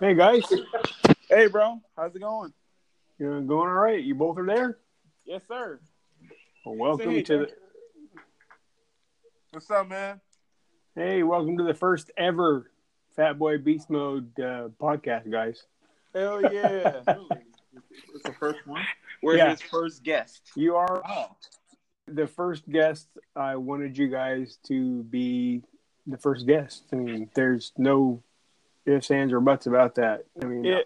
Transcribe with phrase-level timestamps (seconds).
[0.00, 0.42] Hey guys,
[1.28, 2.52] Hey, bro, how's it going?
[3.18, 4.02] You're going all right?
[4.02, 4.78] You both are there.
[5.24, 5.80] Yes, sir.
[6.64, 7.48] Well, welcome hey, to the
[9.50, 10.20] What's up, man?
[10.94, 12.70] hey, welcome to the first ever
[13.16, 15.64] Fat Boy Beast Mode uh, podcast, guys.
[16.14, 17.00] Hell yeah!
[17.06, 18.84] it's the first one.
[19.22, 19.50] We're Yeah.
[19.50, 20.42] his first guest.
[20.56, 21.36] You are Oh,
[22.06, 23.08] the first guest.
[23.36, 25.62] I wanted you guys to be
[26.06, 26.84] the first guest.
[26.92, 28.22] I mean, there's no
[28.86, 30.24] ifs, ands, or buts about that.
[30.42, 30.80] I mean, yeah.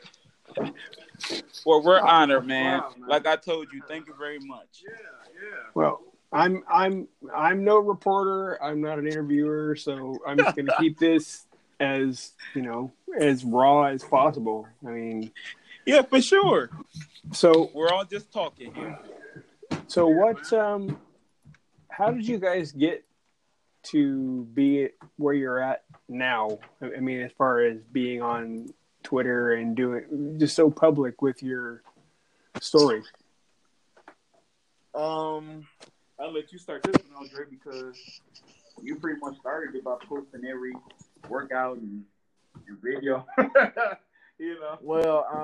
[1.66, 2.80] Well, we're honored, man.
[2.80, 3.08] Wow, man.
[3.08, 4.82] Like I told you, thank you very much.
[4.84, 4.92] Yeah,
[5.34, 5.56] yeah.
[5.74, 6.00] Well,
[6.32, 8.62] I'm I'm I'm no reporter.
[8.62, 11.46] I'm not an interviewer, so I'm just going to keep this
[11.80, 14.66] as you know as raw as possible.
[14.86, 15.30] I mean,
[15.86, 16.70] Yeah, for sure.
[17.32, 18.98] so We're all just talking here.
[19.86, 20.98] So what um
[21.90, 23.04] how did you guys get
[23.90, 26.58] to be where you're at now?
[26.82, 31.42] I I mean as far as being on Twitter and doing just so public with
[31.42, 31.82] your
[32.60, 33.02] story.
[34.94, 35.66] Um,
[36.18, 37.96] I'll let you start this one, Andre, because
[38.82, 40.72] you pretty much started it by posting every
[41.28, 42.04] workout and,
[42.66, 43.24] and video.
[44.38, 44.78] you know.
[44.82, 45.38] Well, um.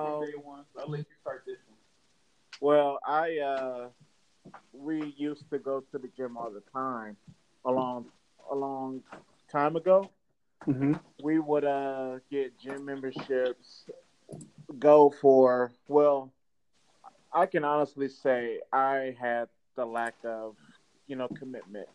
[0.78, 1.78] I'll let you start this one.
[2.60, 3.88] well, I uh,
[4.72, 7.16] we used to go to the gym all the time.
[7.64, 8.06] A long,
[8.50, 9.02] a long
[9.50, 10.10] time ago,
[10.68, 10.92] Mm-hmm.
[11.18, 13.88] we would uh get gym memberships.
[14.78, 16.32] Go for well,
[17.32, 20.56] I can honestly say I had the lack of,
[21.06, 21.88] you know, commitment.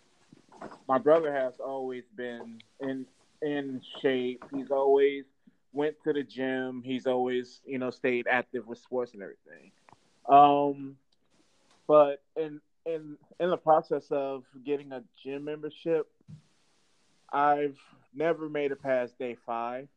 [0.87, 3.05] My brother has always been in
[3.41, 4.43] in shape.
[4.51, 5.25] He's always
[5.73, 6.81] went to the gym.
[6.83, 9.71] He's always, you know, stayed active with sports and everything.
[10.27, 10.97] Um,
[11.87, 16.07] but in in in the process of getting a gym membership,
[17.31, 17.77] I've
[18.13, 19.87] never made it past day five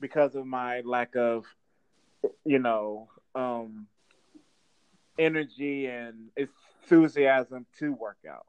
[0.00, 1.44] because of my lack of,
[2.44, 3.86] you know, um,
[5.18, 8.46] energy and enthusiasm to work out.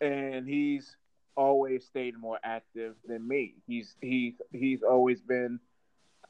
[0.00, 0.96] And he's
[1.36, 3.54] always stayed more active than me.
[3.66, 5.60] He's he's he's always been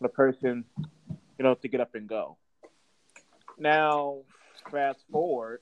[0.00, 2.36] the person, you know, to get up and go.
[3.58, 4.18] Now,
[4.70, 5.60] fast forward,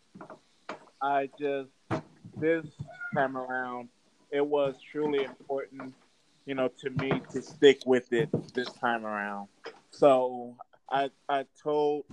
[1.02, 1.70] I just
[2.36, 2.66] this
[3.14, 3.88] time around,
[4.30, 5.94] it was truly important,
[6.46, 9.48] you know, to me to stick with it this time around.
[9.90, 10.56] So
[10.90, 12.04] I I told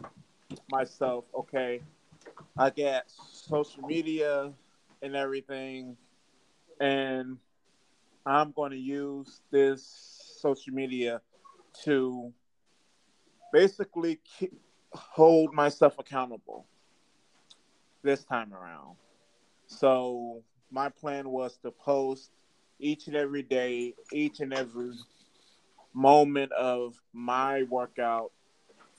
[0.70, 1.82] myself, okay,
[2.58, 4.54] I got social media
[5.02, 5.98] and everything,
[6.80, 7.38] and
[8.26, 11.22] I'm going to use this social media
[11.84, 12.34] to
[13.54, 14.20] basically
[14.94, 16.66] hold myself accountable
[18.08, 18.96] this time around.
[19.68, 20.42] So
[20.72, 22.32] my plan was to post
[22.80, 24.94] each and every day, each and every
[25.94, 28.32] moment of my workout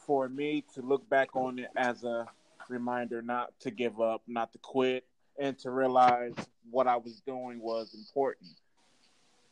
[0.06, 2.26] for me to look back on it as a
[2.68, 5.06] reminder not to give up, not to quit,
[5.38, 6.34] and to realize
[6.70, 8.50] what I was doing was important.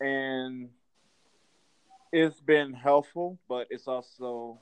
[0.01, 0.69] And
[2.13, 4.59] it's been helpful, but it's also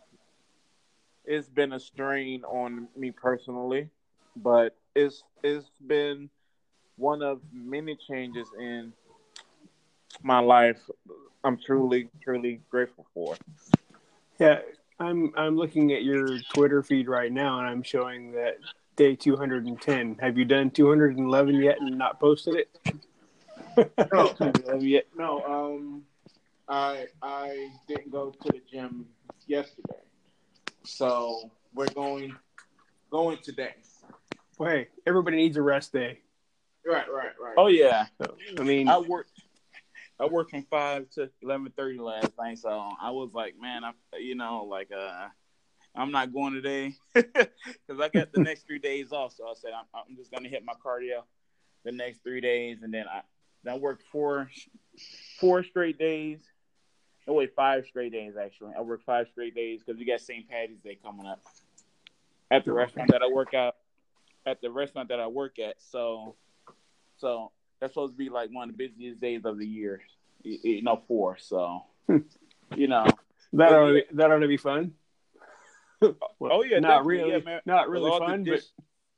[1.24, 3.88] it's been a strain on me personally,
[4.36, 6.30] but it's it's been
[6.96, 8.92] one of many changes in
[10.22, 10.78] my life.
[11.42, 13.36] I'm truly truly grateful for.
[14.38, 14.60] Yeah,
[14.98, 18.58] I'm I'm looking at your Twitter feed right now and I'm showing that
[18.96, 20.16] day 210.
[20.20, 22.94] Have you done 211 yet and not posted it?
[24.12, 24.34] No,
[24.78, 25.42] yeah, no.
[25.44, 26.04] Um,
[26.68, 29.06] I I didn't go to the gym
[29.46, 30.00] yesterday,
[30.84, 32.34] so we're going
[33.10, 33.74] going today.
[34.58, 36.20] Well, hey, everybody needs a rest day.
[36.86, 37.54] Right, right, right.
[37.56, 39.30] Oh yeah, So, I mean, I worked.
[40.20, 43.92] I worked from five to eleven thirty last night, so I was like, man, I,
[44.18, 45.28] you know, like, uh,
[45.96, 49.32] I'm not going today because I got the next three days off.
[49.32, 51.22] So I said I'm, I'm just gonna hit my cardio
[51.84, 53.22] the next three days, and then I
[53.64, 54.50] then I worked four
[55.40, 56.38] four straight days.
[57.26, 58.72] No wait, five straight days actually.
[58.76, 60.48] I worked five straight days because we got St.
[60.48, 61.40] Patty's Day coming up
[62.50, 63.74] at the restaurant that I work at.
[64.46, 66.36] At the restaurant that I work at, so
[67.16, 70.00] so that's supposed to be like one of the busiest days of the year.
[70.42, 71.84] You, know, for So
[72.76, 73.06] you know.
[73.54, 74.92] that ought to, that ought to be fun.
[76.00, 77.60] Well, oh yeah, not really, yeah, man.
[77.64, 78.60] not really fun, but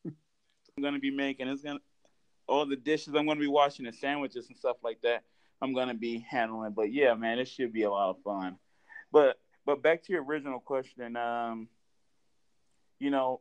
[0.04, 1.48] I'm gonna be making.
[1.48, 1.80] It's gonna
[2.48, 5.24] all the dishes I'm gonna be washing the sandwiches and stuff like that.
[5.60, 6.72] I'm gonna be handling.
[6.72, 8.56] But yeah, man, it should be a lot of fun.
[9.10, 11.68] But but back to your original question, um,
[13.00, 13.40] you know,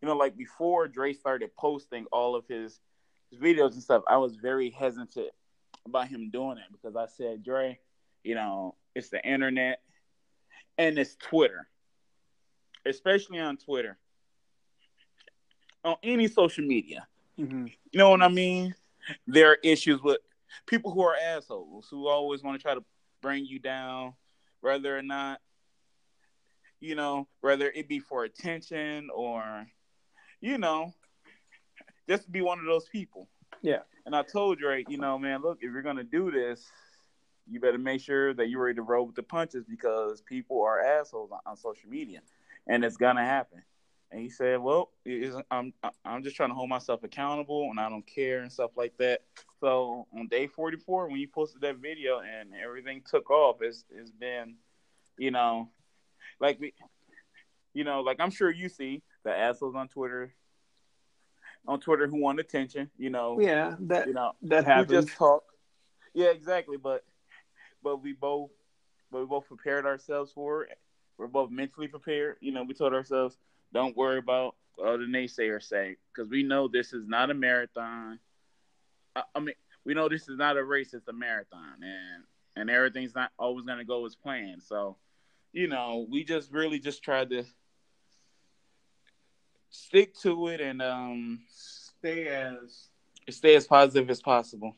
[0.00, 2.80] you know, like before Dre started posting all of his,
[3.30, 5.28] his videos and stuff, I was very hesitant
[5.86, 7.78] about him doing it because I said, Dre,
[8.22, 9.80] you know, it's the internet,
[10.78, 11.68] and it's Twitter,
[12.86, 13.98] especially on Twitter,
[15.84, 17.06] on any social media.
[17.38, 17.66] Mm-hmm.
[17.92, 18.74] You know what I mean?
[19.26, 20.18] There are issues with
[20.66, 22.84] people who are assholes who always want to try to
[23.22, 24.14] bring you down,
[24.60, 25.40] whether or not,
[26.80, 29.66] you know, whether it be for attention or,
[30.40, 30.92] you know,
[32.08, 33.28] just to be one of those people.
[33.62, 33.80] Yeah.
[34.06, 36.66] And I told Drake, you know, man, look, if you're gonna do this,
[37.48, 40.80] you better make sure that you're ready to roll with the punches because people are
[40.80, 42.20] assholes on, on social media,
[42.66, 43.62] and it's gonna happen.
[44.12, 44.90] And he said, "Well,
[45.50, 45.72] I'm
[46.04, 49.22] I'm just trying to hold myself accountable, and I don't care and stuff like that."
[49.60, 54.10] So on day 44, when you posted that video and everything took off, it's it's
[54.10, 54.56] been,
[55.18, 55.70] you know,
[56.40, 56.72] like we,
[57.74, 60.32] you know, like I'm sure you see the assholes on Twitter,
[61.66, 62.90] on Twitter who want attention.
[62.96, 65.06] You know, Yeah, that you know, that happens.
[65.06, 65.44] just talk.
[66.14, 66.76] Yeah, exactly.
[66.76, 67.04] But
[67.82, 68.50] but we both
[69.10, 70.78] but we both prepared ourselves for it.
[71.18, 72.36] We're both mentally prepared.
[72.40, 73.36] You know, we told ourselves,
[73.72, 78.18] don't worry about what the naysayers say, because we know this is not a marathon.
[79.14, 82.24] I, I mean, we know this is not a race; it's a marathon, and
[82.56, 84.62] and everything's not always going to go as planned.
[84.62, 84.96] So,
[85.52, 87.44] you know, we just really just tried to
[89.70, 91.40] stick to it and um
[92.02, 92.88] Stay as
[93.30, 94.74] stay as positive as possible.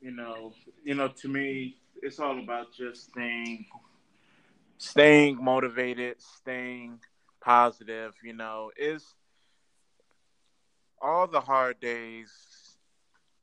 [0.00, 0.52] you know,
[0.84, 3.66] you know, to me, it's all about just staying,
[4.78, 7.00] staying motivated, staying
[7.40, 8.14] positive.
[8.22, 9.14] You know, is
[11.00, 12.78] all the hard days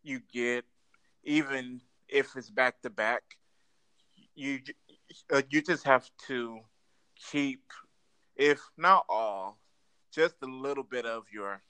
[0.03, 0.65] you get,
[1.23, 3.23] even if it's back to back,
[4.35, 4.59] you
[5.31, 6.59] uh, you just have to
[7.31, 7.61] keep,
[8.35, 9.59] if not all,
[10.11, 11.61] just a little bit of your,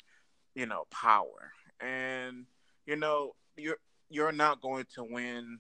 [0.56, 2.46] you know, power, and
[2.86, 3.78] you know, you're
[4.10, 5.60] you're not going to win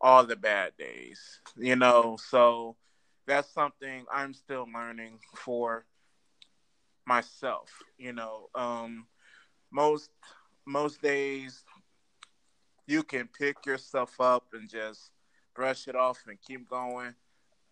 [0.00, 2.16] all the bad days, you know.
[2.30, 2.76] So
[3.26, 5.84] that's something I'm still learning for
[7.06, 7.70] myself.
[7.98, 9.06] You know, um,
[9.70, 10.10] most
[10.66, 11.64] most days
[12.86, 15.10] you can pick yourself up and just
[15.54, 17.14] brush it off and keep going,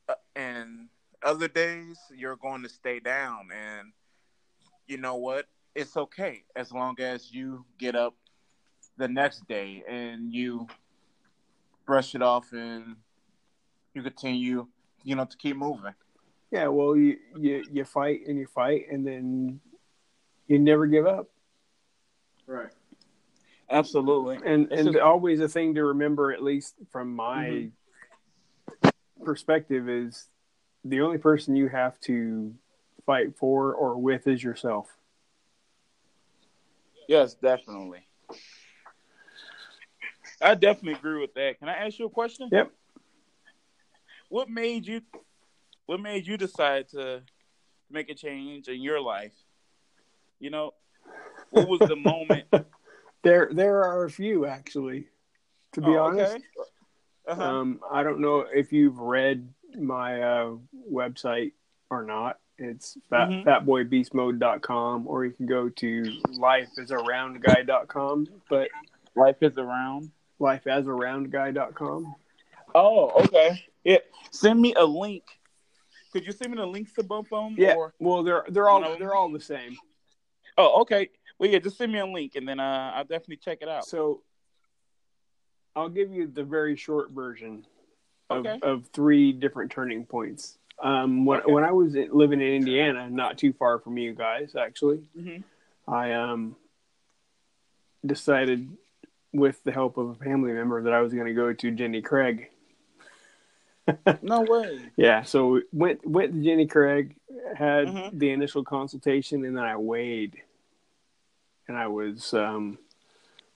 [0.08, 0.88] uh, and
[1.23, 3.49] other days you're going to stay down.
[3.52, 3.93] And
[4.90, 5.46] you know what?
[5.75, 8.16] It's okay as long as you get up
[8.98, 10.66] the next day and you
[11.87, 12.96] brush it off and
[13.94, 14.66] you continue,
[15.04, 15.94] you know, to keep moving.
[16.50, 19.60] Yeah, well, you, you you fight and you fight, and then
[20.48, 21.28] you never give up.
[22.44, 22.70] Right.
[23.70, 24.38] Absolutely.
[24.44, 27.70] And It's and just- always a thing to remember, at least from my
[28.82, 29.25] mm-hmm.
[29.25, 30.26] perspective, is
[30.84, 32.52] the only person you have to
[33.05, 34.88] fight for or with is yourself.
[37.08, 38.00] Yes, definitely.
[40.41, 41.58] I definitely agree with that.
[41.58, 42.49] Can I ask you a question?
[42.52, 42.70] Yep.
[44.29, 45.02] What made you
[45.87, 47.23] what made you decide to
[47.91, 49.32] make a change in your life?
[50.38, 50.75] You know,
[51.50, 52.47] what was the moment?
[53.23, 55.08] There there are a few actually.
[55.73, 56.44] To be Oh, honest, okay.
[57.29, 57.43] Uh-huh.
[57.43, 59.47] um, I don't know if you've read
[59.79, 60.52] my uh,
[60.91, 61.52] website
[61.91, 62.38] or not.
[62.62, 63.44] It's fat, Mhm.
[63.44, 66.02] fatboybeastmode.com or you can go to
[66.38, 68.68] lifeasaroundguy.com, but
[69.16, 70.11] Life is around.
[70.40, 72.14] lifeasaroundguy.com.
[72.75, 73.64] Oh, okay.
[73.82, 73.99] Yeah.
[74.30, 75.25] Send me a link.
[76.12, 77.54] Could you send me the links to both of them?
[77.58, 77.75] Yeah.
[77.76, 77.94] Or...
[77.99, 79.00] Well, they're they're all One of 'em?
[79.00, 79.76] they're all the same.
[80.58, 81.08] Oh, okay.
[81.38, 81.58] Well, yeah.
[81.61, 83.85] Just send me a link, and then uh, I'll definitely check it out.
[83.87, 84.23] So
[85.75, 87.66] I'll give you the very short version
[88.28, 88.58] of, Okay.
[88.62, 90.58] of three different turning points.
[90.82, 91.52] Um, when Okay.
[91.52, 95.44] when I was living in Indiana, not too far from you guys, actually, Mhm.
[95.87, 96.56] I um
[98.04, 98.76] decided
[99.32, 102.00] with the help of a family member that I was going to go to Jenny
[102.02, 102.50] Craig.
[104.22, 104.78] No way.
[104.96, 107.16] Yeah, so went went to Jenny Craig,
[107.56, 108.18] had Mhm.
[108.18, 110.40] the initial consultation, and then I weighed,
[111.66, 112.78] and I was um,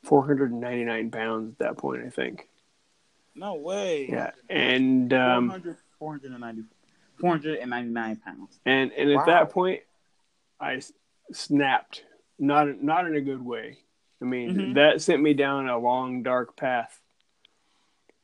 [0.03, 2.49] 499 pounds at that point, I think.
[3.37, 4.09] No way.
[4.09, 6.65] Yeah, and um, 400, 490,
[7.25, 8.61] 499 pounds.
[8.67, 9.81] and and at that point,
[10.61, 10.83] I
[11.33, 12.05] snapped,
[12.39, 13.79] not not in a good way.
[14.21, 14.75] I mean, Mhm.
[14.75, 17.01] that sent me down a long dark path.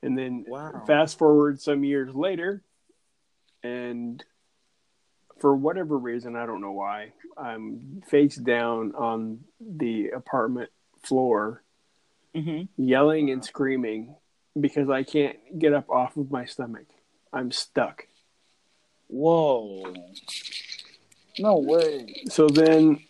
[0.02, 0.84] And then Wow.
[0.86, 2.62] fast forward some years later,
[3.62, 4.22] and
[5.38, 10.70] for whatever reason, I don't know why, I'm face down on the apartment
[11.02, 11.62] floor,
[12.34, 14.14] hmm yelling and screaming
[14.58, 16.86] because I can't get up off of my stomach.
[17.32, 18.06] I'm stuck.
[19.10, 19.94] Whoa.
[21.38, 22.14] No way.
[22.28, 23.00] So then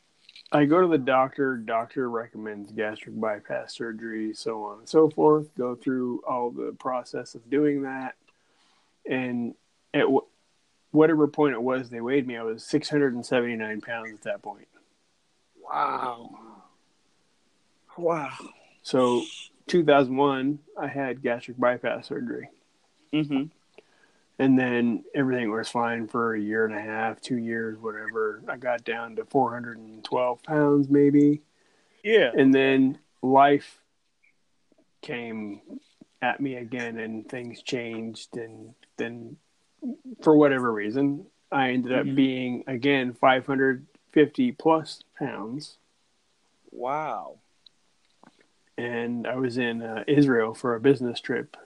[0.52, 1.56] I go to the doctor.
[1.56, 5.54] Doctor recommends gastric bypass surgery, so on and so forth.
[5.56, 8.14] Go through all the process of doing that.
[9.06, 9.54] and
[9.92, 10.26] at w-
[10.92, 14.68] whatever point it was they weighed me, I was 679 pounds at that point.
[15.62, 16.30] Wow.
[17.96, 18.32] Wow.
[18.82, 19.22] So,
[19.66, 22.48] 2001, I had gastric bypass surgery.
[23.12, 23.44] Mm-hmm.
[24.40, 28.42] And then everything was fine for a year and a half, two years, whatever.
[28.48, 31.42] I got down to 412 pounds, maybe.
[32.02, 32.32] Yeah.
[32.34, 33.82] And then life
[35.02, 35.60] came
[36.22, 38.34] at me again, and things changed.
[38.38, 39.36] And then,
[40.22, 42.14] for whatever reason, I ended up Mhm.
[42.14, 45.76] being again 550 plus pounds.
[46.70, 47.40] Wow.
[48.78, 51.58] And I was in uh, Israel for a business trip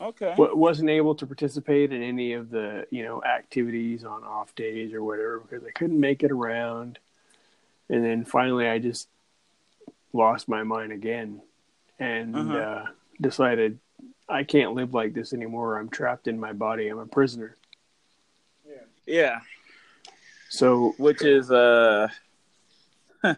[0.00, 0.34] Okay.
[0.36, 4.92] wa- wasn't able to participate in any of the you know activities on off days
[4.92, 6.98] or whatever because I couldn't make it around.
[7.88, 9.08] And then finally, I just
[10.12, 11.42] lost my mind again
[11.98, 12.56] and Uh-huh.
[12.58, 12.86] uh,
[13.20, 13.78] decided
[14.28, 15.78] I can't live like this anymore.
[15.78, 16.88] I'm trapped in my body.
[16.88, 17.56] I'm a prisoner.
[18.66, 18.74] Yeah.
[19.06, 19.40] Yeah.
[20.48, 22.08] So Which is uh.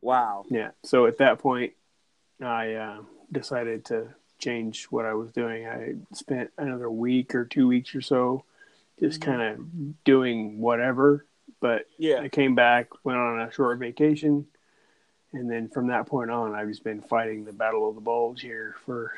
[0.00, 0.44] wow.
[0.50, 0.70] yeah.
[0.82, 1.72] So at that point,
[2.40, 3.02] I uh,
[3.32, 4.08] decided to
[4.40, 5.66] change what I was doing.
[5.66, 8.44] I spent another week or two weeks or so
[8.98, 11.24] just kind of doing whatever.
[11.60, 12.20] But Yeah.
[12.20, 14.46] I came back, went on a short vacation,
[15.32, 18.40] and then from that point on, I've just been fighting the battle of the bulge
[18.40, 19.12] here for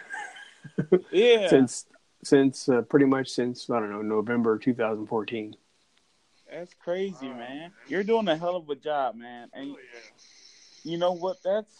[1.12, 1.48] Yeah.
[1.48, 1.86] since
[2.24, 5.56] since uh, pretty much since I don't know November 2014.
[6.50, 7.72] That's crazy, man.
[7.88, 9.48] You're doing a hell of a job, man.
[9.54, 9.74] And
[10.84, 11.38] you know what?
[11.42, 11.74] That's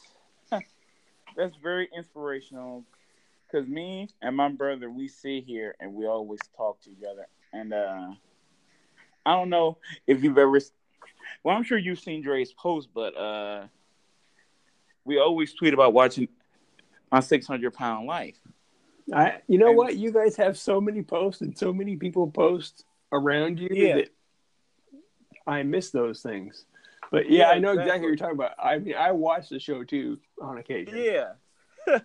[1.37, 2.85] that's very inspirational.
[3.53, 7.27] Cause me and my brother, we sit here and we always talk together.
[7.53, 8.13] And uh
[9.27, 10.59] I don't know if you've ever.
[11.45, 13.67] Well, I'm sure you've seen Dre's post, but uh
[15.05, 16.29] we always tweet about watching
[17.11, 18.39] my 600 pound life.
[19.13, 19.97] I, you know And- what?
[19.97, 23.97] You guys have so many posts and so many people post around you Yeah.
[23.97, 24.09] that
[25.47, 26.65] I miss those things.
[27.11, 27.83] But yeah, Yeah, I know exactly.
[27.83, 28.01] exactly.
[28.01, 28.53] what you're talking about.
[28.59, 30.97] I mean, I watch the show too on occasion.
[30.97, 31.33] Yeah.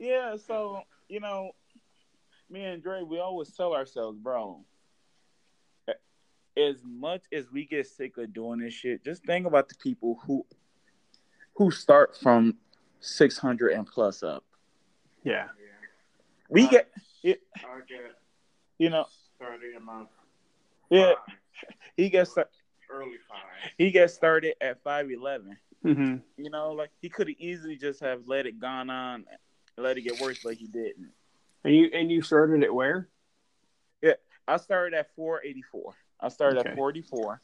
[0.00, 1.52] yeah, so, you know,
[2.48, 4.64] me and Dre, we always tell ourselves, bro,
[6.56, 10.18] as much as we get sick of doing this shit, just think about the people
[10.26, 10.44] who
[11.54, 12.56] who start from
[13.00, 14.44] 600 and plus up.
[15.22, 15.48] Yeah.
[16.48, 16.88] We get,
[17.24, 17.34] I
[17.86, 18.16] get
[18.78, 20.04] you know, started in my
[20.90, 21.12] yeah,
[21.96, 22.36] he gets
[22.90, 23.70] early five.
[23.78, 25.56] he gets started at 5'11.
[25.82, 29.26] hmm You know, like he could have easily just have let it gone on
[29.80, 31.10] and let it get worse, but he didn't.
[31.64, 33.08] And you and you started at where?
[34.02, 34.14] Yeah,
[34.46, 35.94] I started at 484.
[36.20, 36.70] I started Okay.
[36.70, 37.40] at 44.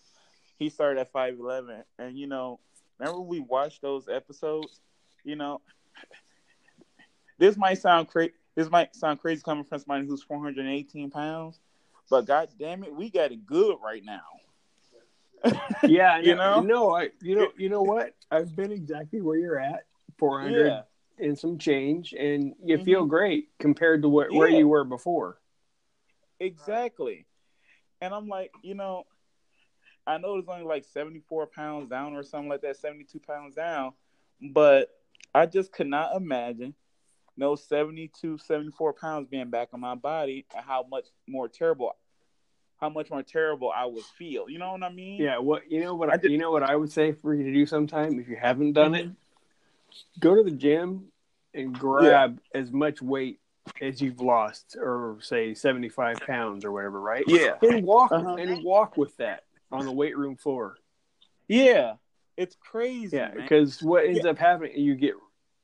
[0.59, 1.83] He started at 511.
[1.99, 2.61] And, you know,
[2.99, 4.81] remember we watched those episodes?
[5.25, 5.61] You know,
[7.39, 8.33] this might sound crazy.
[8.55, 11.61] This might sound crazy coming from somebody who's 418 pounds,
[12.09, 14.23] but god damn it, we got it good right now.
[15.87, 16.61] Yeah, You know.
[16.61, 18.15] No, I you know you know what?
[18.31, 19.85] I've been exactly where you're at,
[20.19, 20.83] 400 Yeah,
[21.19, 22.85] and some change, and you Mhm.
[22.85, 25.41] feel great compared to what, where you were before.
[26.41, 27.27] exactly.
[28.01, 29.07] And I'm like, you know,
[30.07, 33.95] I know it's only like 74 pounds down or something like that, 72 pounds down,
[34.41, 34.91] but
[35.35, 36.75] I just could not imagine
[37.37, 41.97] no 72, 74 pounds being back on my body and how much more terrible,
[42.79, 44.49] how much more terrible I would feel.
[44.49, 45.23] You know what I mean?
[45.23, 47.35] Yeah, what you know what I I did- you know what I would say for
[47.35, 49.13] you to do sometime if you haven't done it, Mm-hmm.
[50.21, 51.07] Go to the gym
[51.55, 53.41] and grab as much weight
[53.81, 57.25] as you've lost, or say seventy five pounds or whatever, right?
[57.27, 57.55] Yeah.
[57.63, 58.35] and walk Uh-huh.
[58.37, 60.77] and walk with that on the weight room floor.
[61.49, 61.95] Yeah.
[62.37, 63.17] It's crazy.
[63.17, 65.15] Yeah, because what ends up happening, you get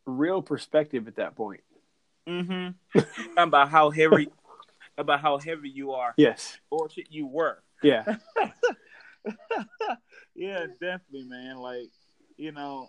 [0.06, 1.60] real perspective at that point.
[2.26, 2.98] Mm-hmm.
[3.36, 4.28] about how heavy,
[4.98, 6.56] about how heavy you are, Yes.
[6.70, 7.62] or shit you were.
[7.82, 8.04] Yeah.
[10.34, 11.56] yeah, definitely, man.
[11.58, 11.90] Like,
[12.36, 12.88] you know,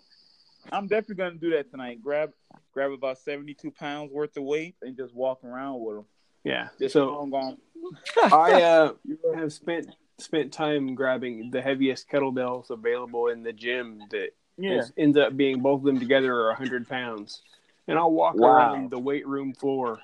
[0.72, 2.02] I'm definitely gonna do that tonight.
[2.02, 2.32] Grab,
[2.72, 6.04] grab about 72 pounds worth of weight and just walk around with them.
[6.44, 6.68] Yeah.
[6.78, 7.58] Just So long on.
[8.32, 8.92] I uh,
[9.34, 14.92] have spent spent time grabbing the heaviest kettlebells available in the gym that Yeah, is,
[14.96, 17.42] ends up being both of them together are hundred pounds,
[17.88, 18.74] and I'll walk Wow.
[18.74, 20.00] around the weight room floor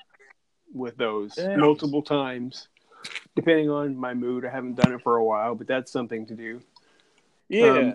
[0.72, 1.60] with those Damn.
[1.60, 2.68] multiple times,
[3.36, 4.44] depending on my mood.
[4.44, 6.60] I haven't done it for a while, but that's something to do.
[7.48, 7.94] yeah, Um,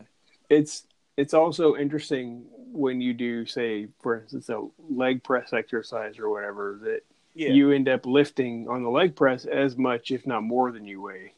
[0.50, 6.30] It's it's also interesting when you do, say, for instance, a leg press exercise or
[6.30, 7.02] whatever that
[7.34, 7.50] yeah.
[7.50, 11.02] you end up lifting on the leg press as much, if not more, than you
[11.02, 11.34] weigh.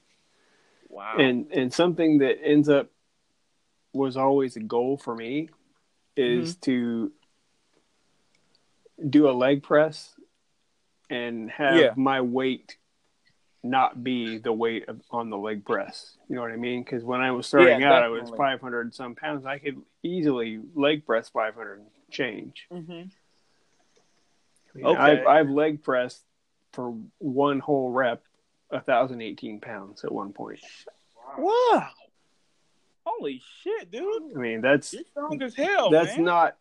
[0.89, 1.15] wow.
[1.17, 2.89] And and something that ends up
[3.93, 5.49] was always a goal for me
[6.15, 6.59] is Mm-hmm.
[6.61, 7.11] to
[9.09, 10.15] do a leg press
[11.09, 11.93] and have Yeah.
[11.95, 12.77] my weight
[13.69, 16.17] not be the weight of, on the leg press.
[16.29, 16.83] You know what I mean?
[16.83, 19.45] Because when I was starting Yeah, out, I was 500 some pounds.
[19.45, 22.67] I could easily leg press 500 and change.
[22.71, 22.91] Mm-hmm.
[22.91, 24.97] I mean, Okay.
[24.99, 26.21] I've, I've leg pressed
[26.73, 28.23] for one whole rep,
[28.69, 30.59] 1,018 pounds at one point.
[31.37, 31.87] Wow.
[33.05, 34.33] Holy shit, dude.
[34.35, 35.89] I mean, that's You're strong as hell.
[35.89, 36.25] that's man.
[36.25, 36.57] not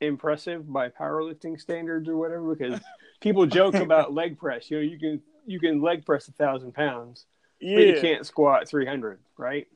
[0.00, 2.80] impressive by powerlifting standards or whatever because
[3.20, 5.20] people joke about leg press you know you can
[5.50, 7.26] you can leg press a thousand pounds
[7.60, 9.66] but you can't squat 300 right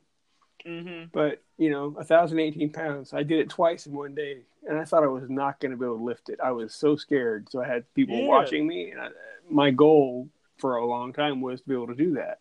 [0.65, 1.09] Mm-hmm.
[1.13, 4.83] but you know a 1018 pounds i did it twice in one day and i
[4.83, 7.47] thought i was not going to be able to lift it i was so scared
[7.51, 8.25] so i had people Yeah.
[8.27, 9.09] watching me and I,
[9.49, 10.27] my goal
[10.57, 12.39] for a long time was to be able to do that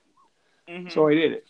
[0.66, 0.88] Mm-hmm.
[0.88, 1.44] so i did it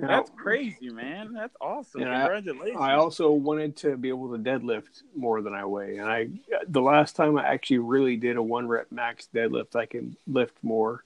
[0.00, 1.32] Now, That's crazy, man.
[1.34, 2.02] That's awesome.
[2.02, 2.80] And I- Congratulations.
[2.80, 6.28] I also wanted to be able to deadlift more than I weigh, and I
[6.68, 10.56] the last time I actually really did a one rep max deadlift, I can lift
[10.62, 11.02] more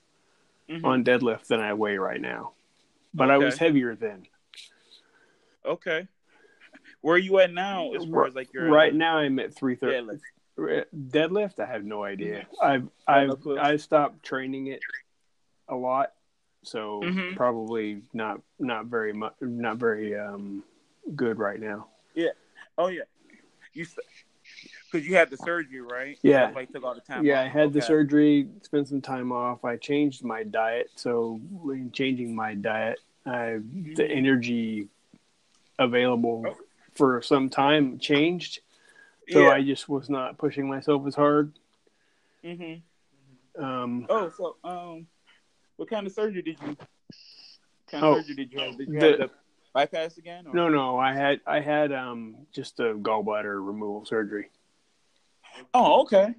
[0.69, 0.83] Mhm.
[0.85, 2.51] on deadlift than I weigh right now.
[3.15, 4.27] But I was heavier then.
[5.65, 6.07] Okay.
[7.01, 9.75] Where are you at now as far as like your right now, I'm at three
[9.75, 9.95] thirty.
[10.05, 10.85] deadlift?
[10.93, 12.45] Deadlift, I have no idea.
[12.61, 13.31] I've I've.
[13.59, 14.81] I've stopped training it
[15.67, 16.13] a lot,
[16.63, 17.35] so Mhm.
[17.35, 20.63] probably not not very much not very um
[21.15, 21.87] good right now.
[22.15, 22.29] Yeah.
[22.77, 23.03] Oh yeah.
[23.73, 23.85] You
[24.91, 26.17] because you had the surgery, right?
[26.21, 26.45] Yeah.
[26.45, 27.25] That's why you took all the time.
[27.25, 27.45] Yeah, off.
[27.45, 29.65] I had the surgery, spent some time off.
[29.65, 30.91] I changed my diet.
[30.95, 33.59] So, in changing my diet, I,
[33.95, 34.89] the energy
[35.79, 36.55] available Oh.
[36.93, 38.59] for some time changed.
[39.29, 39.49] So, yeah.
[39.51, 41.53] I just was not pushing myself as hard.
[42.43, 43.63] Mm-hmm.
[43.63, 45.07] Um, Oh, so um,
[45.77, 46.77] what kind of surgery did you?
[47.89, 48.77] Kind Oh, of surgery did you have?
[48.77, 49.29] Did you the- have the
[49.73, 50.47] bypass again?
[50.47, 50.53] Or?
[50.53, 54.49] no, no, I had I had um, just a gallbladder removal surgery.
[55.73, 56.33] Oh, okay.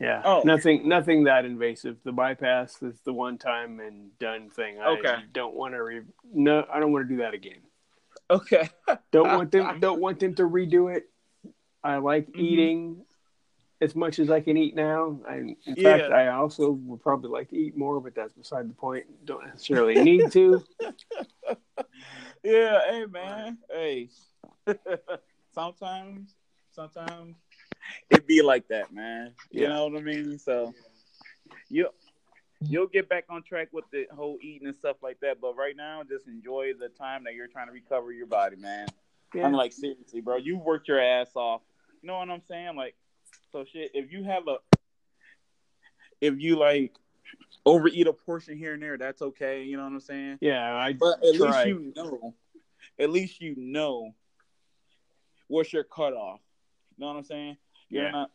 [0.00, 0.42] Yeah, Oh.
[0.44, 1.96] nothing, nothing that invasive.
[2.04, 4.78] The bypass is the one time and done thing.
[4.78, 5.16] I Okay.
[5.32, 5.82] don't want to.
[5.82, 7.58] Re- no, I don't want to do that again.
[8.30, 8.68] Okay.
[9.10, 11.08] don't want them don't want them to redo it
[11.82, 12.36] i like Mhm.
[12.38, 13.04] eating
[13.80, 15.98] as much as i can eat now I, in Yeah.
[15.98, 19.44] fact i also would probably like to eat more but that's beside the point don't
[19.46, 20.64] necessarily need to
[22.42, 22.80] yeah.
[22.88, 23.58] Hey, man.
[23.70, 24.08] Hey.
[25.54, 26.34] sometimes,
[26.70, 27.36] sometimes
[28.10, 29.32] it be like that, man.
[29.50, 29.68] You Yeah.
[29.70, 30.38] know what I mean?
[30.38, 30.74] So
[31.68, 31.88] you
[32.60, 35.40] you'll get back on track with the whole eating and stuff like that.
[35.40, 38.88] But right now, just enjoy the time that you're trying to recover your body, man.
[39.34, 39.46] yeah.
[39.46, 40.36] I'm like seriously, bro.
[40.36, 41.62] You worked your ass off.
[42.02, 42.76] You know what I'm saying?
[42.76, 42.94] Like,
[43.52, 43.90] so shit.
[43.94, 44.56] If you have a,
[46.20, 46.94] if you like
[47.64, 49.62] overeat a portion here and there, that's okay.
[49.62, 50.38] You know what I'm saying?
[50.40, 51.64] yeah i But at try.
[51.64, 52.34] least you know.
[52.98, 54.14] At least you know
[55.46, 56.40] what's your cutoff.
[56.96, 57.56] You know what I'm saying?
[57.88, 58.10] You're Yeah.
[58.10, 58.30] not.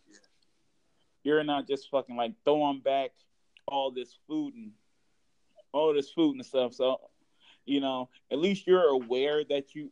[1.23, 3.11] You're not just fucking like throwing back
[3.67, 4.71] all this food and
[5.71, 6.73] all this food and stuff.
[6.73, 6.99] So,
[7.65, 9.91] you know, at least you're aware that you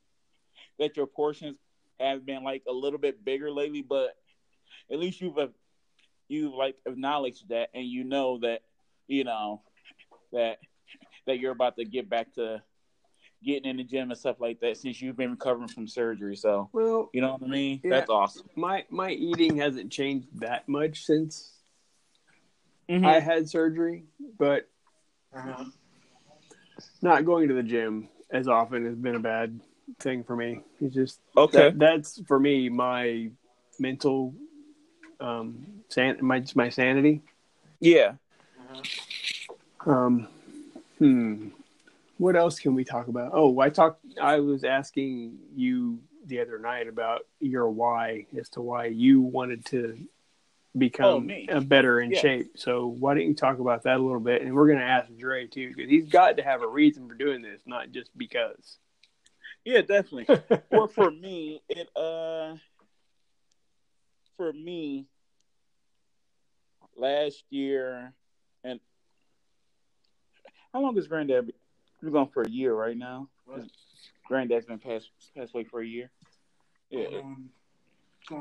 [0.79, 1.57] that your portions
[1.99, 4.15] have been like a little bit bigger lately, but
[4.91, 5.47] at least you've uh,
[6.27, 8.61] you've like acknowledged that and you know that
[9.07, 9.61] you know
[10.31, 10.57] that
[11.27, 12.61] that you're about to get back to
[13.43, 16.35] getting in the gym and stuff like that since you've been recovering from surgery.
[16.35, 17.81] So well you know what I mean?
[17.83, 17.89] Yeah.
[17.91, 18.47] That's awesome.
[18.55, 21.57] my my eating hasn't changed that much since
[22.89, 23.05] Mhm.
[23.05, 24.03] i had surgery
[24.37, 24.67] but
[27.01, 29.59] not going to the gym as often has been a bad
[29.99, 31.69] thing for me it's just okay.
[31.69, 33.29] that, that's for me my
[33.79, 34.33] mental
[35.21, 37.21] um san- my my sanity
[37.79, 38.13] yeah.
[39.85, 40.27] um
[40.99, 41.47] hmm
[42.17, 46.59] what else can we talk about oh i talked i was asking you the other
[46.59, 49.97] night about your why as to why you wanted to
[50.73, 51.47] Oh, become me.
[51.51, 52.19] uh, better in Yeah.
[52.19, 54.85] shape so why don't you talk about that a little bit and we're going to
[54.85, 58.15] ask Dre too because he's got to have a reason for doing this not just
[58.17, 58.77] because
[59.65, 60.27] Yeah, definitely.
[60.71, 62.55] well, for me, it uh,
[64.41, 65.05] for me,
[66.97, 68.11] last year,
[68.63, 68.79] and
[70.73, 71.45] how long has Granddad?
[71.45, 71.55] Been?
[72.01, 73.29] We're going for a year right now.
[74.27, 76.09] Granddad's been passed passed away for a year.
[76.89, 77.21] Yeah,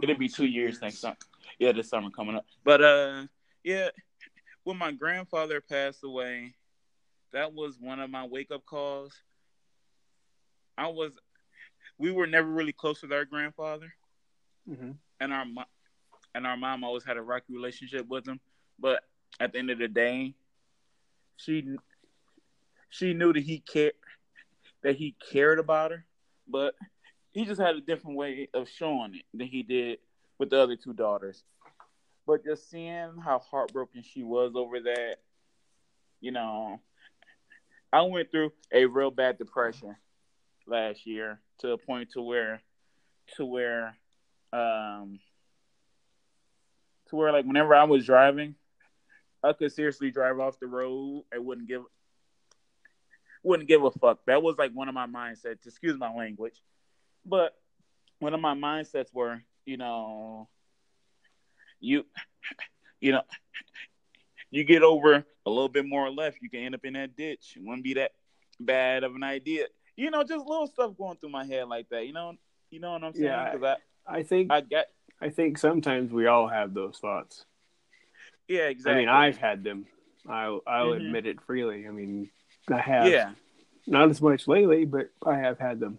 [0.03, 1.19] it'll be two years next summer.
[1.59, 2.47] Yeah, this summer coming up.
[2.65, 3.27] But uh,
[3.63, 3.91] yeah,
[4.65, 6.55] when my grandfather passed away,
[7.35, 9.13] that was one of my wake up calls.
[10.79, 11.13] I was,
[11.99, 13.93] we were never really close with our grandfather,
[14.67, 14.95] Mhm.
[15.21, 15.65] and our mo-
[16.35, 18.41] and our mom always had a rocky relationship with him.
[18.79, 19.03] But
[19.39, 20.35] at the end of the day,
[21.37, 21.77] she
[22.89, 23.95] she knew that he cared
[24.83, 26.05] that he cared about her,
[26.49, 26.75] but
[27.31, 29.99] he just had a different way of showing it than he did
[30.39, 31.45] with the other two daughters.
[32.27, 35.17] But just seeing how heartbroken she was over that,
[36.21, 36.81] you know,
[37.93, 39.97] I went through a real bad depression
[40.67, 42.63] last year to a point to where,
[43.37, 43.97] to where,
[44.53, 45.19] um,
[47.11, 48.55] to where like whenever I was driving,
[49.43, 51.83] I could seriously drive off the road and wouldn't give
[53.43, 54.21] wouldn't give a fuck.
[54.27, 55.67] That was like one of my mindsets.
[55.67, 56.63] Excuse my language,
[57.25, 57.55] but
[58.19, 60.49] one of my mindsets were, you know,
[61.81, 62.05] you,
[63.01, 63.23] you know,
[64.51, 67.55] you get over a little bit more left, you can end up in that ditch.
[67.57, 68.13] It wouldn't be that
[68.59, 69.67] bad of an idea.
[69.97, 72.07] You know, just little stuff going through my head like that.
[72.07, 72.35] You know,
[72.71, 73.25] you know what I'm saying?
[73.25, 74.89] Yeah, I, I think I, I get,
[75.21, 77.45] I think sometimes we all have those thoughts.
[78.49, 78.93] yeah, exactly.
[78.95, 79.87] I mean, I've had them.
[80.29, 80.97] I'll I'll Mhm.
[80.97, 81.87] admit it freely.
[81.87, 82.31] I mean,
[82.71, 83.07] I have.
[83.07, 83.35] yeah,
[83.87, 85.99] Not as much lately, but I have had them.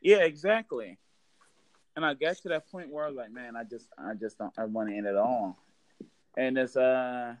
[0.00, 0.98] yeah, exactly.
[1.96, 4.36] And I got to that point where I was like, man, I just, I just
[4.38, 5.56] don't, I want to end it all.
[6.36, 7.36] And it's uh,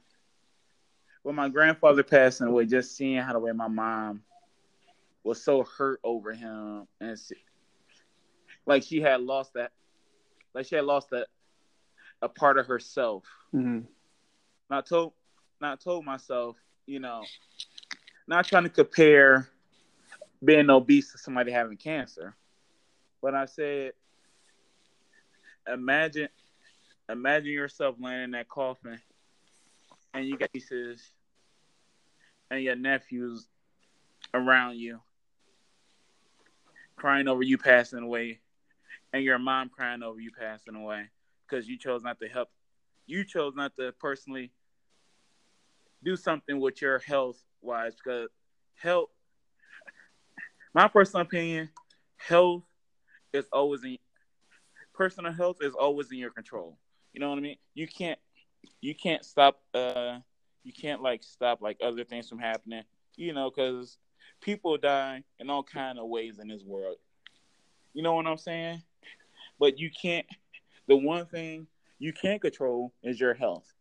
[1.24, 4.22] with my grandfather passing away, just seeing how the way my mom
[5.24, 7.18] was so hurt over him, and
[8.66, 9.72] like she had lost that,
[10.54, 11.28] like she had lost that
[12.22, 13.24] a part of herself.
[13.52, 13.80] hmm
[14.70, 15.12] And I told,
[15.60, 17.22] and I told myself, you know,
[18.26, 19.48] not trying to compare
[20.44, 22.36] being obese to somebody having cancer,
[23.22, 23.92] but I said,
[25.72, 26.28] imagine,
[27.08, 29.00] imagine yourself laying in that coffin,
[30.14, 31.12] and you got nieces
[32.50, 33.48] and your nephews
[34.34, 35.00] around you,
[36.96, 38.40] crying over you passing away,
[39.14, 41.04] and your mom crying over you passing away
[41.48, 42.48] because you chose not to help.
[43.06, 44.50] You chose not to personally
[46.02, 48.28] do something with your health wise because
[48.74, 49.08] health
[50.74, 51.70] my personal opinion
[52.16, 52.64] health
[53.32, 53.96] is always in
[54.92, 56.76] personal health is always in your control.
[57.12, 57.56] You know what i mean?
[57.72, 58.18] You can't
[58.80, 60.18] you can't stop uh
[60.64, 62.82] you can't like stop like other things from happening
[63.16, 63.96] you know because
[64.40, 66.96] people die in all kind of ways in this world.
[67.92, 68.82] You know what i'm saying
[69.58, 70.26] but you can't
[70.86, 71.66] the one thing
[71.98, 73.74] you can't control is your health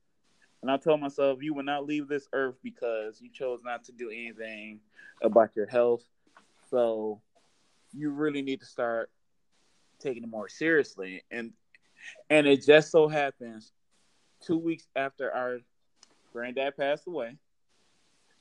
[0.64, 3.92] and I told myself, you will not leave this earth because you chose not to
[3.92, 4.80] do anything
[5.22, 6.06] about your health.
[6.70, 7.22] So
[7.92, 9.12] you really need to start
[10.00, 11.22] taking it more seriously.
[11.30, 11.52] And
[12.30, 13.74] and it just so happens,
[14.42, 15.60] two weeks after our
[16.32, 17.36] granddad passed away,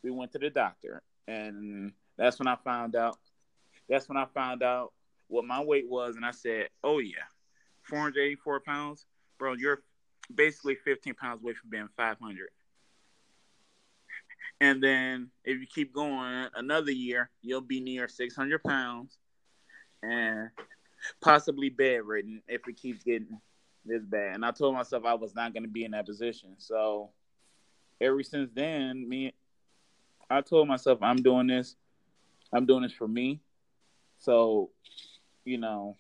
[0.05, 3.19] we went to the doctor, and that's when I found out.
[3.89, 4.93] That's when I found out
[5.33, 7.25] what my weight was, and I said, "Oh yeah,
[7.85, 9.07] 484 pounds,
[9.39, 9.55] bro.
[9.55, 9.83] You're
[10.35, 12.49] basically 15 pounds away from being 500.
[14.61, 19.19] And then if you keep going another year, you'll be near 600 pounds
[20.03, 20.51] and
[21.21, 23.41] possibly bedridden if it keeps getting
[23.85, 24.37] this bad.
[24.37, 26.55] And I told myself I was not going to be in that position.
[26.59, 27.11] So
[28.01, 29.35] ever since then, me,
[30.31, 31.75] I told myself I'm doing this.
[32.53, 33.41] I'm doing this for me.
[34.19, 34.71] So,
[35.45, 35.97] you know,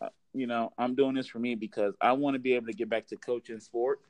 [0.00, 2.72] uh, you know, I'm doing this for me because I want to be able to
[2.72, 4.00] get back to coaching sport.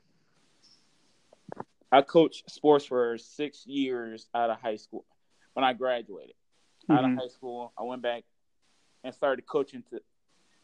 [1.91, 5.05] I coached sports for six years out of high school.
[5.53, 6.35] When I graduated
[6.89, 7.17] out of Mhm.
[7.17, 8.23] high school, I went back
[9.03, 10.01] and started coaching to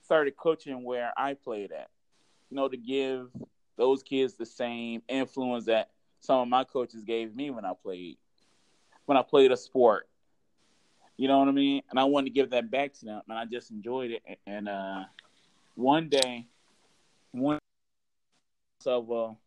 [0.02, 1.89] started coaching where I played at.
[2.50, 3.30] You know, to give
[3.76, 8.17] those kids the same influence that some of my coaches gave me when I played
[9.06, 10.08] when I played a sport.
[11.17, 11.82] You know what I mean?
[11.89, 14.39] And I wanted to give that back to them, and I just enjoyed it.
[14.45, 15.06] And uh,
[15.75, 16.45] one day,
[17.32, 17.60] one
[18.82, 19.39] so well,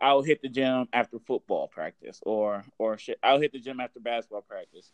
[0.00, 4.00] I'll hit the gym after football practice, or or shit, I'll hit the gym after
[4.00, 4.90] basketball practice.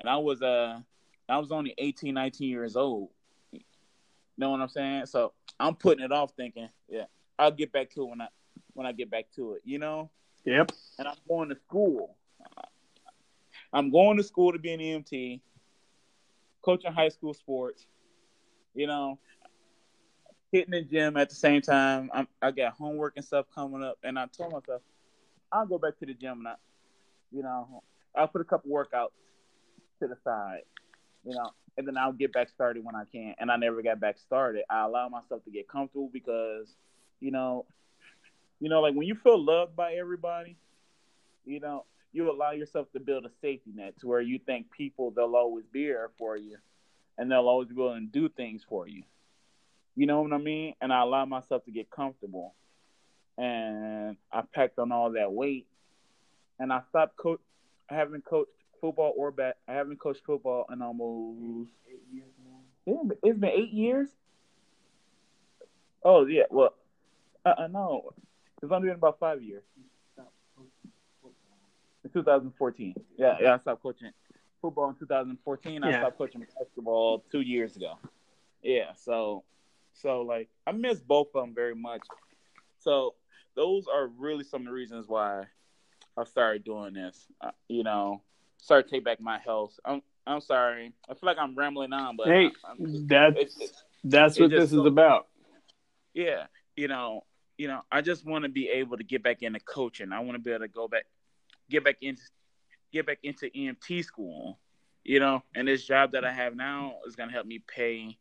[0.00, 0.80] And I was uh,
[1.28, 3.10] I was only 18, 19 years old.
[3.52, 3.60] You
[4.38, 5.06] know what I'm saying?
[5.06, 7.04] So I'm putting it off, thinking, yeah,
[7.38, 8.28] I'll get back to it when I
[8.72, 9.62] when I get back to it.
[9.64, 10.10] You know?
[10.44, 10.70] Yep.
[10.98, 12.15] and I'm going to school.
[13.76, 15.40] I'm going to school to be an EMT,
[16.62, 17.84] coaching high school sports.
[18.74, 19.18] You know,
[20.50, 22.10] hitting the gym at the same time.
[22.14, 24.80] I'm, I got homework and stuff coming up, and I told myself
[25.52, 26.54] I'll go back to the gym and I,
[27.30, 27.82] you know,
[28.16, 29.10] I'll put a couple workouts
[30.00, 30.62] to the side,
[31.22, 33.34] you know, and then I'll get back started when I can.
[33.38, 34.64] And I never got back started.
[34.70, 36.74] I allow myself to get comfortable because,
[37.20, 37.66] you know,
[38.58, 40.56] you know, like when you feel loved by everybody,
[41.44, 41.84] you know,
[42.16, 45.66] you allow yourself to build a safety net to where you think people they'll always
[45.66, 46.56] be there for you
[47.18, 49.02] and they'll always be willing to do things for you.
[49.94, 50.74] You know what I mean?
[50.80, 52.54] And I allow myself to get comfortable.
[53.38, 55.66] And I packed on all that weight.
[56.58, 57.40] And I stopped coach
[57.90, 58.50] I haven't coached
[58.80, 63.10] football or bat I haven't coached football in almost eight years now.
[63.22, 64.08] It's been eight years.
[66.02, 66.74] Oh yeah, well
[67.44, 68.12] uh, uh no.
[68.62, 69.62] It's only been about five years.
[72.22, 72.94] 2014.
[73.18, 74.10] Yeah, yeah, I stopped coaching
[74.62, 75.84] football in 2014.
[75.84, 77.98] I stopped coaching basketball two years ago.
[78.62, 79.44] Yeah, so
[79.92, 82.00] so like I miss both of them very much.
[82.78, 83.14] So
[83.54, 85.44] those are really some of the reasons why
[86.16, 87.26] I started doing this.
[87.40, 88.22] Uh, you know,
[88.56, 89.78] start to take back my health.
[89.84, 90.92] I'm I'm sorry.
[91.08, 94.50] I feel like I'm rambling on, but Hey, I, am that's it's, it's, that's what
[94.50, 95.26] just this is about.
[96.14, 97.24] yeah, you know,
[97.58, 100.12] you know, I just want to be able to get back into coaching.
[100.12, 101.04] I want to be able to go back,
[101.70, 102.22] get back into,
[102.92, 104.58] get back into EMT school.
[105.04, 108.18] You know, and this job that I have now is gonna help me pay,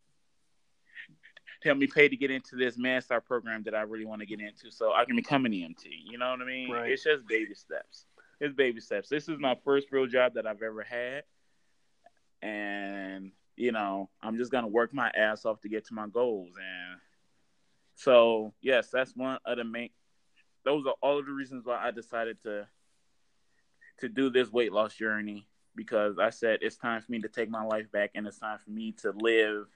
[1.64, 4.40] help me pay to get into this Master program that I really want to get
[4.40, 5.86] into, so I can become an EMT.
[6.06, 6.70] You know what I mean?
[6.70, 6.92] Right.
[6.92, 8.06] It's just baby steps.
[8.40, 9.10] It's baby steps.
[9.10, 11.24] This is my first real job that I've ever had,
[12.44, 16.54] and you know, I'm just gonna work my ass off to get to my goals.
[16.56, 17.00] And
[17.96, 19.90] so, yes, that's one of the main.
[20.66, 22.68] Those are all of the reasons why I decided to
[24.00, 27.50] to do this weight loss journey because I said it's time for me to take
[27.50, 29.68] my life back and it's time for me to live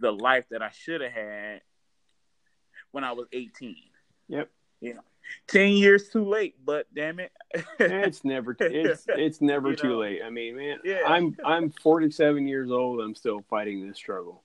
[0.00, 1.62] the life that I should have had
[2.92, 3.76] when I was 18.
[4.28, 4.50] Yep.
[4.80, 5.00] You know,
[5.48, 7.32] 10 years too late, but damn it.
[7.80, 9.98] It's never it's it's never You too know.
[10.00, 10.20] late.
[10.24, 11.02] I mean, man, Yeah.
[11.06, 13.00] I'm I'm 47 years old.
[13.00, 14.44] I'm still fighting this struggle.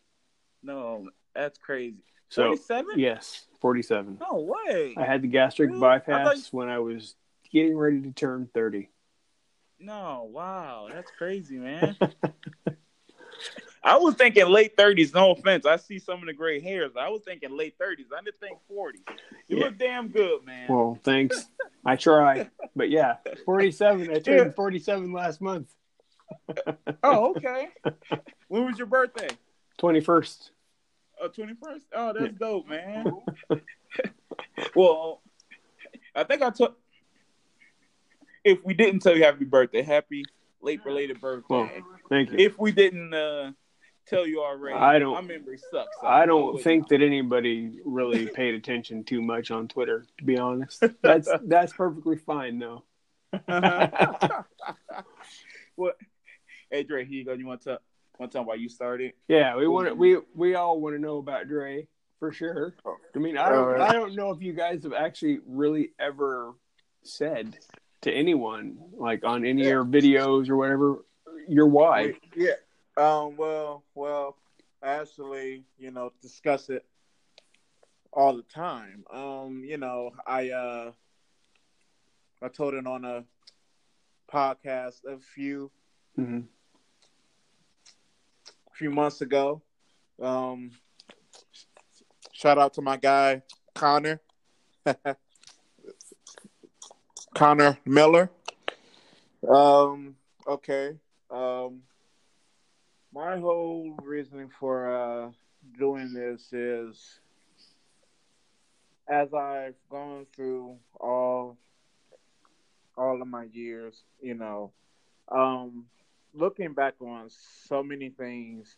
[0.63, 2.03] no, that's crazy.
[2.29, 2.97] So 47?
[2.97, 4.17] yes, 47.
[4.19, 4.95] No way.
[4.97, 5.85] I had the gastric Really?
[5.85, 7.15] I thought bypass when I was
[7.51, 8.89] getting ready to turn 30.
[9.83, 11.97] No, wow, that's crazy, man.
[13.83, 15.13] I was thinking late thirties.
[15.13, 16.93] No offense, I see some of the gray hairs.
[16.97, 18.05] I was thinking late thirties.
[18.17, 19.01] I didn't think forties.
[19.49, 19.65] You Yeah.
[19.65, 20.67] look damn good, man.
[20.69, 21.49] Well, thanks.
[21.85, 24.09] I try, but yeah, 47.
[24.09, 24.51] I turned Yeah.
[24.53, 25.67] 47 last month.
[27.03, 27.67] oh, okay.
[28.47, 29.27] when was your birthday?
[29.81, 30.51] 21st.
[31.21, 31.81] Oh, 21st?
[31.93, 33.11] Oh, that's dope, man.
[34.75, 35.21] well,
[36.15, 36.79] I think I took.
[38.43, 40.23] If we didn't tell you happy birthday, happy
[40.61, 41.45] late related birthday.
[41.49, 41.69] Well,
[42.09, 42.37] thank you.
[42.39, 43.51] if we didn't uh,
[44.07, 45.89] tell you already, I don't- My memory sucks.
[46.01, 50.37] so I don't think that anybody really paid attention too much on Twitter, to be
[50.37, 50.83] honest.
[51.01, 52.83] That's that's perfectly fine though.
[55.75, 55.97] what?
[56.69, 57.33] Hey, Dre, here you go.
[57.33, 57.79] You want to
[58.19, 59.13] want to tell why you started?
[59.27, 61.87] Yeah, we want to, we we all want to know about Dre
[62.19, 62.75] for sure.
[63.15, 63.81] I mean, I don't Alright.
[63.81, 66.53] I don't know if you guys have actually really ever
[67.03, 67.57] said
[68.03, 71.05] to anyone like on any of your videos or whatever
[71.47, 72.13] your why.
[72.35, 72.53] Yeah.
[72.97, 73.35] Um.
[73.37, 73.83] Well.
[73.95, 74.37] Well.
[74.83, 76.85] Actually, you know, discuss it
[78.11, 79.03] all the time.
[79.11, 79.63] Um.
[79.65, 80.91] You know, I uh,
[82.41, 83.25] I told it on a
[84.31, 85.71] podcast a few
[86.15, 86.41] hmm
[88.73, 89.61] few months ago.
[90.21, 90.71] Um.
[92.33, 93.43] Shout out to my guy
[93.75, 94.21] Connor.
[97.33, 98.29] Connor Miller.
[99.47, 100.15] Um.
[100.47, 100.97] Okay.
[101.29, 101.81] Um.
[103.13, 105.31] My whole reasoning for uh,
[105.77, 107.19] doing this is,
[109.07, 111.57] as I've gone through all
[112.97, 114.71] all of my years, you know,
[115.31, 115.85] um,
[116.33, 118.75] looking back on so many things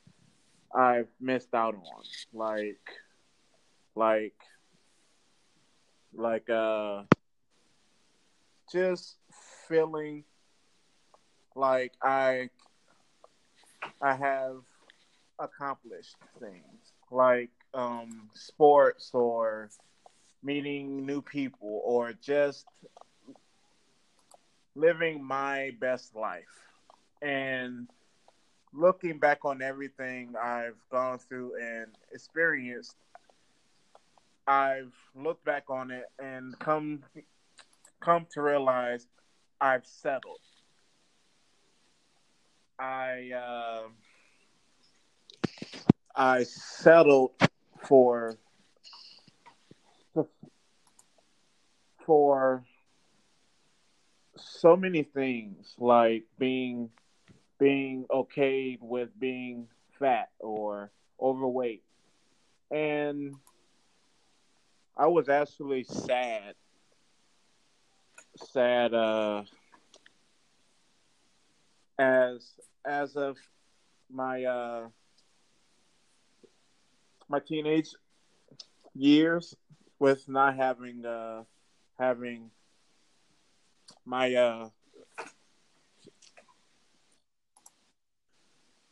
[0.74, 2.90] I've missed out on, like,
[3.96, 4.36] like,
[6.14, 7.04] like, uh,
[8.72, 9.18] just
[9.68, 10.24] feeling
[11.56, 12.50] like I
[14.02, 14.58] I have
[15.40, 19.70] accomplished things like um, sports or
[20.44, 22.66] meeting new people or just
[24.76, 26.44] living my best life.
[27.22, 27.88] And
[28.74, 32.96] looking back on everything I've gone through and experienced,
[34.48, 37.04] I've looked back on it and come
[38.06, 39.08] come to realize
[39.60, 40.40] I've settled.
[42.78, 43.88] I uh,
[46.16, 47.32] I settled
[47.88, 48.38] for
[52.06, 52.64] for
[54.36, 56.90] so many things like being
[57.58, 61.84] being okay with being fat or overweight
[62.70, 63.34] and
[64.98, 66.56] I was actually sad
[68.38, 69.44] sad uh
[71.98, 73.38] as as of
[74.10, 74.88] my uh
[77.28, 77.90] my teenage
[78.94, 79.56] years
[80.00, 81.44] with not having uh
[81.98, 82.52] having
[84.06, 84.70] my uh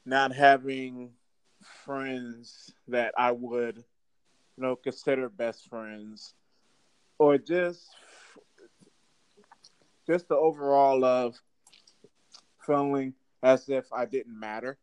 [0.05, 1.11] not having
[1.85, 6.33] friends that I would you know consider best friends
[7.17, 7.89] or just
[10.05, 11.41] just the overall of
[12.65, 14.77] feeling as if I didn't matter.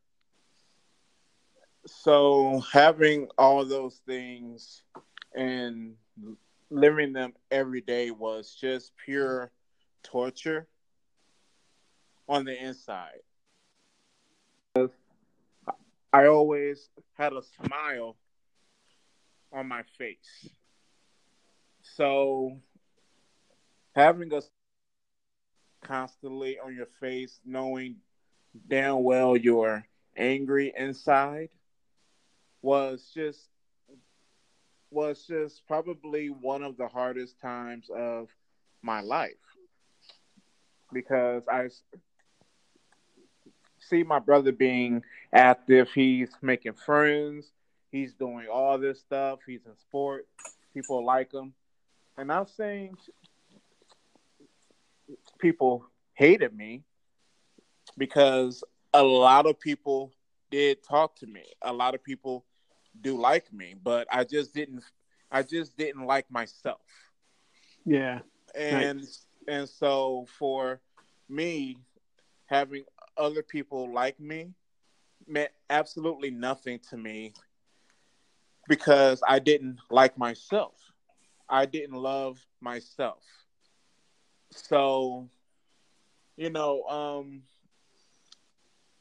[1.86, 4.82] So having all those things
[5.34, 5.96] and
[6.70, 9.50] living them every day was just pure
[10.02, 10.68] torture
[12.28, 13.20] on the inside.
[16.12, 18.16] I always had a smile
[19.52, 20.48] on my face.
[21.82, 22.60] So
[23.94, 24.50] having us
[25.82, 27.96] constantly on your face, knowing
[28.68, 31.50] damn well you're angry inside,
[32.62, 33.48] was just
[34.90, 38.28] was just probably one of the hardest times of
[38.82, 39.30] my life
[40.92, 41.68] because I
[43.78, 45.90] see my brother being active.
[45.92, 47.52] He's making friends.
[47.90, 49.40] He's doing all this stuff.
[49.46, 50.26] He's in sport.
[50.74, 51.52] People like him.
[52.16, 52.96] And I'm saying
[55.40, 56.84] people hated me
[57.96, 60.12] because a lot of people
[60.50, 61.44] did talk to me.
[61.62, 62.44] A lot of people
[63.00, 64.84] do like me, but I just didn't
[65.30, 66.80] I just didn't like myself.
[67.84, 68.20] Yeah.
[68.54, 69.26] And Nice.
[69.48, 70.80] and so for
[71.28, 71.78] me
[72.46, 72.84] having
[73.16, 74.54] other people like me
[75.26, 77.32] meant absolutely nothing to me
[78.68, 80.92] because I didn't like myself.
[81.48, 83.24] I didn't love myself.
[84.52, 85.28] So,
[86.36, 87.42] you know, um,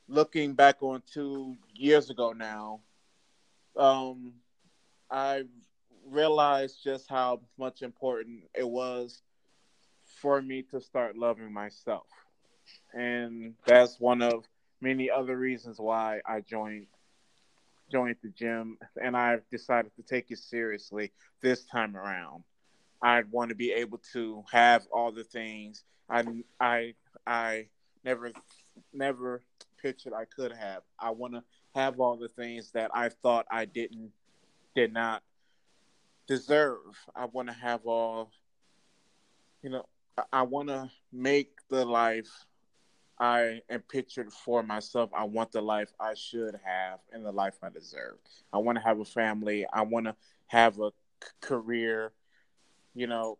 [0.07, 2.81] looking back on two years ago now,
[3.75, 4.33] um,
[5.09, 5.43] I
[6.05, 9.21] realized just how much important it was
[10.21, 12.07] for me to start loving myself.
[12.93, 14.45] And that's one of
[14.81, 16.88] many other reasons why I joined
[17.91, 22.43] joined the gym and I've decided to take it seriously this time around.
[23.01, 26.23] I want to be able to have all the things I
[26.59, 27.67] I I
[28.03, 28.31] never
[28.93, 29.43] never
[29.81, 30.83] pictured I could have.
[30.99, 31.43] I want to
[31.75, 34.12] have all the things that I thought I didn't
[34.75, 35.23] did not
[36.27, 36.79] deserve.
[37.15, 38.31] I want to have all
[39.62, 39.85] you know
[40.31, 42.45] I- want to make the life
[43.19, 45.09] I am pictured for myself.
[45.13, 48.17] I want the life I should have and the life I deserve.
[48.53, 49.65] I want to have a family.
[49.71, 50.15] I want to
[50.47, 50.91] have a
[51.41, 52.13] career,
[52.93, 53.38] you know,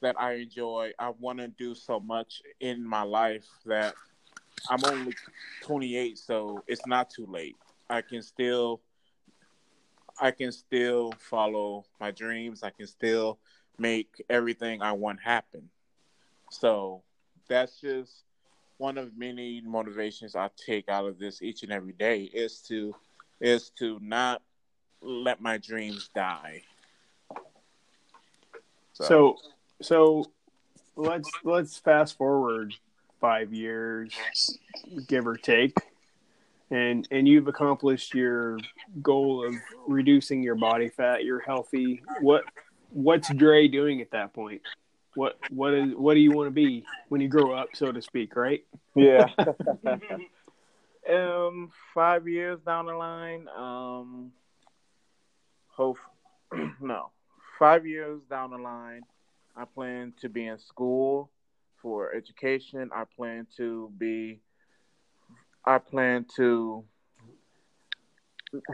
[0.00, 0.92] that I enjoy.
[0.98, 3.94] I want to do so much in my life that
[4.68, 5.14] I'm only
[5.62, 7.56] 28, so it's not too late.
[7.88, 8.80] I can still
[10.20, 12.62] I can still follow my dreams.
[12.62, 13.38] I can still
[13.78, 15.70] make everything I want happen.
[16.50, 17.02] So
[17.48, 18.24] that's just
[18.76, 22.94] one of many motivations I take out of this each and every day is to
[23.40, 24.42] is to not
[25.00, 26.62] let my dreams die.
[29.06, 29.36] So,
[29.80, 30.30] so
[30.96, 32.74] let's let's fast forward
[33.20, 34.12] five years,
[35.06, 35.76] give or take,
[36.70, 38.58] and and you've accomplished your
[39.02, 39.54] goal of
[39.86, 41.24] reducing your body fat.
[41.24, 42.02] You're healthy.
[42.20, 42.44] What
[42.90, 44.62] what's Dre doing at that point?
[45.14, 48.02] What what is what do you want to be when you grow up, so to
[48.02, 48.36] speak?
[48.36, 48.64] Right?
[48.94, 49.26] Yeah.
[51.10, 54.32] um, five years down the line, um,
[55.68, 55.98] hope
[56.80, 57.10] no,
[57.60, 59.02] five years down the line,
[59.54, 61.30] I plan to be in school
[61.82, 62.90] for education.
[62.92, 64.40] I plan to be.
[65.64, 66.84] I plan to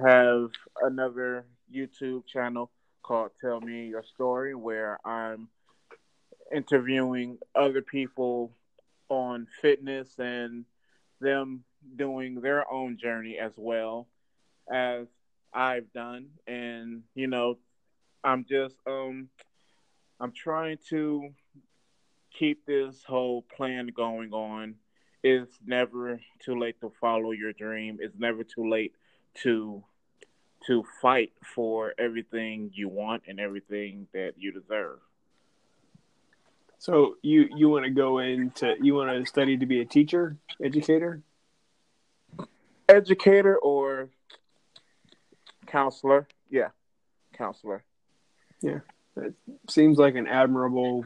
[0.02, 1.44] have another
[1.74, 2.70] YouTube channel
[3.02, 5.48] called Tell Me Your Story, where I'm
[6.54, 8.52] interviewing other people
[9.08, 10.64] on fitness and
[11.20, 11.64] them
[11.96, 14.06] doing their own journey as well
[14.72, 15.08] as
[15.52, 16.28] I've done.
[16.46, 17.58] And, you know,
[18.26, 19.28] I'm just um
[20.18, 21.30] I'm trying to
[22.36, 24.74] keep this whole plan going on.
[25.22, 27.98] It's never too late to follow your dream.
[28.00, 28.94] It's never too late
[29.42, 29.84] to
[30.66, 34.98] to fight for everything you want and everything that you deserve.
[36.78, 40.36] So you you want to go into you want to study to be a teacher,
[40.62, 41.22] educator?
[42.88, 44.08] Educator or
[45.66, 46.26] counselor?
[46.50, 46.70] Yeah,
[47.32, 47.85] counselor.
[48.62, 48.80] Yeah,
[49.16, 49.34] that
[49.68, 51.04] seems like an admirable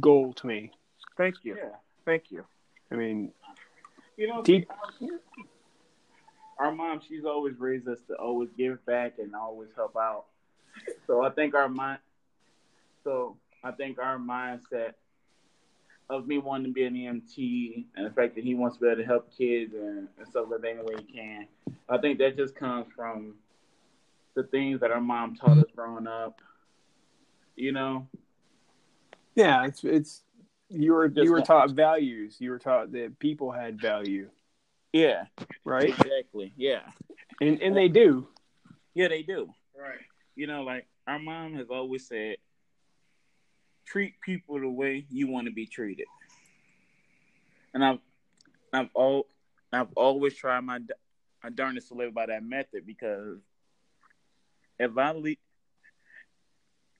[0.00, 0.72] goal to me.
[1.16, 1.56] Thank you.
[1.56, 1.70] Yeah.
[2.04, 2.44] Thank you.
[2.90, 3.32] I mean,
[4.16, 4.66] You know, te-
[6.58, 10.24] our mom, she's always raised us to always give back and always help out.
[11.06, 11.98] So I think our mind,
[13.04, 14.94] so I think our mindset
[16.10, 18.86] of me wanting to be an EMT and the fact that he wants to be
[18.86, 21.46] able to help kids and, and stuff like that any way he can,
[21.88, 23.34] I think that just comes from
[24.34, 26.40] the things that our mom taught us growing up.
[27.58, 28.06] You know,
[29.34, 30.22] yeah, it's it's
[30.68, 32.36] you were Just you were taught values.
[32.38, 34.30] You were taught that people had value,
[34.92, 35.24] Yeah,
[35.64, 35.88] right?
[35.88, 36.52] exactly.
[36.56, 36.82] Yeah,
[37.40, 38.28] And and they do.
[38.94, 39.52] yeah, they do.
[39.76, 39.98] Right.
[40.36, 42.36] You know, like our mom has always said,
[43.84, 46.06] treat people the way you want to be treated.
[47.74, 47.98] And I've,
[48.72, 49.26] I've all,
[49.72, 50.94] I've always tried my, d-
[51.42, 53.38] my darndest to live by that method because
[54.78, 55.34] if I le-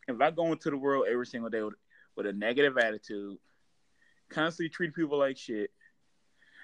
[0.09, 1.75] if I go into the world every single day with,
[2.17, 3.39] with a negative attitude,
[4.31, 5.71] constantly treat people like shit,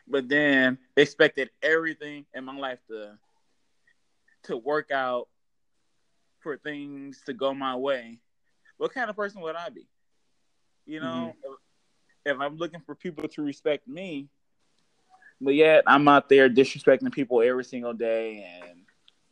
[0.09, 3.19] but then expected everything in my life to
[4.45, 5.29] to work out
[6.41, 8.19] for things to go my way,
[8.77, 9.89] what kind of person would I be?
[10.85, 11.53] You know, mm-hmm.
[12.27, 14.29] if, if I'm looking for people to respect me,
[15.41, 18.81] but yet I'm out there disrespecting people every single day and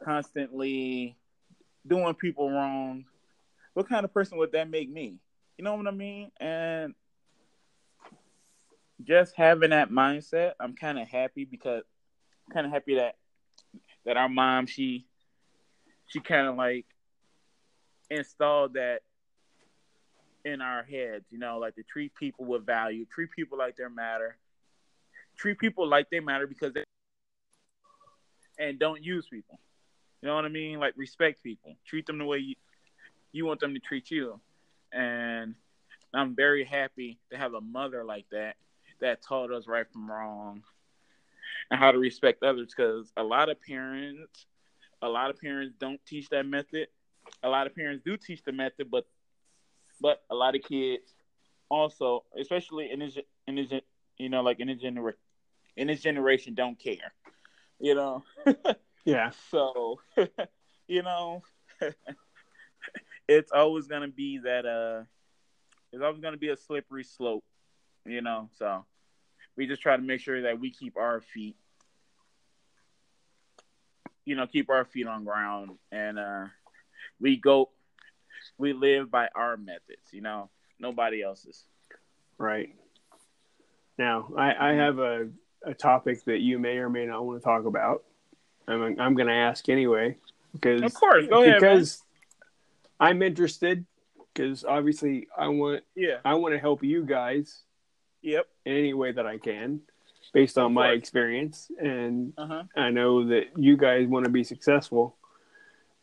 [0.02, 1.16] constantly
[1.86, 3.04] doing people wrong,
[3.74, 5.16] what kind of person would that make me?
[5.56, 6.30] You know what I mean?
[6.40, 6.94] And
[9.02, 11.82] just having that mindset, I'm kind of happy because
[12.46, 13.16] I'm kind of happy that
[14.04, 15.06] that our mom she
[16.06, 16.86] she kind of like
[18.10, 19.00] installed that
[20.44, 23.84] in our heads, you know, like to treat people with value, treat people like they
[23.88, 24.36] matter,
[25.36, 26.84] treat people like they matter because they
[28.58, 29.58] and don't use people.
[30.20, 30.78] You know what I mean?
[30.78, 32.54] Like respect people, treat them the way you
[33.32, 34.40] you want them to treat you,
[34.92, 35.54] and
[36.14, 38.56] I'm very happy to have a mother like that
[39.00, 40.62] that taught us right from wrong
[41.70, 44.46] and how to respect others because a lot of parents
[45.02, 46.86] a lot of parents don't teach that method.
[47.42, 49.06] A lot of parents do teach the method but
[50.00, 51.14] but a lot of kids
[51.68, 53.72] also especially in this in this
[54.18, 55.14] you know like in this genera-
[55.76, 57.12] in this generation don't care
[57.80, 58.24] you know?
[59.04, 59.30] Yeah.
[59.50, 60.00] so
[60.88, 61.42] you know
[63.28, 65.04] it's always gonna be that uh
[65.92, 67.44] it's always gonna be a slippery slope
[68.04, 68.48] you know?
[68.58, 68.84] So
[69.56, 71.56] we just try to make sure that we keep our feet
[74.24, 76.44] you know keep our feet on ground and uh
[77.20, 77.70] we go
[78.58, 80.50] we live by our methods you know?
[80.78, 81.64] Nobody else's.
[82.38, 82.74] Right.
[83.98, 85.28] Now, I, I have a,
[85.64, 88.02] a topic that you may or may not want to talk about.
[88.66, 90.16] I'm, I'm going to ask anyway
[90.52, 92.02] because of course go ahead because
[93.02, 93.84] I'm interested
[94.32, 97.62] because obviously I want yeah I want to help you guys
[98.22, 99.80] yep in any way that I can
[100.32, 105.16] based on my experience and uh-huh I know that you guys want to be successful.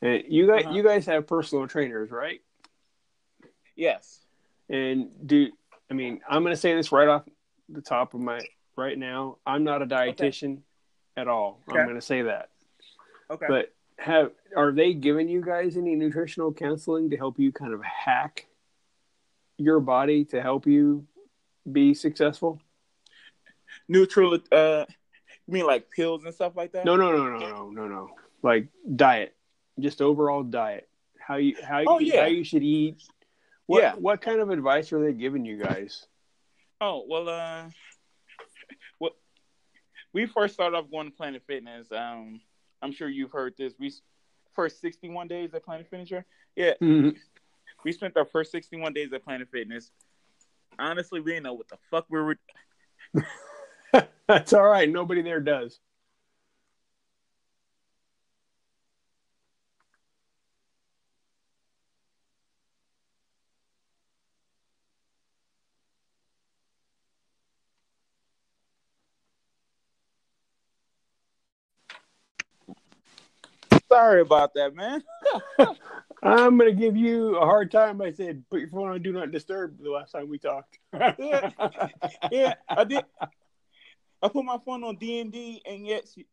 [0.01, 0.75] And you guys Uh-huh.
[0.75, 2.41] you guys have personal trainers, right?
[3.75, 4.19] yes
[4.69, 5.47] And do
[5.89, 7.23] I mean I'm going to say this right off
[7.69, 8.39] the top of my
[8.75, 9.37] right now.
[9.45, 10.59] I'm not a dietitian
[11.17, 11.61] at all.
[11.69, 11.79] Okay.
[11.79, 12.49] I'm going to say that.
[13.31, 17.73] okay But have are they giving you guys any nutritional counseling to help you kind
[17.73, 18.47] of hack
[19.57, 21.05] your body to help you
[21.71, 22.59] be successful?
[23.87, 24.85] neutral uh
[25.47, 28.09] you mean like pills and stuff like that No, no, no, no, no, no, no.
[28.41, 29.35] Like diet,
[29.79, 30.87] just overall diet.
[31.19, 32.21] How you how Oh, you yeah.
[32.21, 33.01] how you should eat.
[33.67, 33.93] What Yeah.
[33.95, 36.05] what kind of advice are they giving you guys?
[36.81, 37.69] Oh well, uh,
[38.99, 39.11] well,
[40.13, 41.91] we first started off going to Planet Fitness.
[41.91, 42.41] Um,
[42.81, 43.73] I'm sure you've heard this.
[43.79, 43.93] We
[44.53, 46.11] first 61 days at Planet Fitness.
[46.11, 46.23] right?
[46.55, 47.09] Yeah, mm-hmm.
[47.83, 49.91] we spent our first 61 days at Planet Fitness.
[50.77, 52.39] Honestly, we didn't know what the fuck we were.
[54.27, 54.89] That's all right.
[54.89, 55.79] Nobody there does.
[73.99, 75.03] Sorry about that, man.
[76.23, 78.01] I'm gonna give you a hard time.
[78.01, 80.79] I said put your phone on do not disturb the last time we talked.
[80.93, 81.49] Yeah.
[82.31, 83.03] Yeah, I did.
[84.21, 86.25] I put my phone on D and D, and yet, she,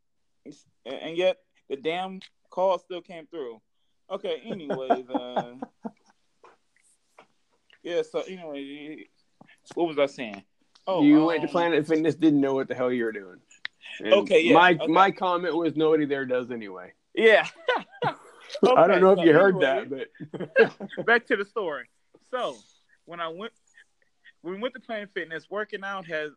[0.84, 1.38] and yet
[1.68, 3.60] the damn call still came through.
[4.10, 4.42] Okay.
[4.44, 5.54] Anyways, uh,
[7.82, 8.02] yeah.
[8.08, 9.06] So anyway,
[9.74, 10.44] what was I saying?
[10.86, 13.40] Oh, you went to um, Planet Fitness, didn't know what the hell you were doing.
[13.98, 14.86] And Okay, yeah, My okay.
[14.86, 16.92] my comment was nobody there does anyway.
[17.16, 17.46] Yeah.
[18.76, 21.88] I don't know if so you heard anyway, that, but back to the story.
[22.30, 22.56] So
[23.06, 23.52] when I went,
[24.42, 26.32] when we went to Planet Fitness, working out has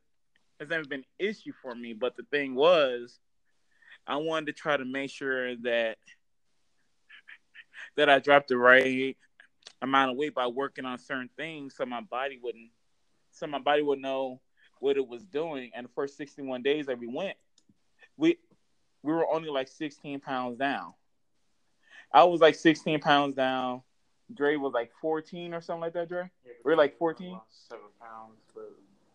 [0.60, 1.94] has never been an issue for me.
[1.94, 3.20] But the thing was,
[4.08, 5.98] I wanted to try to make sure that
[7.96, 9.16] that I dropped the right
[9.82, 12.70] amount of weight by working on certain things, so my body wouldn't,
[13.32, 14.42] so my body would know
[14.80, 15.72] what it was doing.
[15.76, 17.38] And the first sixty one days that we went,
[18.18, 18.38] we
[19.04, 20.94] we were only like sixteen pounds down.
[22.12, 23.84] I was like 16 pounds down.
[24.34, 26.30] Dre was like 14 or something like that, Dre?
[26.64, 27.40] We're like 14?
[27.50, 28.72] Seven pounds, but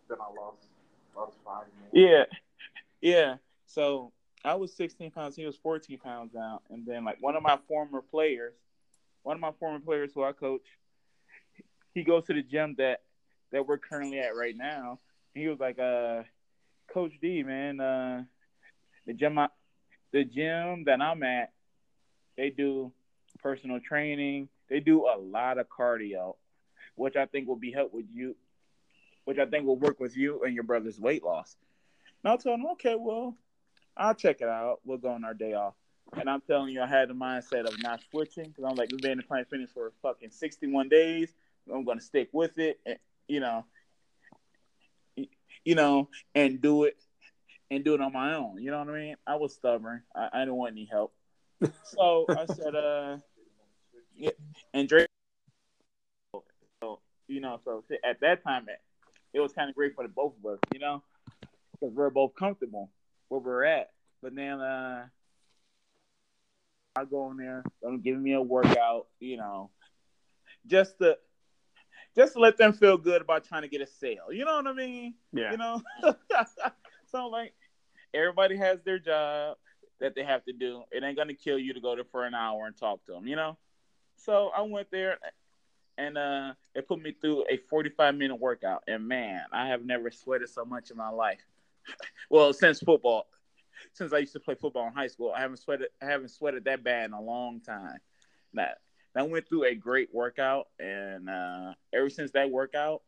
[0.08, 0.66] then I lost
[1.16, 1.66] lost five.
[1.78, 1.88] More.
[1.92, 2.24] Yeah,
[3.00, 3.36] yeah.
[3.66, 4.12] So
[4.44, 5.36] I was 16 pounds.
[5.36, 6.58] He was 14 pounds down.
[6.70, 8.54] And then like one of my former players,
[9.22, 10.66] one of my former players who I coach,
[11.94, 13.02] he goes to the gym that
[13.52, 14.98] that we're currently at right now.
[15.34, 16.22] And he was like, uh,
[16.92, 18.24] Coach D, man, uh,
[19.06, 19.48] the gym, I,
[20.14, 21.50] the gym that I'm at,
[22.36, 22.92] they do
[23.42, 24.48] personal training.
[24.70, 26.36] They do a lot of cardio,
[26.94, 28.36] which I think will be help with you,
[29.24, 31.56] which I think will work with you and your brother's weight loss.
[32.22, 33.36] And I told him, okay, well,
[33.96, 34.78] I'll check it out.
[34.84, 35.74] We'll go on our day off.
[36.12, 39.00] And I'm telling you, I had the mindset of not switching because I'm like, we've
[39.00, 41.34] been in the Planet Fitness for fucking 61 days.
[41.72, 43.64] I'm to stick with it, and, you know,
[45.16, 46.98] you know, and do it
[47.74, 48.62] and do it on my own.
[48.62, 49.16] You know what I mean?
[49.26, 50.02] I was stubborn.
[50.14, 51.12] I, I didn't want any help.
[51.84, 53.16] So I said, uh,
[54.16, 54.30] yeah,
[54.72, 55.08] and Drake,
[56.82, 58.66] so, you know, so at that time,
[59.32, 61.02] it was kind of great for the both of us, you know,
[61.72, 62.90] because we're both comfortable
[63.28, 63.90] where we're at.
[64.22, 65.06] But then uh,
[66.96, 69.70] I go in there, them giving me a workout, you know,
[70.66, 71.18] just to
[72.16, 74.32] just to let them feel good about trying to get a sale.
[74.32, 75.14] You know what I mean?
[75.32, 75.50] Yeah.
[75.50, 75.82] You know,
[77.10, 77.52] so like
[78.14, 79.56] everybody has their job
[80.00, 80.82] that they have to do.
[80.90, 83.26] It ain't gonna kill you to go there for an hour and talk to them.
[83.26, 83.58] You know.
[84.16, 85.18] So I went there,
[85.98, 88.84] and uh, it put me through a 45 minute workout.
[88.86, 91.44] And man, I have never sweated so much in my life.
[92.30, 93.26] well, since football,
[93.92, 95.88] since I used to play football in high school, I haven't sweated.
[96.00, 97.98] I haven't sweated that bad in a long time.
[98.54, 98.78] That
[99.16, 103.02] I went through a great workout, and uh, ever since that workout,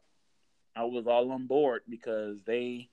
[0.75, 2.91] I was all on board because they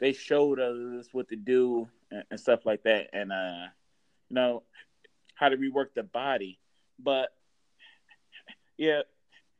[0.00, 3.66] they showed us what to do and, and stuff like that, and uh,
[4.28, 4.62] you know
[5.34, 6.58] how to rework the body.
[6.98, 7.28] But
[8.76, 9.02] yeah,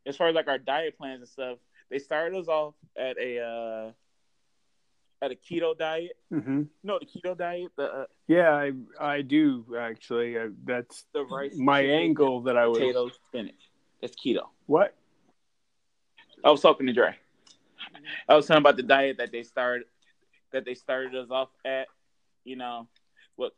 [0.06, 1.58] as far as like our diet plans and stuff,
[1.90, 3.92] they started us off at a uh,
[5.22, 6.16] at a keto diet.
[6.32, 6.62] Mm-hmm.
[6.82, 7.68] No, the keto diet.
[7.76, 10.38] The uh, Yeah, I I do actually.
[10.38, 12.78] I, that's the rice, my angle that I was.
[12.78, 13.70] potatoes, spinach.
[14.00, 14.48] That's keto.
[14.66, 14.94] What?
[16.42, 17.14] I was talking to Dre.
[18.28, 19.84] I was talking about the diet that they started
[20.52, 21.86] that they started us off at.
[22.44, 22.88] You know,
[23.36, 23.52] what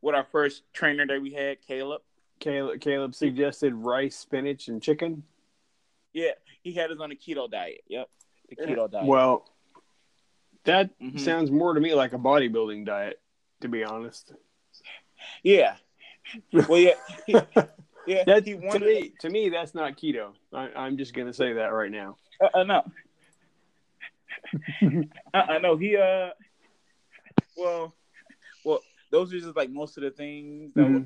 [0.00, 2.02] what our first trainer that we had, Caleb.
[2.38, 5.24] Caleb, Caleb suggested rice, spinach, and chicken.
[6.12, 7.82] Yeah, he had us on a keto diet.
[7.88, 8.08] Yep,
[8.50, 9.06] the keto diet.
[9.06, 9.48] Well,
[10.64, 11.18] that Mhm.
[11.18, 13.20] sounds more to me like a bodybuilding diet,
[13.62, 14.32] to be honest.
[15.42, 15.76] yeah.
[16.52, 16.94] Well, yeah,
[17.26, 17.32] he,
[18.06, 18.24] yeah.
[18.24, 20.34] That he to me, to me, that's not keto.
[20.52, 22.16] I, I'm just gonna say that right now.
[22.40, 22.84] Uh, uh, no.
[25.34, 25.96] I, I know he.
[25.96, 26.30] Uh.
[27.56, 27.94] Well,
[28.64, 28.80] well,
[29.10, 30.94] those are just like most of the things that Mhm.
[30.94, 31.02] was,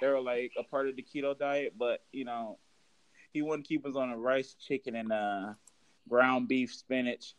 [0.00, 2.58] they were like a part of the keto diet, but you know,
[3.32, 5.54] he wouldn't keep us on a rice, chicken, and uh,
[6.08, 7.34] ground beef, spinach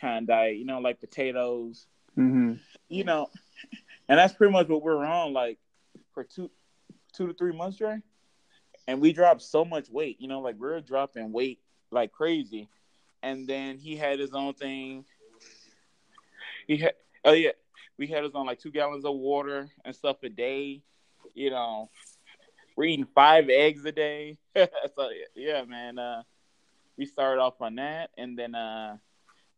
[0.00, 0.56] kind of diet.
[0.56, 1.86] You know, like potatoes.
[2.18, 2.54] Mm-hmm.
[2.88, 3.30] You know,
[4.08, 5.32] and that's pretty much what we're on.
[5.32, 5.58] Like
[6.12, 6.50] for two,
[7.14, 8.02] two to three months, Dre.
[8.86, 10.20] And we dropped so much weight.
[10.20, 12.68] You know, like we're dropping weight like crazy.
[13.22, 15.04] And then he had his own thing.
[16.66, 16.94] He had,
[17.24, 17.52] oh yeah,
[17.98, 20.82] we had us on like two gallons of water and stuff a day.
[21.34, 21.90] You know,
[22.76, 24.38] we're eating five eggs a day.
[24.56, 25.98] so yeah, man.
[25.98, 26.22] Uh,
[26.96, 28.96] we started off on that, and then uh,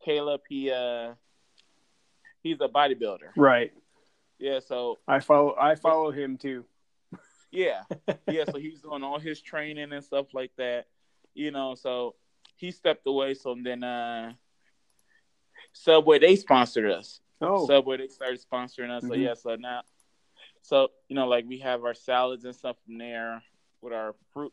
[0.04, 1.14] Caleb, he uh,
[2.42, 3.30] he's a bodybuilder.
[3.36, 3.72] Right.
[4.38, 5.56] Yeah, so I follow.
[5.58, 6.64] I follow him too.
[7.50, 7.82] yeah,
[8.28, 8.44] yeah.
[8.50, 10.86] So he's doing all his training and stuff like that.
[11.34, 12.14] You know, so
[12.56, 13.34] he stepped away.
[13.34, 14.32] So then, uh,
[15.72, 17.20] Subway they sponsored us.
[17.40, 19.02] Oh, Subway they started sponsoring us.
[19.02, 19.22] So Mhm.
[19.22, 19.82] yeah, so now,
[20.62, 23.42] so you know, like we have our salads and stuff from there
[23.80, 24.52] with our fruit,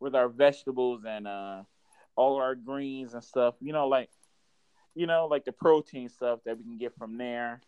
[0.00, 1.62] with our vegetables and uh,
[2.16, 3.54] all our greens and stuff.
[3.60, 4.10] You know, like
[4.94, 7.60] you know, like the protein stuff that we can get from there.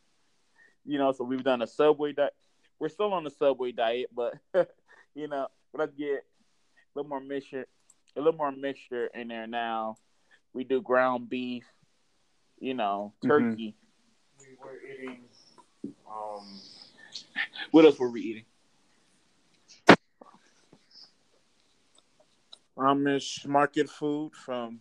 [0.84, 2.34] You know, so we've done a Subway diet.
[2.78, 4.34] We're still on the Subway diet, but
[5.14, 6.22] you know, let's get a
[6.94, 7.66] little more mixture,
[8.16, 9.96] a little more mixture in there now.
[10.52, 11.64] We do ground beef,
[12.58, 13.28] you know, Mhm.
[13.28, 13.76] turkey.
[14.40, 15.28] We were eating.
[16.08, 16.60] Um,
[17.70, 18.44] What else were we eating?
[22.76, 24.80] Amish market food from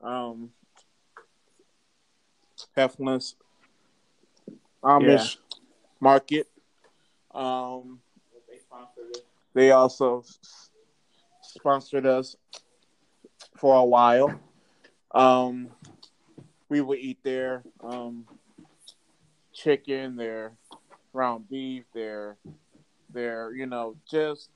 [0.00, 0.52] um
[2.76, 3.36] Heflin's
[4.82, 5.36] Amish
[6.00, 6.48] market.
[7.32, 8.02] Um,
[9.54, 10.70] they also s-
[11.52, 12.36] sponsored us
[13.56, 14.40] for a while.
[15.14, 15.68] Um,
[16.68, 18.26] we would eat their um,
[19.52, 20.52] chicken, their
[21.12, 22.36] ground beef, their
[23.12, 24.48] their you know just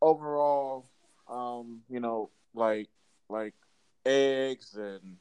[0.00, 0.86] overall
[1.28, 2.88] um, you know like
[3.28, 3.54] like
[4.06, 5.16] eggs and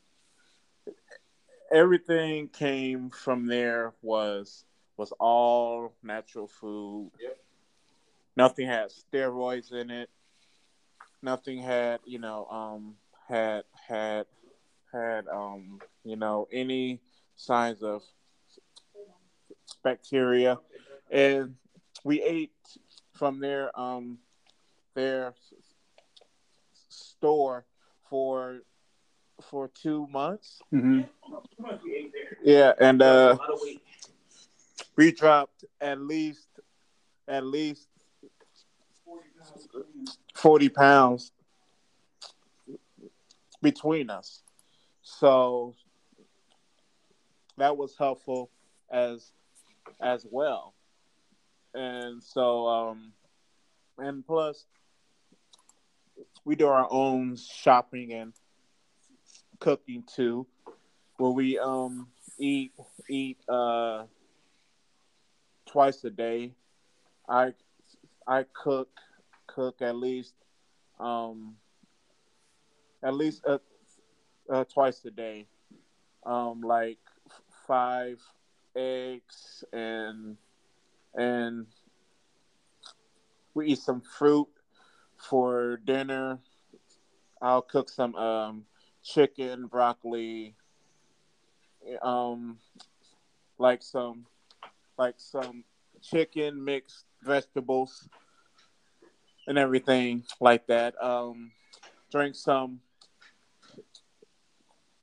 [1.71, 4.65] everything came from there was
[4.97, 7.11] was all natural food.
[7.19, 7.37] Yep.
[8.35, 10.09] Nothing had steroids in it.
[11.21, 12.95] Nothing had, you know, um
[13.27, 14.25] had had
[14.91, 16.99] had um, you know, any
[17.35, 18.01] signs of
[19.83, 20.57] bacteria.
[21.11, 21.55] And
[22.03, 22.51] we ate
[23.13, 24.19] from their um
[24.95, 25.33] their
[26.89, 27.65] store
[28.09, 28.59] for
[29.41, 30.59] for two months.
[30.71, 31.01] hmm
[32.43, 33.81] Yeah, and uh, a lot of weight.
[34.95, 36.47] we dropped at least
[37.27, 37.87] at least
[40.35, 41.31] forty pounds
[43.61, 44.41] between us.
[45.01, 45.75] So
[47.57, 48.49] that was helpful
[48.91, 49.31] as
[50.01, 50.73] as well.
[51.73, 53.13] And so um
[53.97, 54.65] and plus
[56.45, 58.33] we do our own shopping and
[59.59, 60.47] cooking too.
[61.17, 62.71] Where we um eat
[63.09, 64.05] eat uh
[65.65, 66.53] twice a day.
[67.27, 67.53] I
[68.25, 68.89] I cook
[69.55, 70.35] cook at least
[70.99, 71.55] um
[73.03, 73.57] at least uh,
[74.49, 75.47] uh twice a day.
[76.25, 78.19] Um like f- five
[78.75, 80.37] eggs and
[81.15, 81.65] and
[83.53, 84.47] we eat some fruit
[85.17, 86.39] for dinner.
[87.41, 88.65] I'll cook some um
[89.03, 90.55] chicken, broccoli,
[92.01, 92.57] um
[93.57, 94.25] like some
[94.97, 95.63] like some
[96.01, 98.07] chicken mixed vegetables
[99.49, 100.95] and everything like that.
[101.03, 101.51] Um
[102.11, 102.81] drink some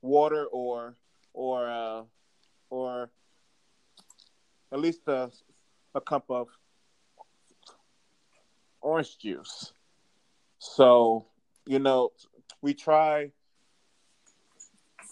[0.01, 0.95] water or
[1.33, 2.03] or uh
[2.69, 3.11] or
[4.73, 5.31] at least a,
[5.95, 6.49] a cup of
[8.81, 9.73] orange juice.
[10.59, 11.27] So,
[11.65, 12.11] you know,
[12.61, 13.31] we try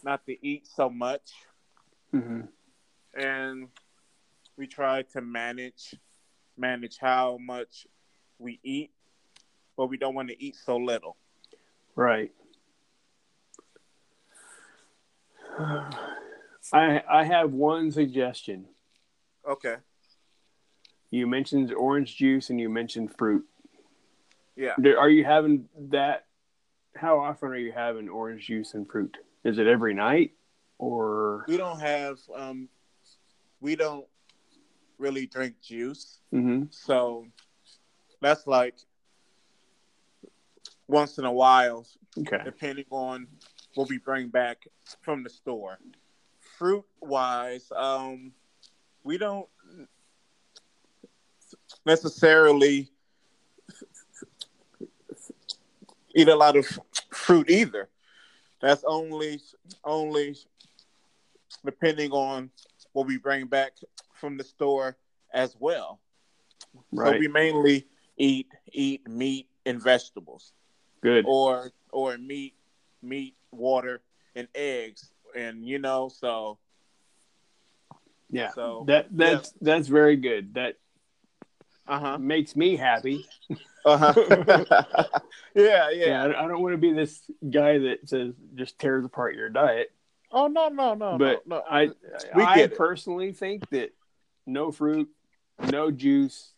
[0.04, 1.34] not to eat so much
[2.12, 2.42] hmm
[3.16, 3.70] and
[4.58, 5.96] we try to manage
[6.58, 7.88] manage how much
[8.40, 8.92] we eat,
[9.78, 11.18] but we don't want to eat so little.
[11.96, 12.32] Right.
[15.60, 18.66] I I have one suggestion.
[19.48, 19.76] Okay.
[21.12, 23.46] You mentioned orange juice and you mentioned fruit.
[24.56, 24.74] Yeah.
[24.98, 26.26] Are you having that?
[26.96, 29.18] How often are you having orange juice and fruit?
[29.44, 30.32] Is it every night
[30.78, 31.46] or?
[31.48, 32.70] We don't have um
[33.62, 34.06] we don't
[34.98, 36.20] really drink juice.
[36.32, 37.28] hmm So
[38.22, 38.76] that's like
[40.88, 41.86] once in a while,
[42.18, 42.42] Okay.
[42.44, 43.28] depending on
[43.76, 44.68] what we bring back
[45.02, 45.80] from the store.
[46.58, 48.32] Fruit wise, um,
[49.04, 49.48] we don't
[51.86, 52.90] necessarily
[56.16, 56.66] eat a lot of
[57.12, 57.90] fruit either.
[58.62, 59.42] That's only
[59.84, 60.38] only
[61.64, 62.50] depending on
[62.94, 63.74] what we bring back
[64.14, 64.98] from the store
[65.34, 66.00] as well.
[66.96, 67.86] So we mainly
[68.18, 70.54] eat eat meat and vegetables,
[71.06, 71.26] Good.
[71.28, 72.56] or or meat,
[73.04, 74.02] meat, water,
[74.34, 76.58] and eggs, and you know, so
[78.32, 78.50] Yeah.
[78.50, 80.56] so That that's that's very good.
[80.56, 80.78] That
[81.88, 83.24] uh huh, makes me happy.
[83.86, 84.14] uh huh,
[84.66, 85.06] yeah,
[85.54, 86.24] Yeah, yeah.
[86.24, 89.92] I I don't want to be this guy that says just tears apart your diet.
[90.32, 91.64] Oh no, no, no, but no, no.
[91.70, 91.92] I
[92.34, 92.78] We I get it.
[92.80, 93.92] personally think that
[94.48, 95.08] no fruit,
[95.70, 96.52] no juice,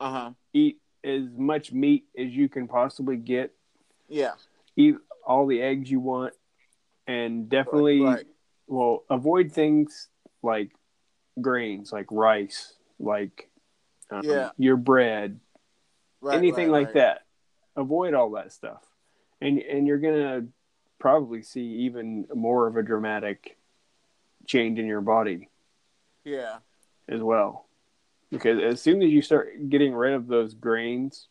[0.00, 3.52] uh huh, eat as much meat as you can possibly get.
[4.08, 4.32] Yeah,
[4.76, 4.96] Eat
[5.26, 6.34] all the eggs you want,
[7.06, 8.26] and definitely right,
[8.66, 10.08] well avoid things
[10.42, 10.72] like
[11.40, 13.48] grains, like rice, like
[14.10, 14.50] um, Yeah.
[14.56, 15.40] your bread,
[16.20, 16.94] right, anything right, like right.
[16.94, 17.22] that.
[17.76, 18.82] Avoid all that stuff,
[19.40, 20.46] and and you're gonna
[20.98, 23.58] probably see even more of a dramatic
[24.46, 25.48] change in your body
[26.24, 26.58] Yeah,
[27.08, 27.66] as well.
[28.30, 31.28] Because as soon as you start getting rid of those grains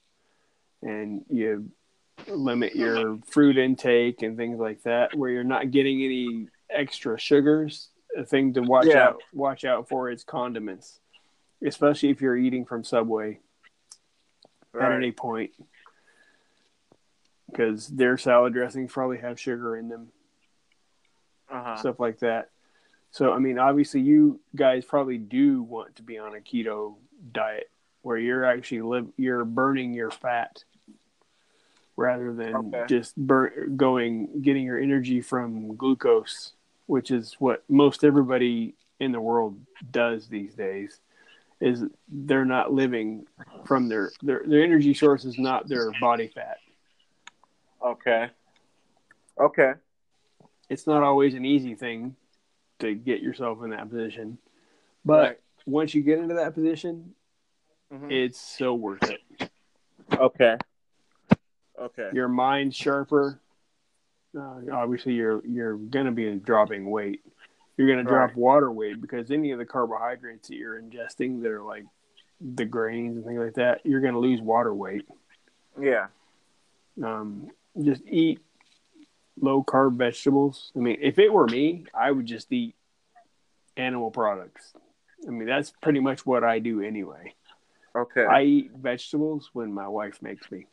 [0.82, 1.69] and you
[2.28, 7.89] limit your fruit intake and things like that, where you're not getting any extra sugars,
[8.18, 9.09] a thing to watch Yeah.
[9.09, 10.99] out watch out for is condiments,
[11.63, 13.39] especially if you're eating from Subway
[14.80, 15.51] at any point,
[17.51, 20.11] because their salad dressings probably have sugar in them
[21.49, 21.76] Uh huh.
[21.76, 22.49] stuff like that.
[23.11, 26.95] So, I mean, obviously, you guys probably do want to be on a keto
[27.32, 27.70] diet
[28.01, 30.63] where you're actually live, you're burning your fat
[31.97, 32.85] rather than Okay.
[32.87, 36.53] just burn, going getting your energy from glucose,
[36.87, 39.59] which is what most everybody in the world
[39.91, 40.99] does these days.
[41.61, 43.25] Is they're not living
[43.65, 46.57] from their their their energy source is not their body fat.
[47.81, 48.29] Okay.
[49.39, 49.73] Okay.
[50.67, 52.15] it's not always an easy thing
[52.79, 54.37] to get yourself in that position.
[55.05, 55.39] But Right.
[55.67, 57.13] once you get into that position,
[57.91, 58.11] Mhm.
[58.11, 59.21] it's so worth it.
[60.13, 60.57] Okay.
[61.80, 62.09] Okay.
[62.13, 63.39] Your mind sharper.
[64.38, 67.21] Uh, obviously, you're you're gonna be dropping weight.
[67.78, 68.38] You're gonna drop Right.
[68.38, 71.86] water weight because any of the carbohydrates that you're ingesting that are like
[72.41, 75.07] the grains and things like that, you're gonna lose water weight.
[75.80, 76.07] Yeah.
[77.03, 77.49] Um,
[77.82, 78.39] just eat
[79.39, 80.71] low carb vegetables.
[80.76, 82.76] I mean, if it were me, I would just eat
[83.76, 84.73] animal products.
[85.28, 87.34] I mean, that's pretty much what I do anyway.
[87.95, 88.26] Okay.
[88.26, 90.67] I eat vegetables when my wife makes me.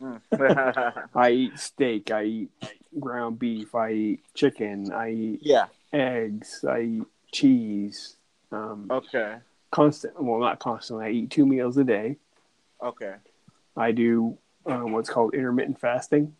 [0.00, 1.06] Mm.
[1.14, 2.10] I eat steak.
[2.10, 2.50] I eat
[2.98, 3.74] ground beef.
[3.74, 4.92] I eat chicken.
[4.92, 5.66] I eat yeah.
[5.92, 6.64] eggs.
[6.68, 8.16] I eat cheese.
[8.52, 9.36] Um, Okay.
[9.70, 10.20] constant.
[10.22, 11.06] Well, not constantly.
[11.06, 12.16] I eat two meals a day.
[12.82, 13.14] Okay.
[13.76, 16.34] I do um, what's called intermittent fasting.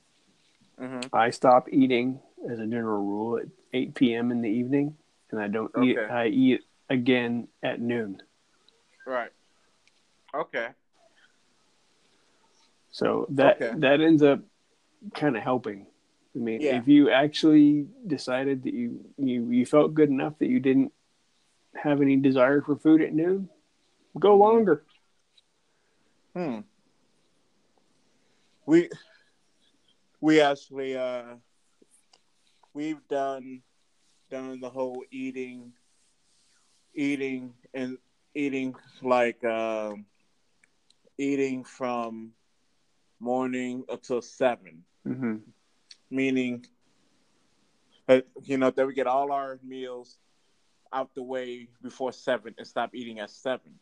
[0.79, 4.31] hmm I stop eating as a general rule at 8 p.m.
[4.31, 4.97] in the evening,
[5.31, 5.99] and I don't eat.
[5.99, 8.23] I eat again at noon.
[9.07, 9.31] Right.
[10.35, 10.69] Okay.
[12.97, 13.75] So that Okay.
[13.81, 14.41] that ends up
[15.13, 15.87] kind of helping.
[16.35, 16.81] I mean, Yeah.
[16.81, 20.95] if you actually decided that you, you you felt good enough that you didn't
[21.75, 23.51] have any desire for food at noon,
[24.19, 24.39] go Mhm.
[24.39, 24.83] longer.
[26.33, 26.61] Hmm.
[28.65, 28.89] We
[30.23, 31.37] we actually uh
[32.73, 33.63] we've done
[34.31, 35.75] done the whole eating
[36.95, 37.99] eating and
[38.35, 40.07] eating like um
[41.19, 42.33] eating from
[43.21, 44.85] morning until seven.
[45.05, 45.37] Hmm
[46.11, 46.65] meaning
[48.09, 50.19] uh, you know that we get all our meals
[50.93, 53.73] out the way before seven and stop eating at seven.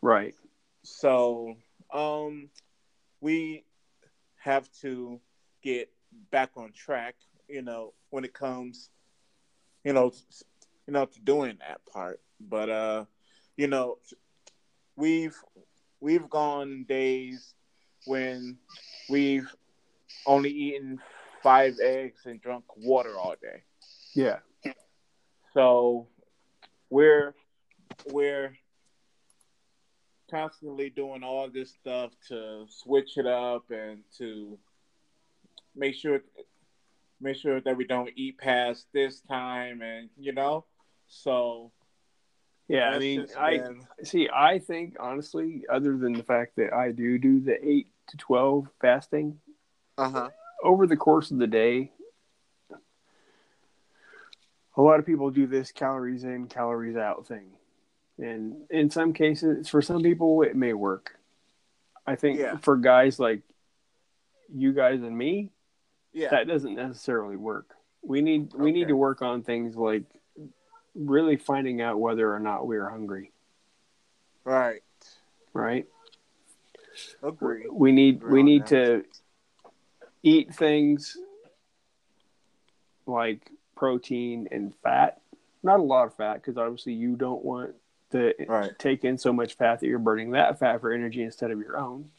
[0.00, 0.34] Right.
[0.82, 1.54] so
[1.92, 2.48] um
[3.20, 3.64] we
[4.36, 5.20] have to
[5.62, 5.90] get
[6.30, 7.14] back on track
[7.48, 8.90] you know when it comes
[9.84, 10.12] you know
[10.86, 12.20] you know to doing that part.
[12.40, 13.04] But uh
[13.56, 13.98] you know
[14.96, 15.36] we've
[16.00, 17.54] we've gone days
[18.06, 18.58] when
[19.08, 19.48] we've
[20.26, 20.98] only eaten
[21.42, 23.62] five eggs and drunk water all day
[24.14, 24.38] Yeah.
[25.54, 26.06] so
[26.90, 27.34] we're
[28.10, 28.56] we're
[30.30, 34.58] constantly doing all this stuff to switch it up and to
[35.74, 36.20] make sure
[37.20, 40.64] make sure that we don't eat past this time and you know
[41.08, 41.70] so
[42.68, 42.90] Yeah.
[42.90, 44.28] I mean, just I been- see.
[44.32, 48.68] I think honestly, other than the fact that I do do the eight to twelve
[48.80, 49.38] fasting
[49.98, 50.30] uh-huh
[50.64, 51.90] over the course of the day,
[54.76, 57.48] a lot of people do this calories in, calories out thing.
[58.18, 61.18] And in some cases, for some people, it may work.
[62.06, 62.56] I think Yeah.
[62.58, 63.42] for guys like
[64.54, 65.50] you guys and me,
[66.12, 67.74] yeah that doesn't necessarily work.
[68.02, 70.04] We need we need to work on things like
[70.94, 73.32] really finding out whether or not we're hungry,
[74.44, 74.82] right
[75.52, 75.86] right?
[77.22, 78.68] agree We need Agree we need that.
[78.68, 79.04] to
[80.22, 81.16] eat things
[83.06, 85.20] like protein and fat.
[85.62, 87.74] Not a lot of fat because obviously you don't want
[88.10, 91.50] to right take in so much fat that you're burning that fat for energy instead
[91.50, 92.10] of your own.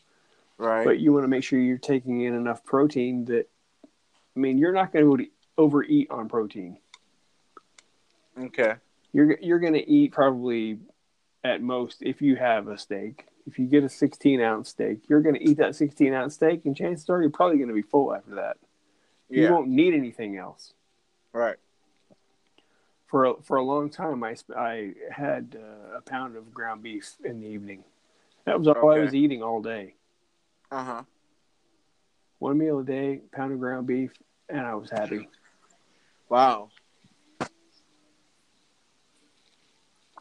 [0.58, 3.48] right But you want to make sure you're taking in enough protein that
[4.36, 6.78] I mean you're not going to be able to overeat on protein.
[8.38, 8.76] Okay
[9.12, 10.80] You're you're going to eat probably
[11.44, 13.26] at most if you have a steak.
[13.46, 16.66] If you get a 16 ounce steak, you're going to eat that 16 ounce steak,
[16.66, 18.58] and chances are you're probably going to be full after that.
[19.34, 20.74] You yeah won't need anything else.
[21.34, 21.58] right
[23.08, 27.16] For a, for a long time, I I had uh, a pound of ground beef
[27.24, 27.84] in the evening.
[28.46, 29.96] That was all I was eating all day.
[30.72, 31.04] uh-huh
[32.40, 34.12] One meal a day, pound of ground beef,
[34.50, 35.30] and I was happy.
[36.30, 36.73] wow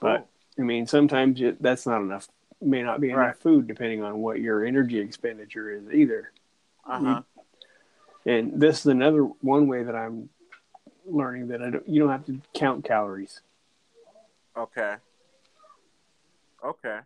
[0.03, 0.27] But
[0.59, 2.29] I mean, sometimes it, that's not enough.
[2.61, 3.37] May not be enough Right.
[3.37, 6.33] food depending on what your energy expenditure is either.
[6.85, 7.23] uh-huh
[8.27, 10.29] And this is another one way that I'm
[11.07, 13.41] learning that I don't, you don't have to count calories.
[14.57, 14.97] okay
[16.65, 16.99] okay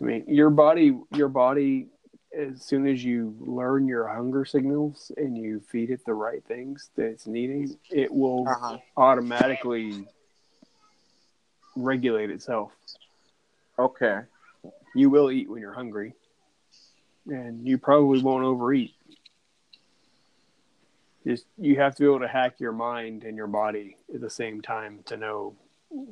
[0.00, 1.88] I mean, your body, your body,
[2.36, 6.90] as soon as you learn your hunger signals and you feed it the right things
[6.96, 10.06] that it's needing, it will uh-huh automatically
[11.76, 12.72] regulate itself.
[13.78, 14.20] okay
[14.94, 16.14] You will eat when you're hungry,
[17.26, 18.92] and you probably won't overeat.
[21.26, 24.28] Just you have to be able to hack your mind and your body at the
[24.30, 25.54] same time to know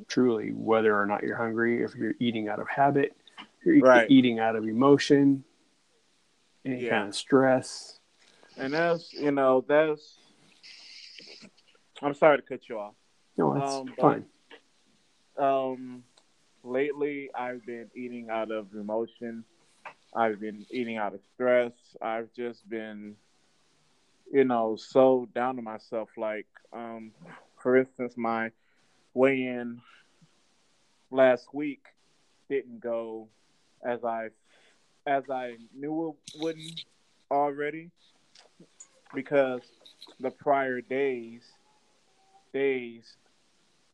[0.07, 1.83] truly whether or not you're hungry.
[1.83, 3.15] If you're eating out of habit,
[3.65, 4.09] you're Right.
[4.09, 5.43] eating out of emotion,
[6.65, 6.89] any Yeah.
[6.91, 7.97] kind of stress.
[8.57, 10.17] and that's you know that's
[12.01, 12.95] I'm sorry to cut you off.
[13.37, 14.25] No, that's Um, but- fine.
[15.37, 16.03] Um,
[16.63, 19.43] lately I've been eating out of emotion.
[20.15, 21.71] I've been eating out of stress.
[22.01, 23.15] I've just been,
[24.31, 26.09] you know, so down to myself.
[26.17, 27.11] Like, um,
[27.61, 28.51] for instance, my
[29.13, 29.81] weigh-in
[31.11, 31.83] last week
[32.49, 33.27] didn't go
[33.85, 34.29] as I
[35.07, 36.85] as I knew it wouldn't
[37.29, 37.89] already
[39.13, 39.61] because
[40.19, 41.43] the prior days
[42.53, 43.15] days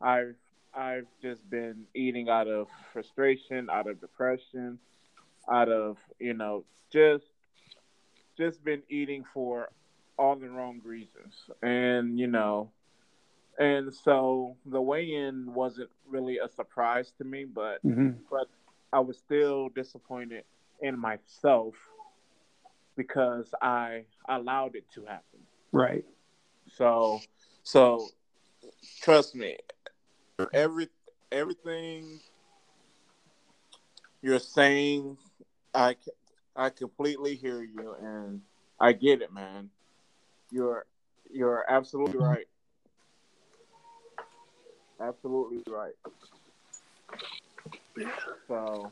[0.01, 0.35] I've
[0.77, 4.79] I've just been eating out of frustration, out of depression,
[5.51, 7.25] out of you know just
[8.37, 9.69] just been eating for
[10.17, 12.71] all the wrong reasons, and you know,
[13.59, 18.47] and so the weigh-in wasn't really a surprise to me, but hmm but
[18.93, 20.43] I was still disappointed
[20.81, 21.75] in myself
[22.95, 25.39] because I allowed it to happen.
[25.71, 26.05] Right.
[26.67, 27.21] So,
[27.63, 28.07] so
[29.01, 29.57] trust me,
[30.53, 30.87] every
[31.31, 32.19] everything
[34.21, 35.17] you're saying,
[35.73, 35.95] I
[36.55, 38.41] I completely hear you, and
[38.79, 39.69] I get it, man.
[40.51, 40.85] You're
[41.31, 42.23] you're absolutely mm-hmm.
[42.23, 42.47] right.
[44.99, 45.93] Absolutely right.
[48.47, 48.91] So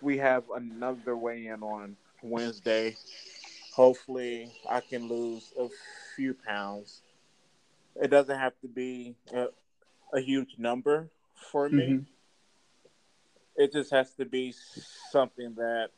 [0.00, 2.96] we have another weigh in on Wednesday.
[3.74, 5.68] Hopefully, I can lose a
[6.14, 7.02] few pounds.
[8.00, 9.14] It doesn't have to be
[10.12, 11.10] a, huge number
[11.50, 11.86] for me.
[11.86, 12.06] Mhm.
[13.56, 14.52] It just has to be
[15.10, 15.90] something that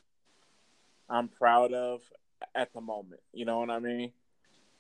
[1.09, 2.03] I'm proud of
[2.55, 3.21] at the moment.
[3.33, 4.13] You know what I mean?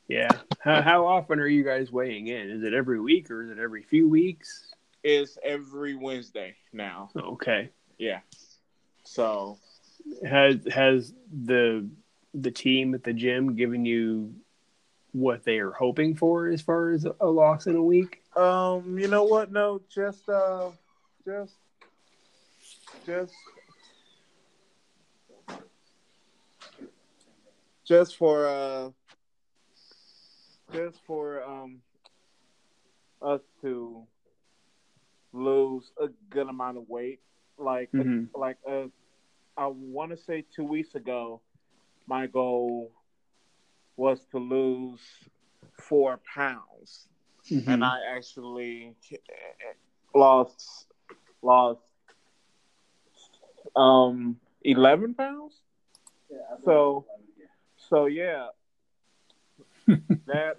[0.08, 0.28] Yeah.
[0.60, 2.50] How, how often are you guys weighing in?
[2.50, 4.74] Is it every week or is it every few weeks?
[5.02, 7.10] It's every Wednesday now.
[7.16, 7.70] Okay.
[7.98, 8.20] Yeah.
[9.04, 9.58] So
[10.24, 11.88] Has has the
[12.34, 14.34] the team at the gym given you
[15.12, 18.22] what they are hoping for as far as a loss in a week?
[18.36, 19.50] Um, you know what?
[19.50, 20.70] No, just uh,
[21.24, 21.54] just,
[23.06, 23.32] just,
[27.86, 28.90] just for uh,
[30.74, 31.80] just for um,
[33.22, 34.06] us to
[35.32, 37.20] lose a good amount of weight.
[37.58, 38.28] Like, Mhm.
[38.34, 38.88] like uh,
[39.56, 41.40] I want to say two weeks ago,
[42.06, 42.92] my goal
[43.96, 45.00] was to lose
[45.80, 47.08] four pounds
[47.50, 47.68] Mhm.
[47.68, 48.96] and I actually
[50.14, 50.86] lost
[51.42, 51.80] lost
[53.76, 55.60] um eleven pounds.
[56.64, 57.06] So
[57.76, 58.48] so yeah,
[60.26, 60.56] that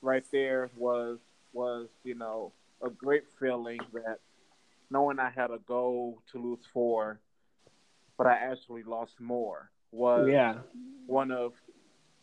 [0.00, 1.18] right there was
[1.52, 2.52] was you know
[2.82, 4.18] a great feeling that
[4.90, 7.20] knowing I had a goal to lose four,
[8.16, 10.54] but I actually lost more was yeah.
[11.06, 11.52] one of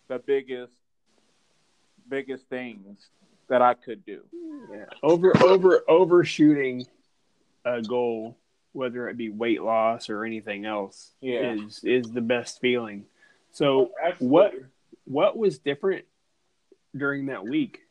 [0.07, 0.73] the biggest
[2.09, 3.09] biggest things
[3.51, 4.21] that I could do.
[4.71, 4.85] Yeah.
[5.03, 6.87] Over over overshooting
[7.65, 8.37] a goal,
[8.71, 11.53] whether it be weight loss or anything else, Yeah.
[11.53, 13.05] is is the best feeling.
[13.51, 14.53] So what
[15.03, 16.05] what was different
[16.95, 17.81] during that week?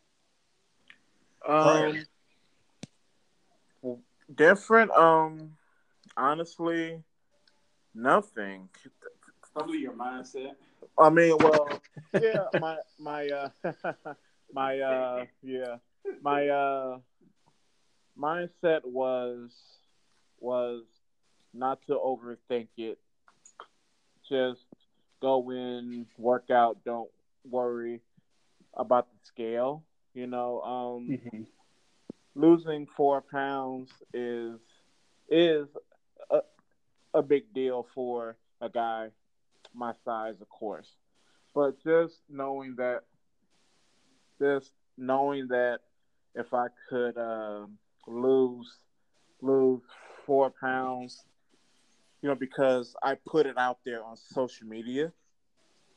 [1.46, 2.04] Um,
[4.34, 4.90] different.
[4.92, 5.56] Um,
[6.16, 7.02] honestly,
[7.94, 8.70] nothing.
[9.52, 10.52] Probably your mindset.
[10.98, 11.68] I mean, well,
[12.20, 13.72] yeah, my my uh
[14.52, 15.76] my uh yeah
[16.20, 16.98] my uh
[18.16, 19.50] mindset was
[20.38, 20.84] was
[21.52, 22.98] not to overthink it.
[24.28, 24.66] Just
[25.20, 27.10] go in, work out, don't
[27.48, 28.00] worry
[28.74, 29.84] about the scale.
[30.14, 31.42] You know, um Mm-hmm.
[32.34, 34.60] losing four pounds is
[35.28, 35.68] is
[36.30, 36.40] a,
[37.14, 39.08] a big deal for a guy
[39.74, 40.96] my size, of course.
[41.54, 43.02] But just knowing that,
[44.40, 45.80] just knowing that
[46.34, 48.78] if I could um lose
[49.42, 49.82] lose
[50.26, 51.24] four pounds,
[52.22, 55.12] you know, because I put it out there on social media,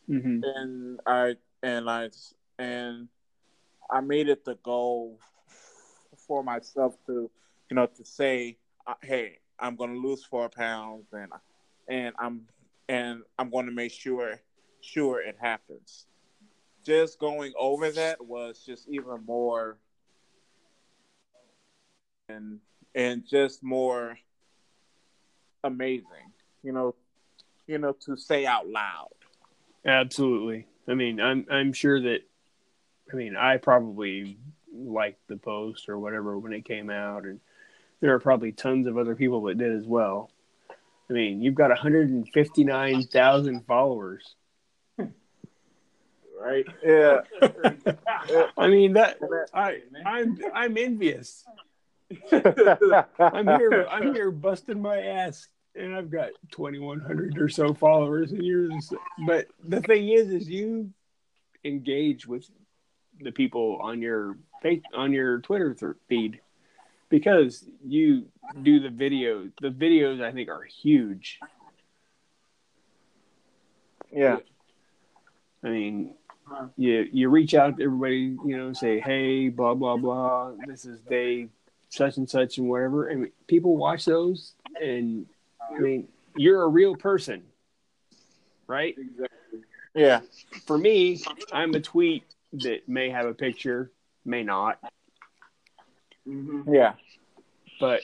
[0.10, 0.42] Mm-hmm.
[0.42, 2.10] and I and I
[2.60, 3.10] and
[3.90, 5.20] I made it the goal
[6.28, 7.30] for myself to,
[7.70, 11.32] you know, to say, uh, hey, I'm going to lose four pounds, and
[11.88, 12.48] and I'm
[12.90, 14.40] and I'm going to make sure
[14.82, 16.08] sure it happens.
[16.84, 19.78] Just going over that was just even more,
[22.28, 22.60] and
[22.94, 24.18] and just more
[25.64, 26.94] amazing, you know,
[27.68, 29.14] you know, to say out loud.
[29.86, 30.68] Absolutely.
[30.88, 32.20] I mean, I'm I'm sure that.
[33.12, 34.38] I mean, I probably
[34.74, 37.40] liked the post or whatever when it came out, and
[38.00, 40.32] there are probably tons of other people that did as well.
[41.10, 44.36] I mean, you've got 159,000 followers.
[46.44, 46.66] Right?
[46.84, 47.22] Yeah.
[48.58, 49.18] I mean that
[49.54, 51.46] I I'm I'm envious.
[52.32, 58.44] I'm here I'm here busting my ass and I've got 2100 or so followers and
[58.44, 58.94] yours
[59.26, 60.92] but the thing is is you
[61.64, 62.48] engage with
[63.20, 66.40] the people on your face on your Twitter feed
[67.10, 68.26] because you
[68.64, 69.52] do the videos.
[69.62, 71.40] the videos I think are huge.
[74.12, 74.38] yeah.
[75.64, 76.16] I mean,
[76.78, 80.52] you you reach out to everybody, you know, say, hey, blah blah blah.
[80.68, 81.48] This is day
[81.90, 83.08] such and such and whatever.
[83.08, 85.26] And people watch those, and
[85.74, 87.44] I mean, you're a real person,
[88.68, 88.96] right?
[88.98, 89.60] Exactly.
[89.96, 90.22] Yeah.
[90.66, 91.22] For me,
[91.52, 92.24] I'm a tweet
[92.54, 93.92] that may have a picture,
[94.26, 94.80] may not,
[96.28, 96.74] Mm-hmm.
[96.74, 96.94] Yeah.
[97.80, 98.02] but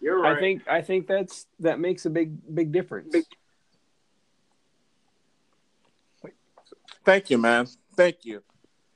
[0.00, 0.36] You're right.
[0.36, 3.14] I think I think that's that makes a big big difference.
[7.10, 7.66] Thank you, man.
[7.96, 8.40] Thank you.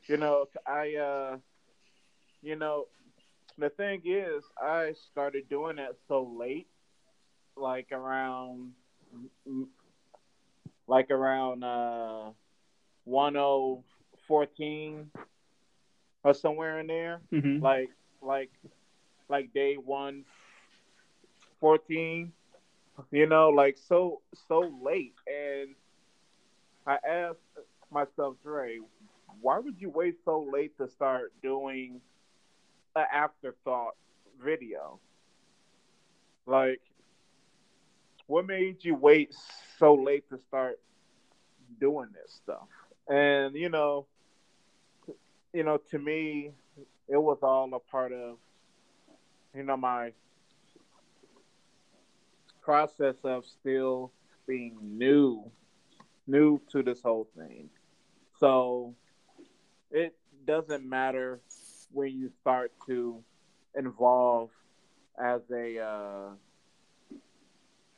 [0.07, 1.39] You know, I uh
[2.43, 2.87] you know,
[3.59, 6.69] the thing is I started doing that so late
[7.57, 8.75] like around
[10.87, 12.31] like around uh
[13.03, 15.11] 1014
[16.23, 17.61] or somewhere in there Mhm.
[17.61, 17.91] like
[18.23, 18.53] like
[19.29, 22.33] like day 114
[23.11, 25.75] you know like so so late and
[26.87, 27.39] I asked
[27.91, 28.79] myself, Dre,
[29.41, 32.01] why would you wait so late to start doing
[32.97, 33.95] an afterthought
[34.43, 34.99] video?
[36.47, 36.81] Like,
[38.27, 39.35] what made you wait
[39.79, 40.79] so late to start
[41.81, 42.69] doing this stuff?
[43.09, 44.07] And you know,
[45.53, 46.53] you know, to me,
[47.09, 48.37] it was all a part of,
[49.55, 50.13] you know, my
[52.63, 54.11] process of still
[54.47, 55.51] being new
[56.27, 57.69] new to this whole thing.
[58.39, 58.95] So
[59.91, 60.17] it
[60.47, 61.41] doesn't matter
[61.93, 63.23] when you start to
[63.75, 64.51] involve
[65.19, 66.31] as a uh,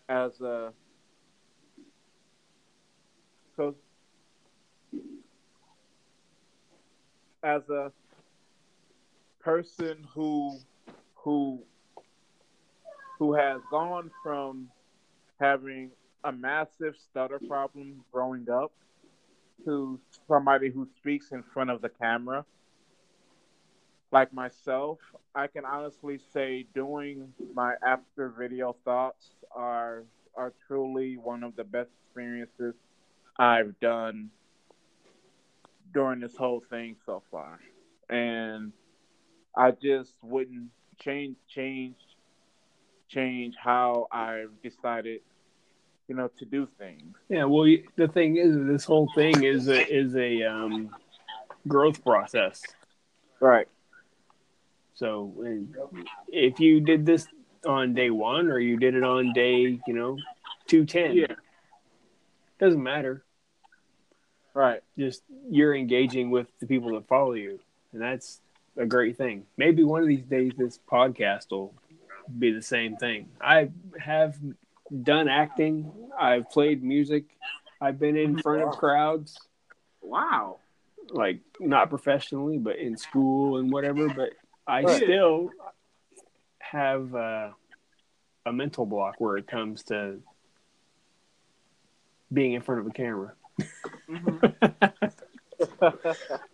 [0.08, 0.72] as a
[3.56, 3.74] so
[7.42, 7.92] as a
[9.40, 10.58] person who
[11.14, 11.62] who
[13.18, 14.68] who has gone from
[15.40, 15.90] having
[16.26, 18.72] a massive stutter problem growing up
[19.64, 22.44] to somebody who speaks in front of the camera.
[24.10, 24.98] Like myself,
[25.36, 30.02] I can honestly say doing my after video thoughts are
[30.36, 32.74] are truly one of the best experiences
[33.38, 34.30] I've done
[35.94, 37.60] during this whole thing so far.
[38.10, 38.72] And
[39.56, 41.96] I just wouldn't change change
[43.08, 45.20] change how I've decided
[46.08, 47.16] you know, to do things.
[47.28, 50.90] Yeah, well, the thing is, this whole thing is a, is a um,
[51.66, 52.62] growth process.
[53.40, 53.68] Right.
[54.94, 55.34] So,
[56.28, 57.26] if you did this
[57.66, 60.16] on day one or you did it on day, you know,
[60.66, 61.26] two ten, Yeah.
[62.58, 63.22] doesn't matter.
[64.54, 64.80] Right.
[64.98, 67.60] Just you're engaging with the people that follow you,
[67.92, 68.40] and that's
[68.78, 69.44] a great thing.
[69.58, 71.74] Maybe one of these days, this podcast will
[72.38, 73.28] be the same thing.
[73.38, 73.68] I
[74.00, 74.36] have
[75.02, 75.90] done acting.
[76.18, 77.24] I've played music.
[77.80, 79.38] I've been in front of crowds.
[80.02, 80.58] Wow.
[81.10, 84.08] like not professionally, but in school and whatever.
[84.08, 84.30] But
[84.66, 85.02] I Right.
[85.02, 85.50] still
[86.58, 87.50] have uh,
[88.44, 90.20] a mental block where it comes to
[92.32, 93.34] being in front of a camera.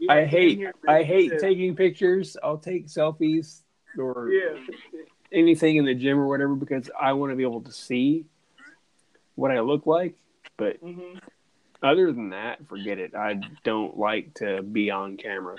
[0.08, 2.36] I hate I hate taking pictures.
[2.42, 3.62] I'll take selfies
[3.98, 4.56] or Yeah.
[5.32, 8.26] Anything in the gym or whatever because I want to be able to see
[9.34, 10.14] what I look like.
[10.56, 11.18] But hmm
[11.82, 13.12] other than that, forget it.
[13.14, 15.56] I don't like to be on camera.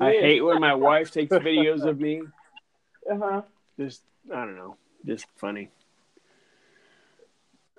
[0.00, 2.22] I hate when my wife takes videos of me.
[3.10, 3.42] Uh huh.
[3.78, 4.02] Just
[4.32, 5.70] I don't know, just funny.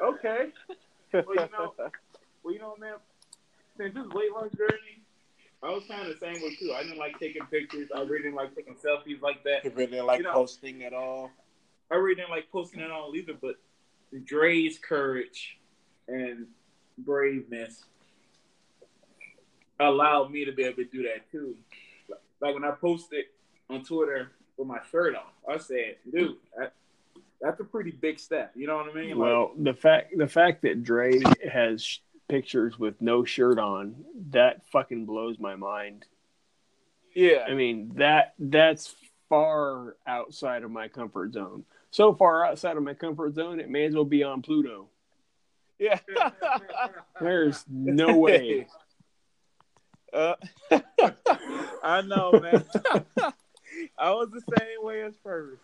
[0.02, 0.50] Okay.
[1.14, 1.74] Well, you know,
[2.44, 2.96] well, you know, man.
[3.78, 5.01] Since this weight loss journey,
[5.64, 6.74] I was kind of the same way too.
[6.76, 7.90] I didn't like taking pictures.
[7.96, 9.64] I really didn't like taking selfies like that.
[9.64, 11.32] You really didn't like You know- posting at all.
[11.92, 13.34] I really didn't like posting at all either.
[13.34, 13.58] But
[14.24, 15.58] Dre's courage
[16.08, 16.48] and
[16.98, 17.84] braveness
[19.80, 21.56] allowed me to be able to do that too.
[22.40, 23.26] Like when I posted
[23.70, 26.74] on Twitter with my shirt off, I said, "Dude, that,
[27.40, 29.10] that's a pretty big step." You know what I mean?
[29.18, 31.20] Like, Well, the fact the fact that Dre
[31.52, 32.00] has sh-
[32.32, 33.94] pictures with no shirt on,
[34.30, 36.06] that fucking blows my mind.
[37.14, 37.46] Yeah.
[37.46, 38.96] I mean, that that's
[39.28, 41.66] far outside of my comfort zone.
[41.92, 44.88] So far outside of my comfort zone, it may as well be on Pluto.
[45.78, 46.00] Yeah.
[47.20, 48.68] There's no way.
[50.14, 50.36] Uh,
[51.82, 52.66] I know, man.
[53.98, 55.62] I was the same way as first.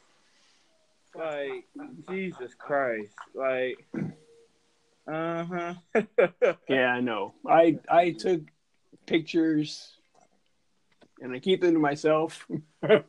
[1.13, 1.65] Like
[2.09, 3.85] Jesus Christ, like,
[5.07, 5.73] uh huh.
[6.69, 7.33] Yeah, I know.
[7.47, 8.41] I I took
[9.05, 9.93] pictures
[11.21, 12.45] and I keep them to myself
[12.81, 13.03] for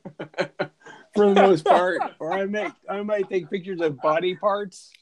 [1.14, 2.03] the most part.
[2.20, 4.92] Or I make I might take pictures of body parts.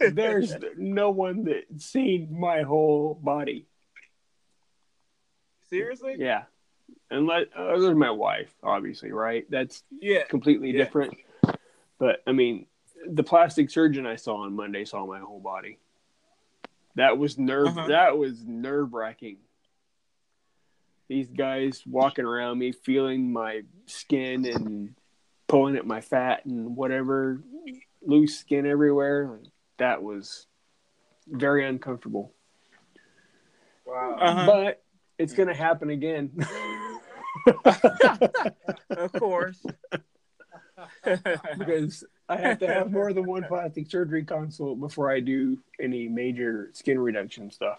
[0.00, 3.66] There's no one that's seen my whole body.
[5.70, 6.16] Seriously?
[6.18, 6.44] Yeah.
[7.10, 9.44] Unless other than my wife, obviously, right?
[9.50, 10.24] That's Yeah.
[10.28, 10.84] completely Yeah.
[10.84, 11.16] different.
[11.98, 12.66] But I mean,
[13.06, 15.78] the plastic surgeon I saw on Monday saw my whole body.
[16.96, 17.68] That was nerve.
[17.68, 17.86] Uh-huh.
[17.88, 19.38] That was nerve wracking.
[21.08, 24.94] These guys walking around me, feeling my skin and
[25.46, 27.42] pulling at my fat and whatever,
[28.02, 29.38] loose skin everywhere.
[29.78, 30.46] That was
[31.26, 32.32] very uncomfortable.
[33.86, 34.16] Wow.
[34.20, 34.46] Uh-huh.
[34.46, 34.82] But
[35.18, 36.32] it's gonna happen again.
[38.90, 39.64] of course.
[41.58, 46.08] because I have to have more than one plastic surgery consult before I do any
[46.08, 47.78] major skin reduction stuff.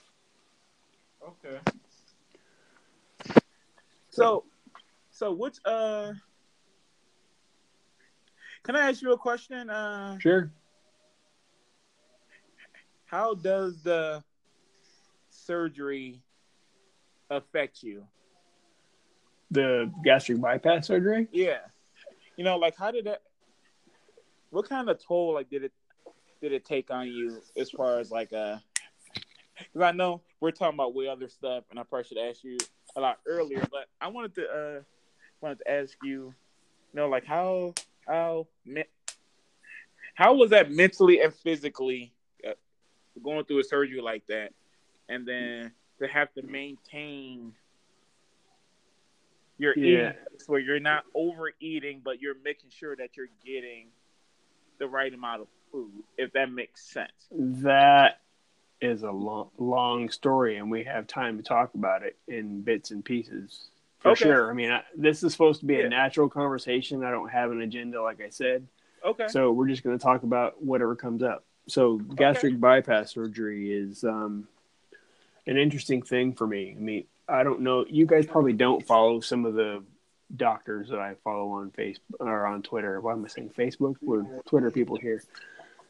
[1.24, 1.60] okay.
[4.10, 4.46] So,
[5.12, 6.14] so which uh,
[8.64, 9.70] can I ask you a question?
[9.70, 10.52] Uh, Sure.
[13.06, 14.24] how does the
[15.30, 16.22] surgery
[17.30, 18.06] affect you?
[19.52, 21.28] The gastric bypass surgery?
[21.32, 21.60] Yeah,
[22.38, 23.22] you know, like how did that?
[24.50, 25.74] What kind of toll like did it
[26.42, 28.58] did it take on you as far as like uh?
[29.58, 32.58] Because I know we're talking about way other stuff, and I probably should ask you
[32.96, 34.82] a lot earlier, but I wanted to uh
[35.42, 36.34] wanted to ask you, you
[36.94, 37.74] know, like how
[38.08, 38.86] how me-
[40.16, 42.14] how was that mentally and physically
[42.48, 42.52] uh,
[43.24, 44.54] going through a surgery like that,
[45.08, 47.54] and then to have to maintain
[49.58, 50.10] your Yeah.
[50.10, 50.14] eating
[50.48, 53.90] where you're not overeating, but you're making sure that you're getting
[54.80, 57.12] the right amount of food, if that makes sense.
[57.32, 58.22] That
[58.82, 62.92] is a long, long story, and we have time to talk about it in bits
[62.92, 63.68] and pieces
[64.00, 64.24] for Okay.
[64.24, 64.50] sure.
[64.50, 65.86] I mean, I, this is supposed to be Yeah.
[65.86, 67.04] a natural conversation.
[67.04, 68.66] I don't have an agenda, like I said.
[69.06, 69.28] Okay.
[69.28, 71.44] So we're just going to talk about whatever comes up.
[71.68, 74.48] So gastric bypass surgery is um,
[75.46, 76.74] an interesting thing for me.
[76.76, 77.86] I mean, I don't know.
[77.88, 79.84] You guys probably don't follow some of the
[80.36, 83.02] doctors that I follow on Facebook or on Twitter.
[83.02, 83.96] Why am I saying Facebook?
[84.02, 85.24] We're Twitter people here.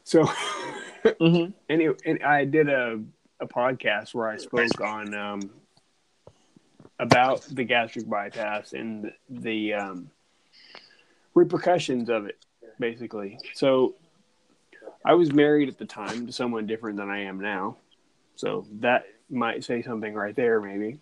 [0.03, 0.23] So
[1.03, 1.53] Mhm.
[1.69, 3.01] anyway, and I did a
[3.41, 5.49] a podcast where I spoke on um,
[6.99, 10.11] about the gastric bypass and the um,
[11.33, 12.37] repercussions of it,
[12.79, 13.39] basically.
[13.53, 13.95] So
[15.05, 17.77] I was married at the time to someone different than I am now,
[18.35, 20.99] so that might say something right there, maybe.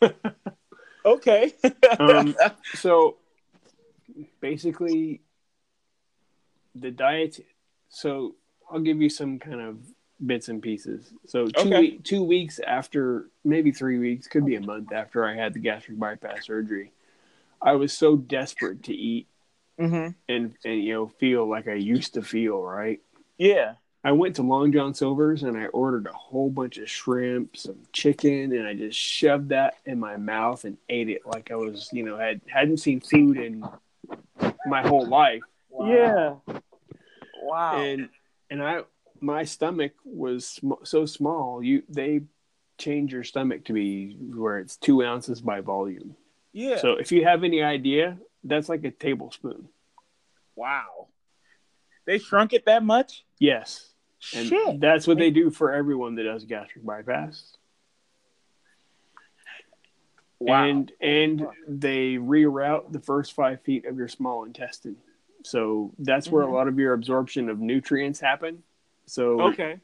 [1.04, 1.52] Okay.
[1.98, 2.34] Um,
[2.74, 3.16] so
[4.40, 5.20] basically,
[6.74, 7.40] the diet.
[7.88, 8.34] So
[8.70, 9.78] I'll give you some kind of
[10.24, 11.12] bits and pieces.
[11.26, 11.80] So two Okay.
[11.80, 15.58] we- two weeks after, maybe three weeks, could be a month after I had the
[15.60, 16.92] gastric bypass surgery,
[17.60, 19.28] I was so desperate to eat
[19.78, 22.60] hmm and and you know feel like I used to feel.
[22.60, 23.00] Right.
[23.38, 23.74] Yeah.
[24.04, 27.78] I went to Long John Silver's and I ordered a whole bunch of shrimp, some
[27.92, 31.88] chicken, and I just shoved that in my mouth and ate it like I was,
[31.90, 33.64] you know, had hadn't seen food in
[34.66, 35.40] my whole life.
[35.86, 36.34] Yeah.
[37.42, 37.80] Wow.
[37.80, 38.08] And
[38.50, 38.82] and I
[39.20, 41.62] my stomach was sm- so small.
[41.62, 42.20] You they
[42.76, 46.14] change your stomach to be where it's two ounces by volume.
[46.52, 46.76] yeah.
[46.76, 49.68] So if you have any idea, that's like a tablespoon.
[50.56, 51.08] wow.
[52.06, 53.24] They shrunk it that much?
[53.38, 53.93] Yes.
[54.34, 54.80] And Shit.
[54.80, 57.56] that's what they do for everyone that does gastric bypass.
[60.40, 60.64] Wow.
[60.64, 64.96] and and they reroute the first five feet of your small intestine
[65.42, 66.48] so that's where Mhm.
[66.48, 68.62] a lot of your absorption of nutrients happen
[69.06, 69.78] so okay.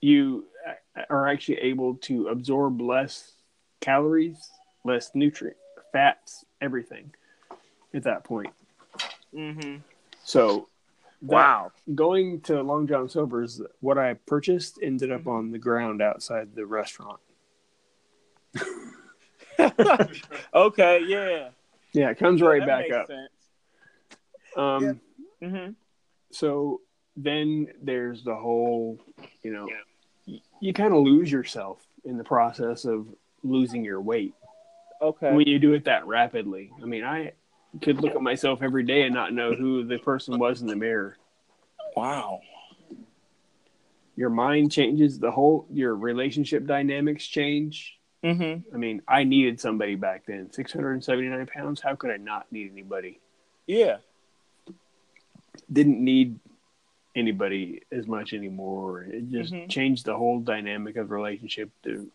[0.00, 3.32] you uh, are actually able to absorb less
[3.80, 4.50] calories
[4.84, 5.58] less nutrient
[5.92, 7.12] fats everything
[7.92, 8.54] at that point
[9.34, 9.78] Mm-hmm.
[10.22, 10.66] so that-
[11.22, 11.72] Wow.
[11.94, 16.64] going to long john silver's what i purchased ended up on the ground outside the
[16.66, 17.20] restaurant
[20.54, 21.02] okay.
[21.06, 21.48] Yeah.
[21.92, 23.28] yeah it comes right That back up Sense.
[24.56, 25.00] um
[25.42, 25.70] hmm
[26.32, 26.80] so
[27.16, 28.98] then there's the whole
[29.42, 29.68] you know
[30.26, 33.06] y- you kind of lose yourself in the process of
[33.42, 34.34] losing your weight
[35.02, 35.34] Okay.
[35.34, 37.32] when you do it that rapidly i mean i
[37.82, 40.76] could look at myself every day and not know who the person was in the
[40.76, 41.16] mirror
[41.96, 42.40] wow.
[44.16, 48.74] your mind changes the whole your relationship dynamics change Mm-hmm.
[48.74, 50.52] I mean, I needed somebody back then.
[50.52, 51.80] 679 pounds.
[51.80, 53.18] How could I not need anybody?
[53.66, 53.96] Yeah.
[55.72, 56.38] Didn't need
[57.16, 59.04] anybody as much anymore.
[59.04, 59.70] It just Mhm.
[59.70, 61.70] changed the whole dynamic of the relationship.
[61.84, 62.10] To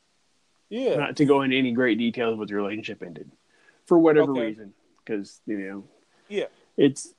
[0.70, 0.96] Yeah.
[0.96, 3.32] not to go into any great details, but the relationship ended
[3.86, 4.46] for whatever Okay.
[4.46, 4.74] reason.
[5.06, 5.84] Because you know,
[6.30, 6.46] Yeah.
[6.78, 7.14] it's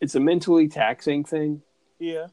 [0.00, 1.62] it's a mentally taxing thing.
[1.98, 2.28] Yeah.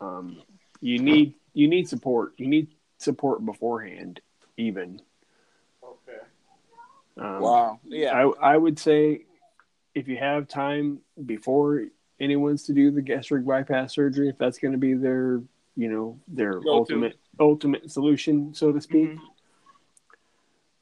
[0.00, 0.42] Um,
[0.80, 2.32] you need you need support.
[2.38, 2.68] You need
[2.98, 4.20] support beforehand,
[4.56, 5.00] even.
[5.82, 6.18] Okay.
[7.18, 7.80] Um, Wow.
[7.84, 8.12] Yeah.
[8.26, 9.26] I I would say
[9.94, 11.84] if you have time before
[12.18, 15.42] anyone's to do the gastric bypass surgery, if that's going to be their
[15.76, 16.68] you know their Go-to.
[16.70, 19.18] ultimate ultimate solution, so to speak, Mhm.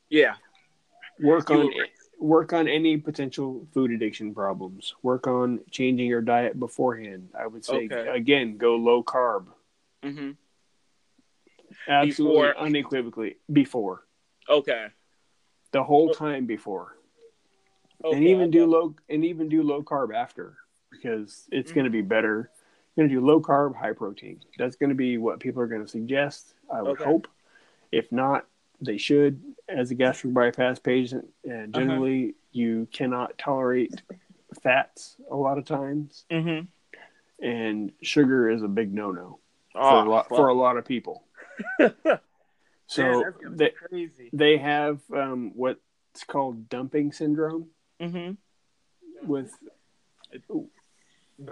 [0.09, 0.35] Yeah.
[1.21, 1.75] work on would-
[2.21, 4.95] work on any potential food addiction problems.
[5.03, 7.31] Work on changing your diet beforehand.
[7.37, 8.09] I would say Okay.
[8.09, 9.47] again, go low carb.
[10.05, 10.31] Mm-hmm.
[11.89, 14.05] Absolutely, Before- unequivocally before
[14.49, 14.89] Okay.
[15.73, 16.97] the whole time before.
[18.05, 18.17] okay.
[18.17, 20.57] and even do low and even do low carb after
[20.91, 21.75] because it's Mm-hmm.
[21.79, 22.51] going to be better.
[22.97, 24.41] You're going to do low carb, high protein.
[24.59, 26.55] That's going to be what people are going to suggest.
[26.73, 27.05] I would Okay.
[27.05, 27.29] hope.
[27.93, 28.47] If not,
[28.81, 29.43] they should.
[29.69, 31.55] As a gastric bypass patient, Uh-huh.
[31.55, 34.03] and generally you cannot tolerate
[34.63, 36.67] fats a lot of times, Mhm.
[37.41, 39.39] and sugar is a big no-no
[39.73, 41.25] for Oh, a lot for a lot of people.
[42.87, 43.05] So
[43.43, 44.31] Man, they crazy.
[44.33, 47.71] they have um, what's called dumping syndrome
[48.01, 48.33] Mm-hmm.
[49.31, 49.57] with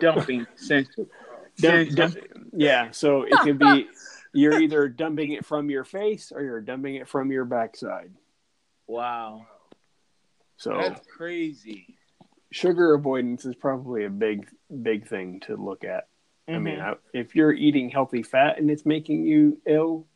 [0.00, 0.46] Dumping.
[0.56, 1.08] syndrome.
[1.60, 2.16] Dump, dump,
[2.52, 3.88] yeah, so it can be
[4.32, 8.12] you're either dumping it from your face or you're dumping it from your backside.
[8.86, 9.46] wow.
[10.56, 11.96] So That's crazy.
[12.50, 14.48] sugar avoidance is probably a big
[14.82, 16.08] big thing to look at.
[16.48, 16.82] I mean, Mhm.
[16.82, 20.06] I, if you're eating healthy fat and it's making you ill,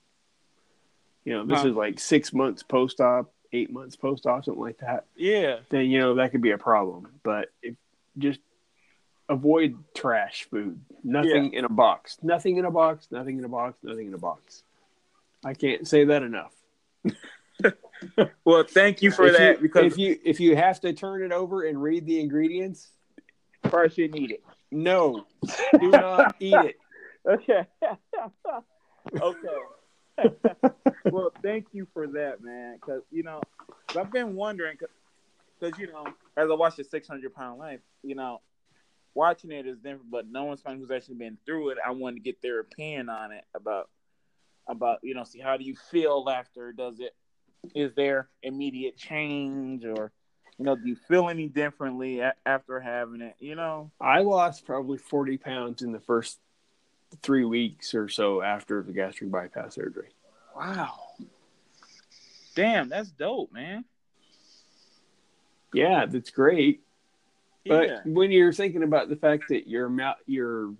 [1.24, 1.68] you know, this Huh.
[1.68, 5.06] is like six months post op, eight months post op, something like that.
[5.14, 5.60] yeah.
[5.68, 7.20] Then you know that could be a problem.
[7.22, 7.76] But if
[8.18, 8.40] just
[9.32, 13.78] avoid trash food, nothing in a box, nothing in a box, nothing in a box,
[13.82, 14.62] nothing in a box.
[15.44, 16.54] I can't say that enough.
[18.44, 21.22] Well, thank you for if that you, because if you if you have to turn
[21.22, 22.88] it over and read the ingredients,
[23.70, 24.42] first you need it.
[24.70, 25.26] no,
[25.78, 26.76] do not eat it.
[27.28, 27.66] Okay.
[29.20, 30.32] okay.
[31.04, 32.76] well, thank you for that, man.
[32.76, 33.40] Because you know,
[33.96, 34.76] I've been wondering,
[35.60, 36.06] because you know,
[36.36, 38.40] as I watch the 600 pound life, you know,
[39.14, 42.22] watching it is different, but knowing someone who's actually been through it, I want to
[42.22, 43.88] get their opinion on it about
[44.68, 46.72] about you know, see how do you feel after?
[46.72, 47.14] Does it
[47.74, 50.12] is there immediate change or
[50.58, 53.34] you know, do you feel any differently a- after having it?
[53.38, 56.38] You know, I lost probably forty pounds in the first
[57.22, 60.08] three weeks or so after the gastric bypass surgery.
[60.56, 60.94] wow,
[62.54, 63.84] damn, that's dope, man.
[65.74, 66.82] Yeah, that's great.
[67.66, 68.00] But yeah.
[68.04, 69.90] when you're thinking about the fact that you're
[70.26, 70.74] you're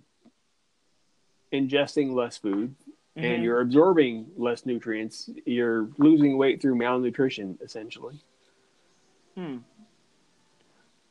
[1.53, 2.75] ingesting less food
[3.17, 3.23] Mhm.
[3.23, 8.19] and you're absorbing less nutrients, you're losing weight through malnutrition essentially.
[9.35, 9.57] Hmm.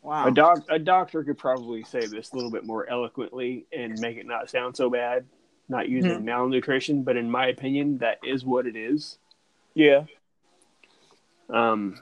[0.03, 0.27] Wow.
[0.27, 4.17] A doc a doctor could probably say this a little bit more eloquently and make
[4.17, 5.25] it not sound so bad,
[5.69, 6.25] not using Mhm.
[6.25, 9.19] malnutrition, but in my opinion that is what it is.
[9.75, 10.05] yeah.
[11.49, 11.99] Um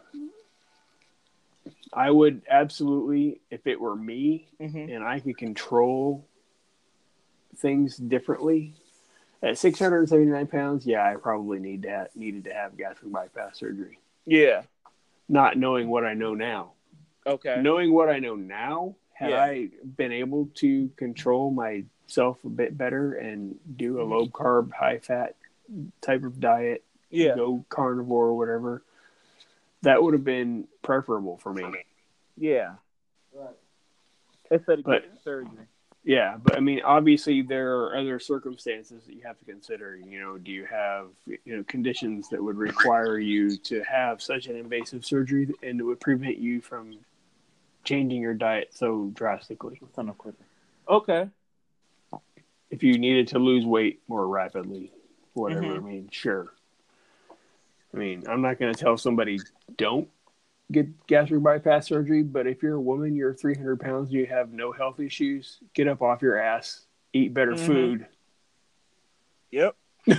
[1.92, 4.92] I would absolutely if it were me Mm-hmm.
[4.92, 6.24] and I could control
[7.56, 8.74] things differently.
[9.42, 13.98] At 679 pounds, yeah, I probably need to have, needed to have gastric bypass surgery.
[14.26, 14.62] Yeah.
[15.28, 16.72] Not knowing what I know now,
[17.26, 17.60] Okay.
[17.62, 19.42] knowing what I know now, had Yeah.
[19.42, 24.98] I been able to control myself a bit better and do a low carb, high
[24.98, 25.36] fat
[26.02, 27.34] type of diet, Yeah.
[27.34, 28.82] go carnivore or whatever,
[29.82, 31.64] that would have been preferable for me.
[32.36, 32.74] Yeah.
[33.34, 33.56] Right.
[34.50, 35.66] Instead of But- getting surgery.
[36.02, 39.96] Yeah, but I mean, obviously there are other circumstances that you have to consider.
[39.96, 44.46] You know, do you have you know conditions that would require you to have such
[44.46, 46.94] an invasive surgery, and it would prevent you from
[47.84, 49.78] changing your diet so drastically?
[49.94, 50.10] Son.
[50.88, 51.28] Okay.
[52.70, 54.90] If you needed to lose weight more rapidly,
[55.34, 55.62] whatever.
[55.66, 55.76] Mhm.
[55.76, 56.54] I mean, sure.
[57.92, 59.40] I mean, I'm not going to tell somebody
[59.76, 60.08] don't
[60.70, 64.70] get gastric bypass surgery, but if you're a woman, you're 300 pounds, you have no
[64.72, 67.66] health issues, get up off your ass, eat better Mhm.
[67.66, 68.06] food.
[69.50, 69.76] Yep.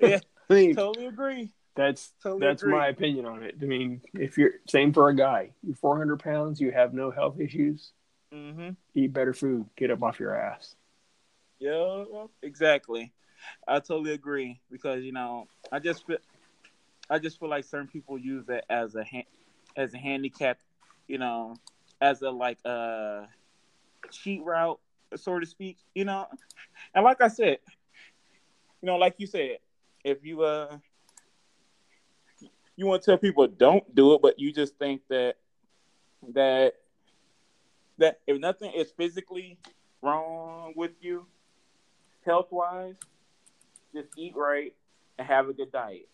[0.00, 0.20] Yeah.
[0.48, 1.50] I mean, Totally agree.
[1.74, 2.72] that's Totally that's agree.
[2.72, 3.56] my opinion on it.
[3.60, 7.40] I mean, if you're same for a guy, you're 400 pounds, you have no health
[7.40, 7.90] issues,
[8.32, 8.70] Mm-hmm.
[8.94, 10.76] eat better food, get up off your ass.
[11.58, 12.04] Yeah.
[12.44, 13.12] Exactly.
[13.66, 16.04] I totally agree because you know I just
[17.10, 19.26] I just feel like certain people use it as a ha-
[19.76, 20.58] as a handicap,
[21.06, 21.56] you know,
[22.00, 23.26] as a like a uh,
[24.10, 24.78] cheat route,
[25.16, 26.26] so to speak, you know.
[26.94, 27.58] And like I said,
[28.82, 29.58] you know, like you said,
[30.04, 30.78] if you uh
[32.76, 35.36] you want to tell people don't do it, but you just think that
[36.34, 36.74] that
[37.98, 39.58] that if nothing is physically
[40.02, 41.26] wrong with you,
[42.24, 42.94] health wise,
[43.94, 44.74] just eat right
[45.18, 46.08] and have a good diet.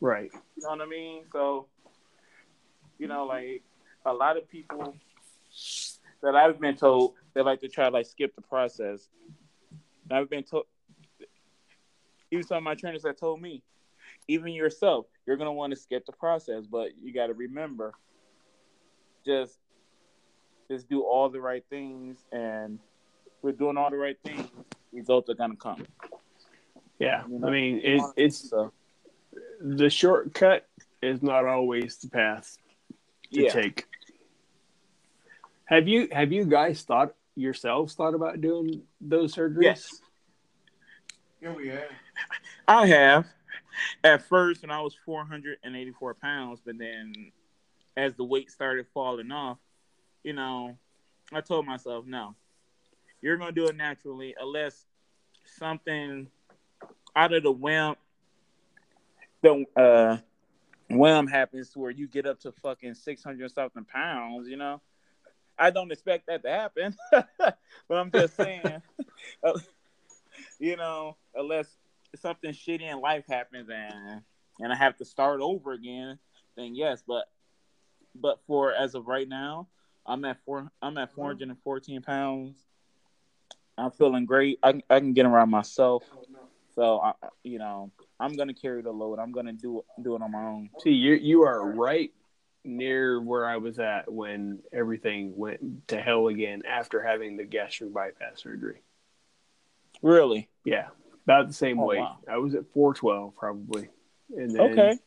[0.00, 0.30] Right.
[0.32, 1.24] You know what I mean?
[1.32, 1.66] So,
[2.98, 3.62] you know, like
[4.06, 4.96] a lot of people
[6.22, 9.08] that I've been told they like to try to like skip the process.
[10.08, 10.64] And I've been told
[12.30, 13.62] even some of my trainers that told me,
[14.26, 17.92] even yourself, you're gonna want to skip the process, but you gotta remember
[19.24, 19.58] just
[20.70, 22.78] just do all the right things and
[23.42, 24.48] we're doing all the right things,
[24.92, 25.84] results are gonna come.
[26.98, 27.24] Yeah.
[27.28, 27.48] You know?
[27.48, 28.72] I mean it, it's So
[29.60, 30.68] the shortcut
[31.02, 32.56] is not always the path
[33.32, 33.52] to yeah.
[33.52, 33.86] take.
[35.66, 39.62] Have you have you guys thought yourselves thought about doing those surgeries?
[39.62, 40.00] Yes.
[41.40, 41.90] Yeah, we have.
[42.66, 43.26] I have.
[44.02, 47.32] At first, when I was 484 pounds, but then
[47.96, 49.58] as the weight started falling off,
[50.24, 50.76] you know,
[51.32, 52.34] I told myself, no,
[53.20, 54.84] you're going to do it naturally unless
[55.44, 56.28] something
[57.14, 57.94] out of the whim,
[59.42, 60.16] the uh,
[60.90, 64.80] whim happens where you get up to fucking 600 something pounds, you know?
[65.58, 67.58] I don't expect that to happen, but
[67.90, 68.80] I'm just saying,
[69.44, 69.58] uh,
[70.58, 71.66] you know, unless
[72.16, 74.22] something shitty in life happens and
[74.60, 76.18] and I have to start over again,
[76.56, 77.02] then yes.
[77.06, 77.24] But
[78.14, 79.68] but for as of right now,
[80.06, 80.70] I'm at four.
[80.80, 82.64] I'm at 414 pounds.
[83.76, 84.58] I'm feeling great.
[84.62, 86.04] I I can get around myself.
[86.74, 87.12] So I,
[87.42, 87.90] you know,
[88.20, 89.18] I'm gonna carry the load.
[89.18, 90.70] I'm gonna do do it on my own.
[90.82, 92.12] See, you you are right
[92.64, 97.92] near where I was at when everything went to hell again after having the gastric
[97.94, 98.82] bypass surgery.
[100.02, 100.48] Really?
[100.64, 100.88] Yeah,
[101.24, 102.00] about the same Oh, weight.
[102.00, 102.18] wow.
[102.28, 103.88] I was at 412 probably,
[104.36, 104.98] and then Okay.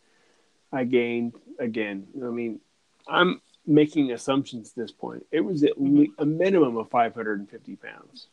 [0.72, 2.08] I gained again.
[2.16, 2.60] I mean,
[3.08, 5.26] I'm making assumptions at this point.
[5.32, 5.98] It was at Mm-hmm.
[6.00, 8.28] le- a minimum of 550 pounds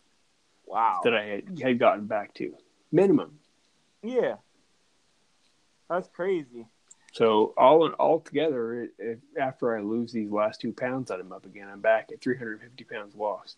[0.67, 1.01] Wow.
[1.05, 2.55] that I had, had gotten back to
[2.93, 3.39] minimum.
[4.03, 4.37] Yeah.
[5.89, 6.67] That's crazy.
[7.13, 11.21] So all in all together, it, it, after I lose these last two pounds that
[11.21, 13.57] I'm up again, I'm back at 350 pounds lost.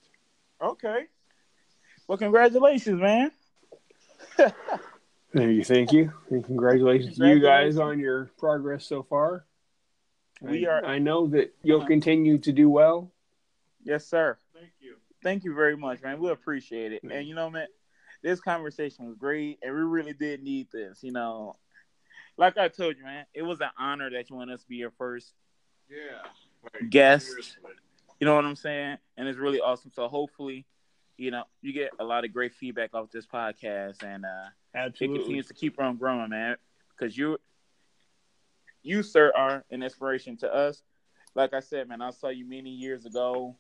[0.63, 1.07] Okay.
[2.07, 3.33] Well, congratulations, man.
[5.33, 9.45] There you, thank you, and congratulations, to you guys on your progress so far.
[10.41, 13.13] We I- are- I know that you'll continue to do well.
[13.85, 14.37] Yes, sir.
[14.53, 14.97] Thank you.
[15.23, 16.19] Thank you very much, man.
[16.19, 17.05] We appreciate it.
[17.05, 17.69] And you know, man,
[18.25, 20.99] this conversation was great, and we really did need this.
[21.05, 21.55] You know,
[22.41, 24.77] like I told you, man, it was an honor that you want us to be
[24.77, 25.35] your first
[25.89, 26.23] Yeah.
[26.89, 27.27] guest.
[27.27, 27.71] Seriously.
[28.19, 28.97] You know what I'm saying?
[29.19, 29.91] And it's really awesome.
[29.91, 30.67] So hopefully,
[31.19, 34.97] you know, you get a lot of great feedback off this podcast, and uh, it
[34.97, 36.57] continues to keep on growing, man.
[36.99, 37.37] Because you,
[38.83, 40.83] you, sir, are an inspiration to us.
[41.35, 43.57] Like I said, man, I saw you many years ago.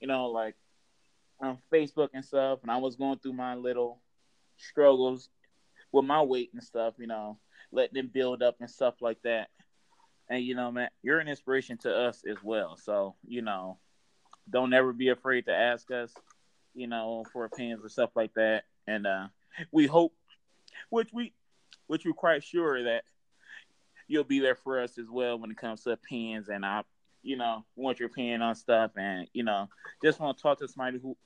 [0.00, 0.56] You know, like
[1.40, 4.00] on Facebook and stuff, and I was going through my little
[4.58, 5.30] struggles
[5.90, 6.94] with my weight and stuff.
[6.98, 7.38] You know,
[7.74, 9.48] letting them build up and stuff like that.
[10.30, 12.76] And you know, man, you're an inspiration to us as well.
[12.76, 13.78] So you know,
[14.48, 16.12] don't ever be afraid to ask us.
[16.74, 18.64] You know, for opinions or stuff like that.
[18.86, 19.26] And uh,
[19.70, 20.12] we hope
[20.90, 21.32] which we
[21.86, 23.04] which we're quite sure that
[24.08, 26.82] you'll be there for us as well when it comes to opinions and I
[27.22, 29.68] you know want your opinion on stuff and you know
[30.02, 31.16] just want to talk to somebody who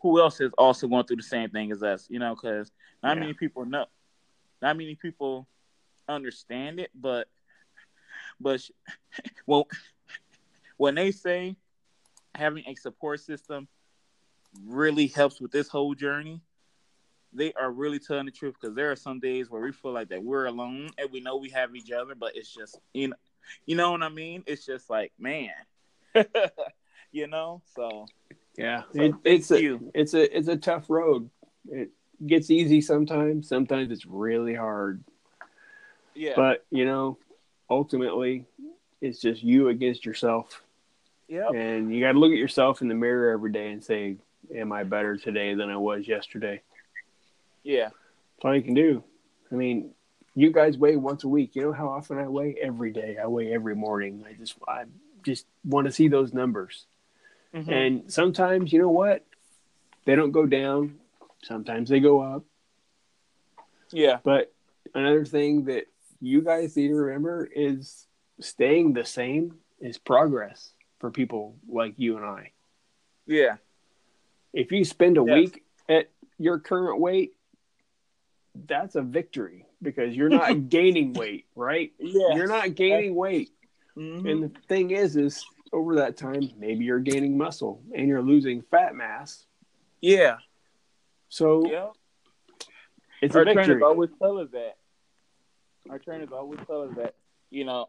[0.00, 2.70] who else is also going through the same thing as us you know because
[3.02, 3.20] not Yeah.
[3.20, 3.86] many people know
[4.62, 5.46] not many people
[6.08, 7.28] understand it but
[8.40, 8.60] but
[9.46, 9.66] well
[10.76, 11.54] when they say
[12.34, 13.68] having a support system
[14.66, 16.40] really helps with this whole journey
[17.32, 20.08] they are really telling the truth because there are some days where we feel like
[20.08, 23.16] that we're alone and we know we have each other, but it's just you know,
[23.66, 24.42] you know what I mean.
[24.46, 25.50] It's just like man,
[27.12, 27.62] you know.
[27.76, 28.06] So
[28.56, 29.90] Yeah, So, it, it's a, you.
[29.94, 31.30] it's a it's a tough road.
[31.68, 31.90] It
[32.26, 33.48] gets easy sometimes.
[33.48, 35.02] Sometimes it's really hard.
[36.14, 37.18] yeah, But you know,
[37.68, 38.44] ultimately,
[39.00, 40.62] it's just you against yourself,
[41.28, 44.16] yeah, and you got to look at yourself in the mirror every day and say,
[44.54, 46.60] "Am I better today than I was yesterday?"
[47.62, 47.88] yeah,
[48.36, 49.02] That's all you can do.
[49.52, 49.90] I mean,
[50.34, 51.54] you guys weigh once a week.
[51.56, 52.56] You know how often I weigh?
[52.60, 53.16] Every day.
[53.22, 54.24] I weigh every morning.
[54.28, 54.84] I just I
[55.24, 56.86] just want to see those numbers.
[57.54, 57.68] Mhm.
[57.68, 59.24] And sometimes, you know what?
[60.04, 60.98] They don't go down.
[61.42, 62.44] Sometimes they go up.
[63.92, 64.52] yeah, But
[64.94, 65.84] another thing that
[66.20, 68.06] you guys need to remember is
[68.40, 72.52] staying the same is progress for people like you and I.
[73.26, 73.56] Yeah.
[74.52, 75.34] If you spend a Yes.
[75.34, 77.32] week at your current weight,
[78.66, 81.92] that's a victory because you're not gaining weight, right?
[81.98, 82.34] Yeah.
[82.34, 83.50] You're not gaining weight.
[83.96, 84.30] Mhm.
[84.30, 88.62] And the thing is, is over that time, maybe you're gaining muscle and you're losing
[88.62, 89.46] fat mass.
[90.02, 90.36] yeah.
[91.30, 91.90] So Yeah.
[93.22, 93.64] it's Our a victory.
[93.64, 94.76] trainers always tell us that.
[95.88, 97.14] Our trainers always tell us that.
[97.50, 97.88] You know,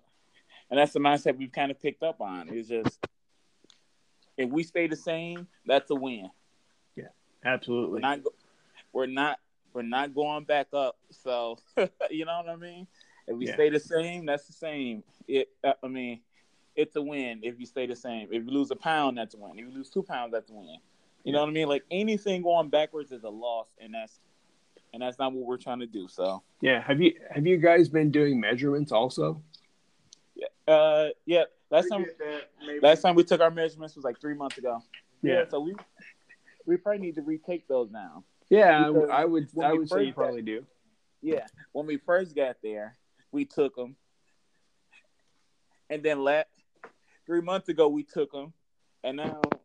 [0.70, 2.50] and that's the mindset we've kind of picked up on.
[2.50, 3.00] It's just
[4.38, 6.30] if we stay the same, that's a win.
[6.96, 7.10] Yeah,
[7.44, 7.96] absolutely.
[7.96, 8.20] We're not.
[8.94, 9.40] We're not.
[9.74, 10.98] We're not going back up.
[11.12, 11.58] So
[12.10, 12.88] you know what I mean.
[13.28, 13.54] If we Yeah.
[13.54, 15.04] stay the same, that's the same.
[15.28, 15.50] It.
[15.64, 16.22] uh, I mean,
[16.76, 18.28] it's a win if you stay the same.
[18.32, 19.52] If you lose a pound, that's a win.
[19.60, 20.78] If you lose two pounds, that's a win.
[21.24, 21.68] You know what I mean?
[21.68, 24.20] Like anything going backwards is a loss, and that's
[24.94, 26.08] and that's not what we're trying to do.
[26.08, 26.82] So, Yeah.
[26.82, 29.42] Have you have you guys been doing measurements also?
[30.36, 31.44] Yeah, uh, yeah.
[31.70, 34.82] Last time, that last time we took our measurements was like three months ago.
[35.22, 35.46] Yeah.
[35.50, 35.76] So we
[36.66, 38.24] we probably need to retake those now.
[38.50, 40.66] Yeah, I- Because I would I would say you probably do.
[41.22, 42.98] Yeah, when we first got there,
[43.32, 43.96] we took them,
[45.90, 46.48] and then let
[47.28, 48.54] three months ago we took them,
[49.04, 49.61] and now it-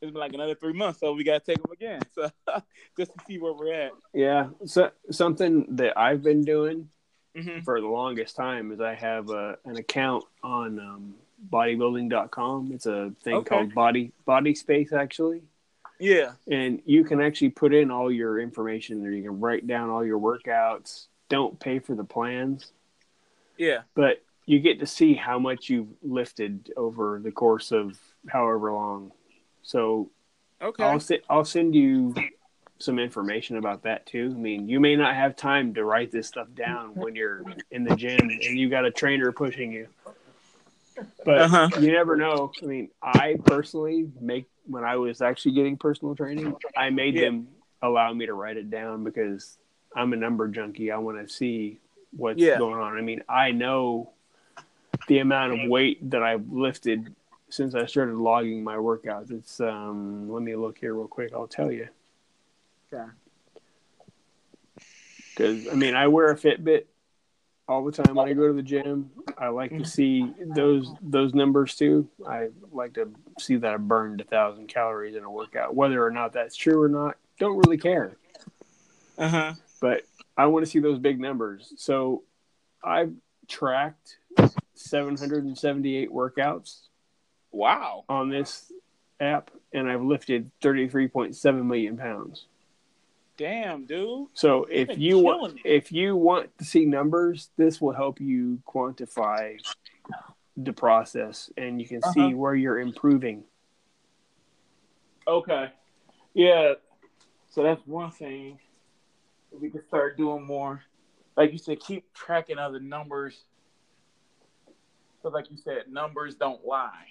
[0.00, 2.00] it's been like another three months, so we got to take them again.
[2.14, 2.30] So
[2.96, 3.92] just to see where we're at.
[4.14, 4.48] Yeah.
[4.64, 6.88] So something that I've been doing
[7.36, 11.14] hmm for the longest time is I have a, an account on um,
[11.50, 12.72] bodybuilding.com.
[12.72, 13.48] It's a thing Okay.
[13.48, 15.42] called Body Body Space actually.
[16.00, 16.32] Yeah.
[16.48, 19.10] and you can actually put in all your information there.
[19.10, 21.06] You can write down all your workouts.
[21.28, 22.70] Don't pay for the plans,
[23.56, 23.80] Yeah.
[23.96, 27.98] but you get to see how much you've lifted over the course of
[28.28, 29.10] however long.
[29.68, 30.10] So
[30.62, 30.82] Okay.
[30.82, 32.14] I'll se- I'll send you
[32.78, 34.32] some information about that too.
[34.34, 37.84] I mean, you may not have time to write this stuff down when you're in
[37.84, 39.88] the gym and you got a trainer pushing you.
[41.24, 41.68] But Uh-huh.
[41.78, 42.52] you never know.
[42.62, 47.26] I mean, I personally make when I was actually getting personal training, I made Yeah.
[47.26, 47.48] them
[47.82, 49.58] allow me to write it down because
[49.94, 50.90] I'm a number junkie.
[50.90, 51.78] I want to see
[52.16, 52.56] what's Yeah.
[52.56, 52.96] going on.
[52.96, 54.12] I mean, I know
[55.08, 57.14] the amount of weight that I've lifted
[57.50, 59.30] since I started logging my workouts.
[59.30, 61.32] It's um let me look here real quick.
[61.34, 61.88] I'll tell you.
[62.92, 63.04] Okay.
[65.30, 66.84] Because I mean, I wear a Fitbit
[67.68, 69.10] all the time when I go to the gym.
[69.36, 72.08] I like to see those those numbers too.
[72.26, 76.10] I like to see that I burned a thousand calories in a workout, whether or
[76.10, 77.16] not that's true or not.
[77.38, 78.16] Don't really care,
[79.16, 79.52] Uh huh.
[79.80, 80.02] but
[80.36, 81.72] I want to see those big numbers.
[81.76, 82.24] So
[82.82, 83.12] I've
[83.46, 84.18] tracked
[84.74, 86.87] 778 workouts
[87.52, 88.04] Wow.
[88.08, 88.72] on this
[89.20, 92.46] app, and I've lifted 33.7 million pounds.
[93.36, 94.28] Damn, dude.
[94.34, 98.60] So You've if you want, if you want to see numbers, this will help you
[98.66, 99.58] quantify
[100.56, 102.12] the process, and you can Uh-huh.
[102.12, 103.44] see where you're improving.
[105.26, 105.70] Okay.
[106.34, 106.74] Yeah.
[107.50, 108.58] So that's one thing.
[109.52, 110.82] We can start doing more.
[111.36, 113.44] Like you said, keep tracking other numbers.
[115.22, 117.06] So, like you said, numbers don't lie.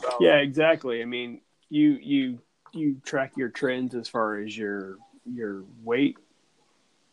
[0.00, 1.02] So, Yeah, exactly.
[1.02, 2.38] I mean, you you
[2.72, 6.16] you track your trends as far as your your weight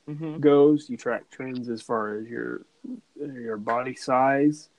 [0.07, 0.89] hmm goes.
[0.89, 2.65] You track trends as far as your
[3.15, 4.69] your body size.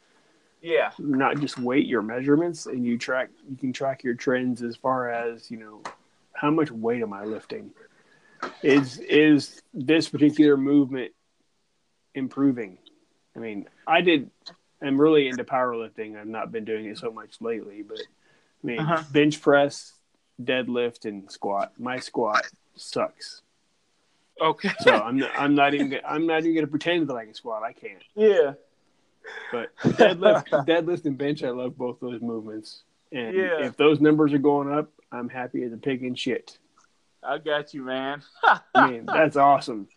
[0.63, 0.91] Yeah.
[0.99, 5.11] not just weight your measurements and you track you can track your trends as far
[5.11, 5.83] as you know
[6.35, 7.71] how much weight am i lifting
[8.63, 11.13] is is this particular movement
[12.15, 12.79] improving
[13.37, 14.31] i mean i did
[14.83, 18.79] i'm really into powerlifting i've not been doing it so much lately but i mean
[18.81, 19.03] Uh-huh.
[19.13, 19.95] bench press
[20.43, 22.43] deadlift and squat my squat
[22.77, 23.43] sucks
[24.41, 24.71] Okay.
[24.81, 27.25] so i'm not, i'm not even gonna- i'm not even going to pretend that i
[27.25, 28.53] can squat i can't yeah.
[29.53, 32.83] but deadlift, deadlift and bench, I love both those movements.
[33.13, 33.67] And Yeah.
[33.67, 36.59] if those numbers are going up, I'm happy as a pig in shit.
[37.23, 38.23] I got you, man.
[38.75, 39.89] I mean, that's awesome.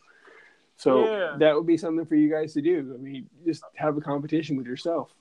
[0.78, 1.38] So Yeah.
[1.38, 2.94] that would be something for you guys to do.
[2.94, 5.14] I mean, just have a competition with yourself.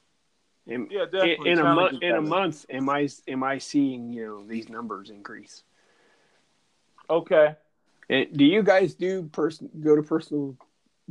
[0.66, 1.50] In, Yeah, definitely.
[1.50, 5.10] in a month, in a month, am I am I seeing you know these numbers
[5.10, 5.64] increase?
[7.10, 7.56] Okay.
[8.08, 10.56] And do you guys do person go to personal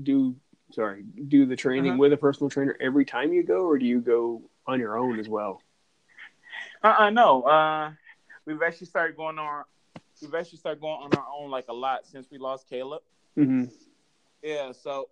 [0.02, 0.36] do
[0.72, 2.00] sorry do the training Uh-huh.
[2.00, 5.20] with a personal trainer every time you go, or do you go on your own
[5.20, 5.62] as well?
[6.84, 7.44] Uh uh no.
[7.44, 7.92] Uh
[8.46, 9.66] we've actually started going on
[10.22, 13.02] we've actually started going on our own like a lot since we lost Caleb.
[13.38, 13.66] Mm-hmm.
[14.44, 15.10] Yeah, so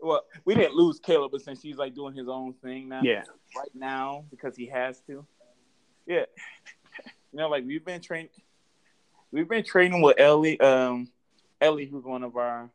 [0.00, 3.24] well, we didn't lose Caleb, but since he's like doing his own thing now, Yeah.
[3.56, 5.26] right now because he has to.
[6.06, 6.24] Yeah,
[7.32, 8.30] you know, like we've been training,
[9.30, 11.08] we've been training with Ellie, um,
[11.60, 12.70] Ellie, who's one of our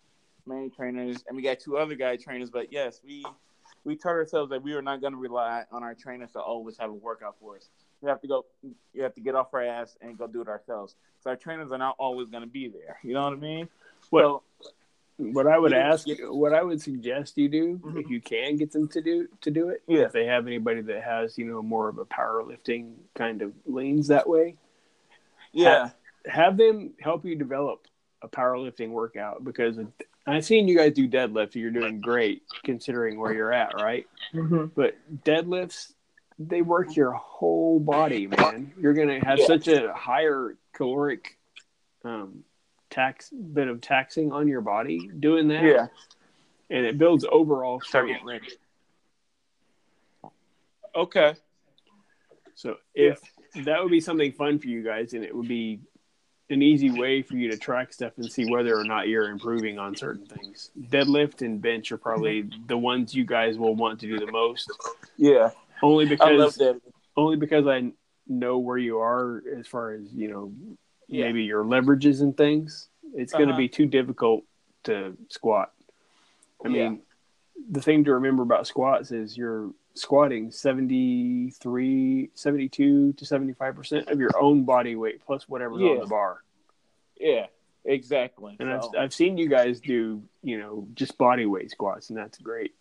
[0.45, 2.49] main trainers, and we got two other guy trainers.
[2.49, 3.25] But yes, we
[3.83, 6.77] we told ourselves that we were not going to rely on our trainers to always
[6.77, 7.69] have a workout for us.
[8.01, 8.45] We have to go.
[8.93, 10.95] You have to get off our ass and go do it ourselves.
[11.21, 12.97] So our trainers are not always going to be there.
[13.03, 13.67] You know what I mean?
[14.11, 14.43] Well,
[15.17, 18.01] what I would You- ask, you- what I would suggest you do, Mhm.
[18.03, 20.01] if you can get them to do to do it, Yeah.
[20.03, 24.07] if they have anybody that has you know more of a powerlifting kind of leans
[24.09, 24.55] that way,
[25.53, 25.91] Yeah.
[26.25, 27.87] have them help you develop
[28.21, 29.79] a powerlifting workout because
[30.27, 31.55] I've seen you guys do deadlifts.
[31.55, 34.07] You're doing great considering where you're at, right?
[34.33, 34.65] Mm-hmm.
[34.75, 35.93] But deadlifts,
[36.39, 38.73] they work your whole body, man.
[38.77, 39.45] You're gonna have Yeah.
[39.45, 41.37] such a higher caloric
[42.03, 42.43] um,
[42.95, 45.87] tax bit of taxing on your body doing that, Yeah.
[46.69, 48.25] and it builds overall Start strength.
[48.25, 48.47] getting ready.
[50.95, 51.35] Okay.
[52.55, 53.19] So if
[53.65, 55.81] that would be something fun for you guys, and it would be
[56.49, 59.79] an easy way for you to track stuff and see whether or not you're improving
[59.79, 60.71] on certain things.
[60.79, 62.67] Deadlift and bench are probably mm-hmm.
[62.67, 64.71] the ones you guys will want to do the most,
[65.17, 65.51] Yeah.
[65.81, 66.81] only I love because
[67.17, 67.91] only because I
[68.27, 70.53] know where you are as far as you know
[71.07, 71.25] Yeah.
[71.25, 72.89] maybe your leverages and things.
[73.13, 73.59] It's going to Uh-huh.
[73.59, 74.43] be too difficult
[74.85, 75.71] to squat.
[76.63, 77.01] I mean,
[77.69, 84.31] the thing to remember about squats is you're squatting 73, 72 to 75% of your
[84.39, 86.43] own body weight plus whatever's on the bar.
[87.19, 87.47] Yeah.
[87.85, 88.55] Exactly.
[88.59, 92.17] And So- I've, I've seen you guys do, you know, just body weight squats, and
[92.17, 92.73] that's great.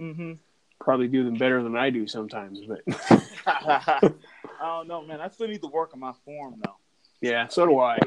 [0.00, 0.34] Mm-hmm.
[0.80, 2.80] Probably do them better than I do sometimes, but
[3.46, 4.10] I
[4.60, 5.20] don't know, man.
[5.20, 6.76] I still need to work on my form though.
[7.24, 7.98] Yeah, so do I.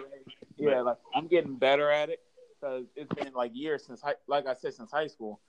[0.58, 2.20] Yeah, like I'm getting better at it
[2.60, 5.40] because it's been like years since, high, like I said, since high school.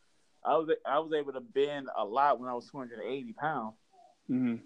[0.44, 3.74] I was I was able to bend a lot when I was 280 pounds.
[4.26, 4.56] hmm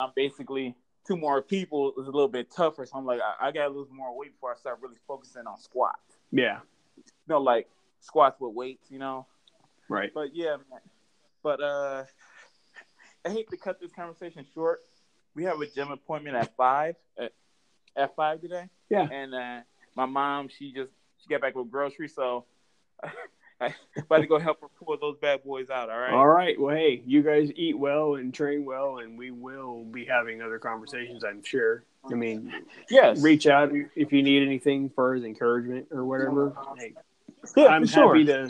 [0.00, 0.74] I'm basically
[1.06, 3.88] two more people is a little bit tougher, so I'm like I, I gotta lose
[3.92, 6.18] more weight before I start really focusing on squats.
[6.30, 6.60] Yeah,
[6.96, 7.68] You know, like
[8.00, 9.26] squats with weights, you know.
[9.88, 10.12] right.
[10.14, 10.80] But yeah, man.
[11.42, 12.04] But uh,
[13.24, 14.80] I hate to cut this conversation short.
[15.34, 17.32] We have a gym appointment at five at,
[17.96, 18.68] at five today.
[18.90, 19.08] Yeah.
[19.10, 19.60] And uh,
[19.96, 20.90] my mom, she just
[21.22, 22.44] she got back with groceries, so
[23.60, 25.88] I about to go help her pull those bad boys out.
[25.90, 26.12] All right.
[26.12, 26.60] All right.
[26.60, 30.58] Well, hey, you guys eat well and train well, and we will be having other
[30.58, 31.84] conversations, I'm sure.
[32.10, 32.52] I mean,
[32.90, 33.22] Yes.
[33.22, 36.52] reach out if you need anything for his encouragement or whatever.
[36.76, 36.94] Hey,
[37.56, 38.08] Yeah, I'm sure.
[38.16, 38.48] happy to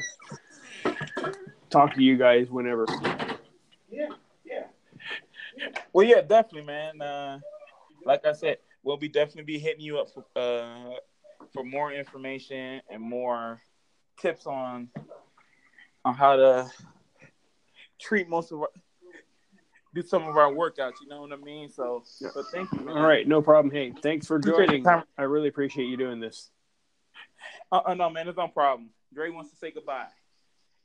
[1.69, 2.87] talk to you guys whenever.
[3.91, 4.09] Yeah.
[4.47, 4.65] Yeah.
[5.93, 7.03] Well, yeah, definitely, man.
[7.03, 7.41] Uh,
[8.07, 10.95] like I said, we'll be definitely be hitting you up for uh,
[11.53, 13.61] for more information and more
[14.21, 14.89] tips on
[16.05, 16.71] on how to
[17.99, 18.69] treat most of our
[19.95, 20.95] do some of our workouts.
[21.03, 21.69] You know what I mean?
[21.69, 22.03] So,
[22.35, 22.81] but thank you.
[22.81, 22.97] Man.
[22.97, 23.73] All right, no problem.
[23.73, 24.87] Hey, thanks for joining.
[25.19, 26.51] I really appreciate you doing this.
[27.71, 28.91] Uh, uh, no, man, it's no problem.
[29.15, 30.07] Dre wants to say goodbye.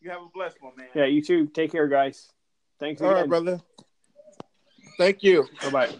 [0.01, 0.87] You have a blessed one, man.
[0.93, 1.47] Yeah, you too.
[1.47, 2.29] Take care, guys.
[2.79, 3.21] Thanks All again.
[3.21, 3.61] right, brother.
[4.97, 5.47] Thank you.
[5.61, 5.95] Bye bye.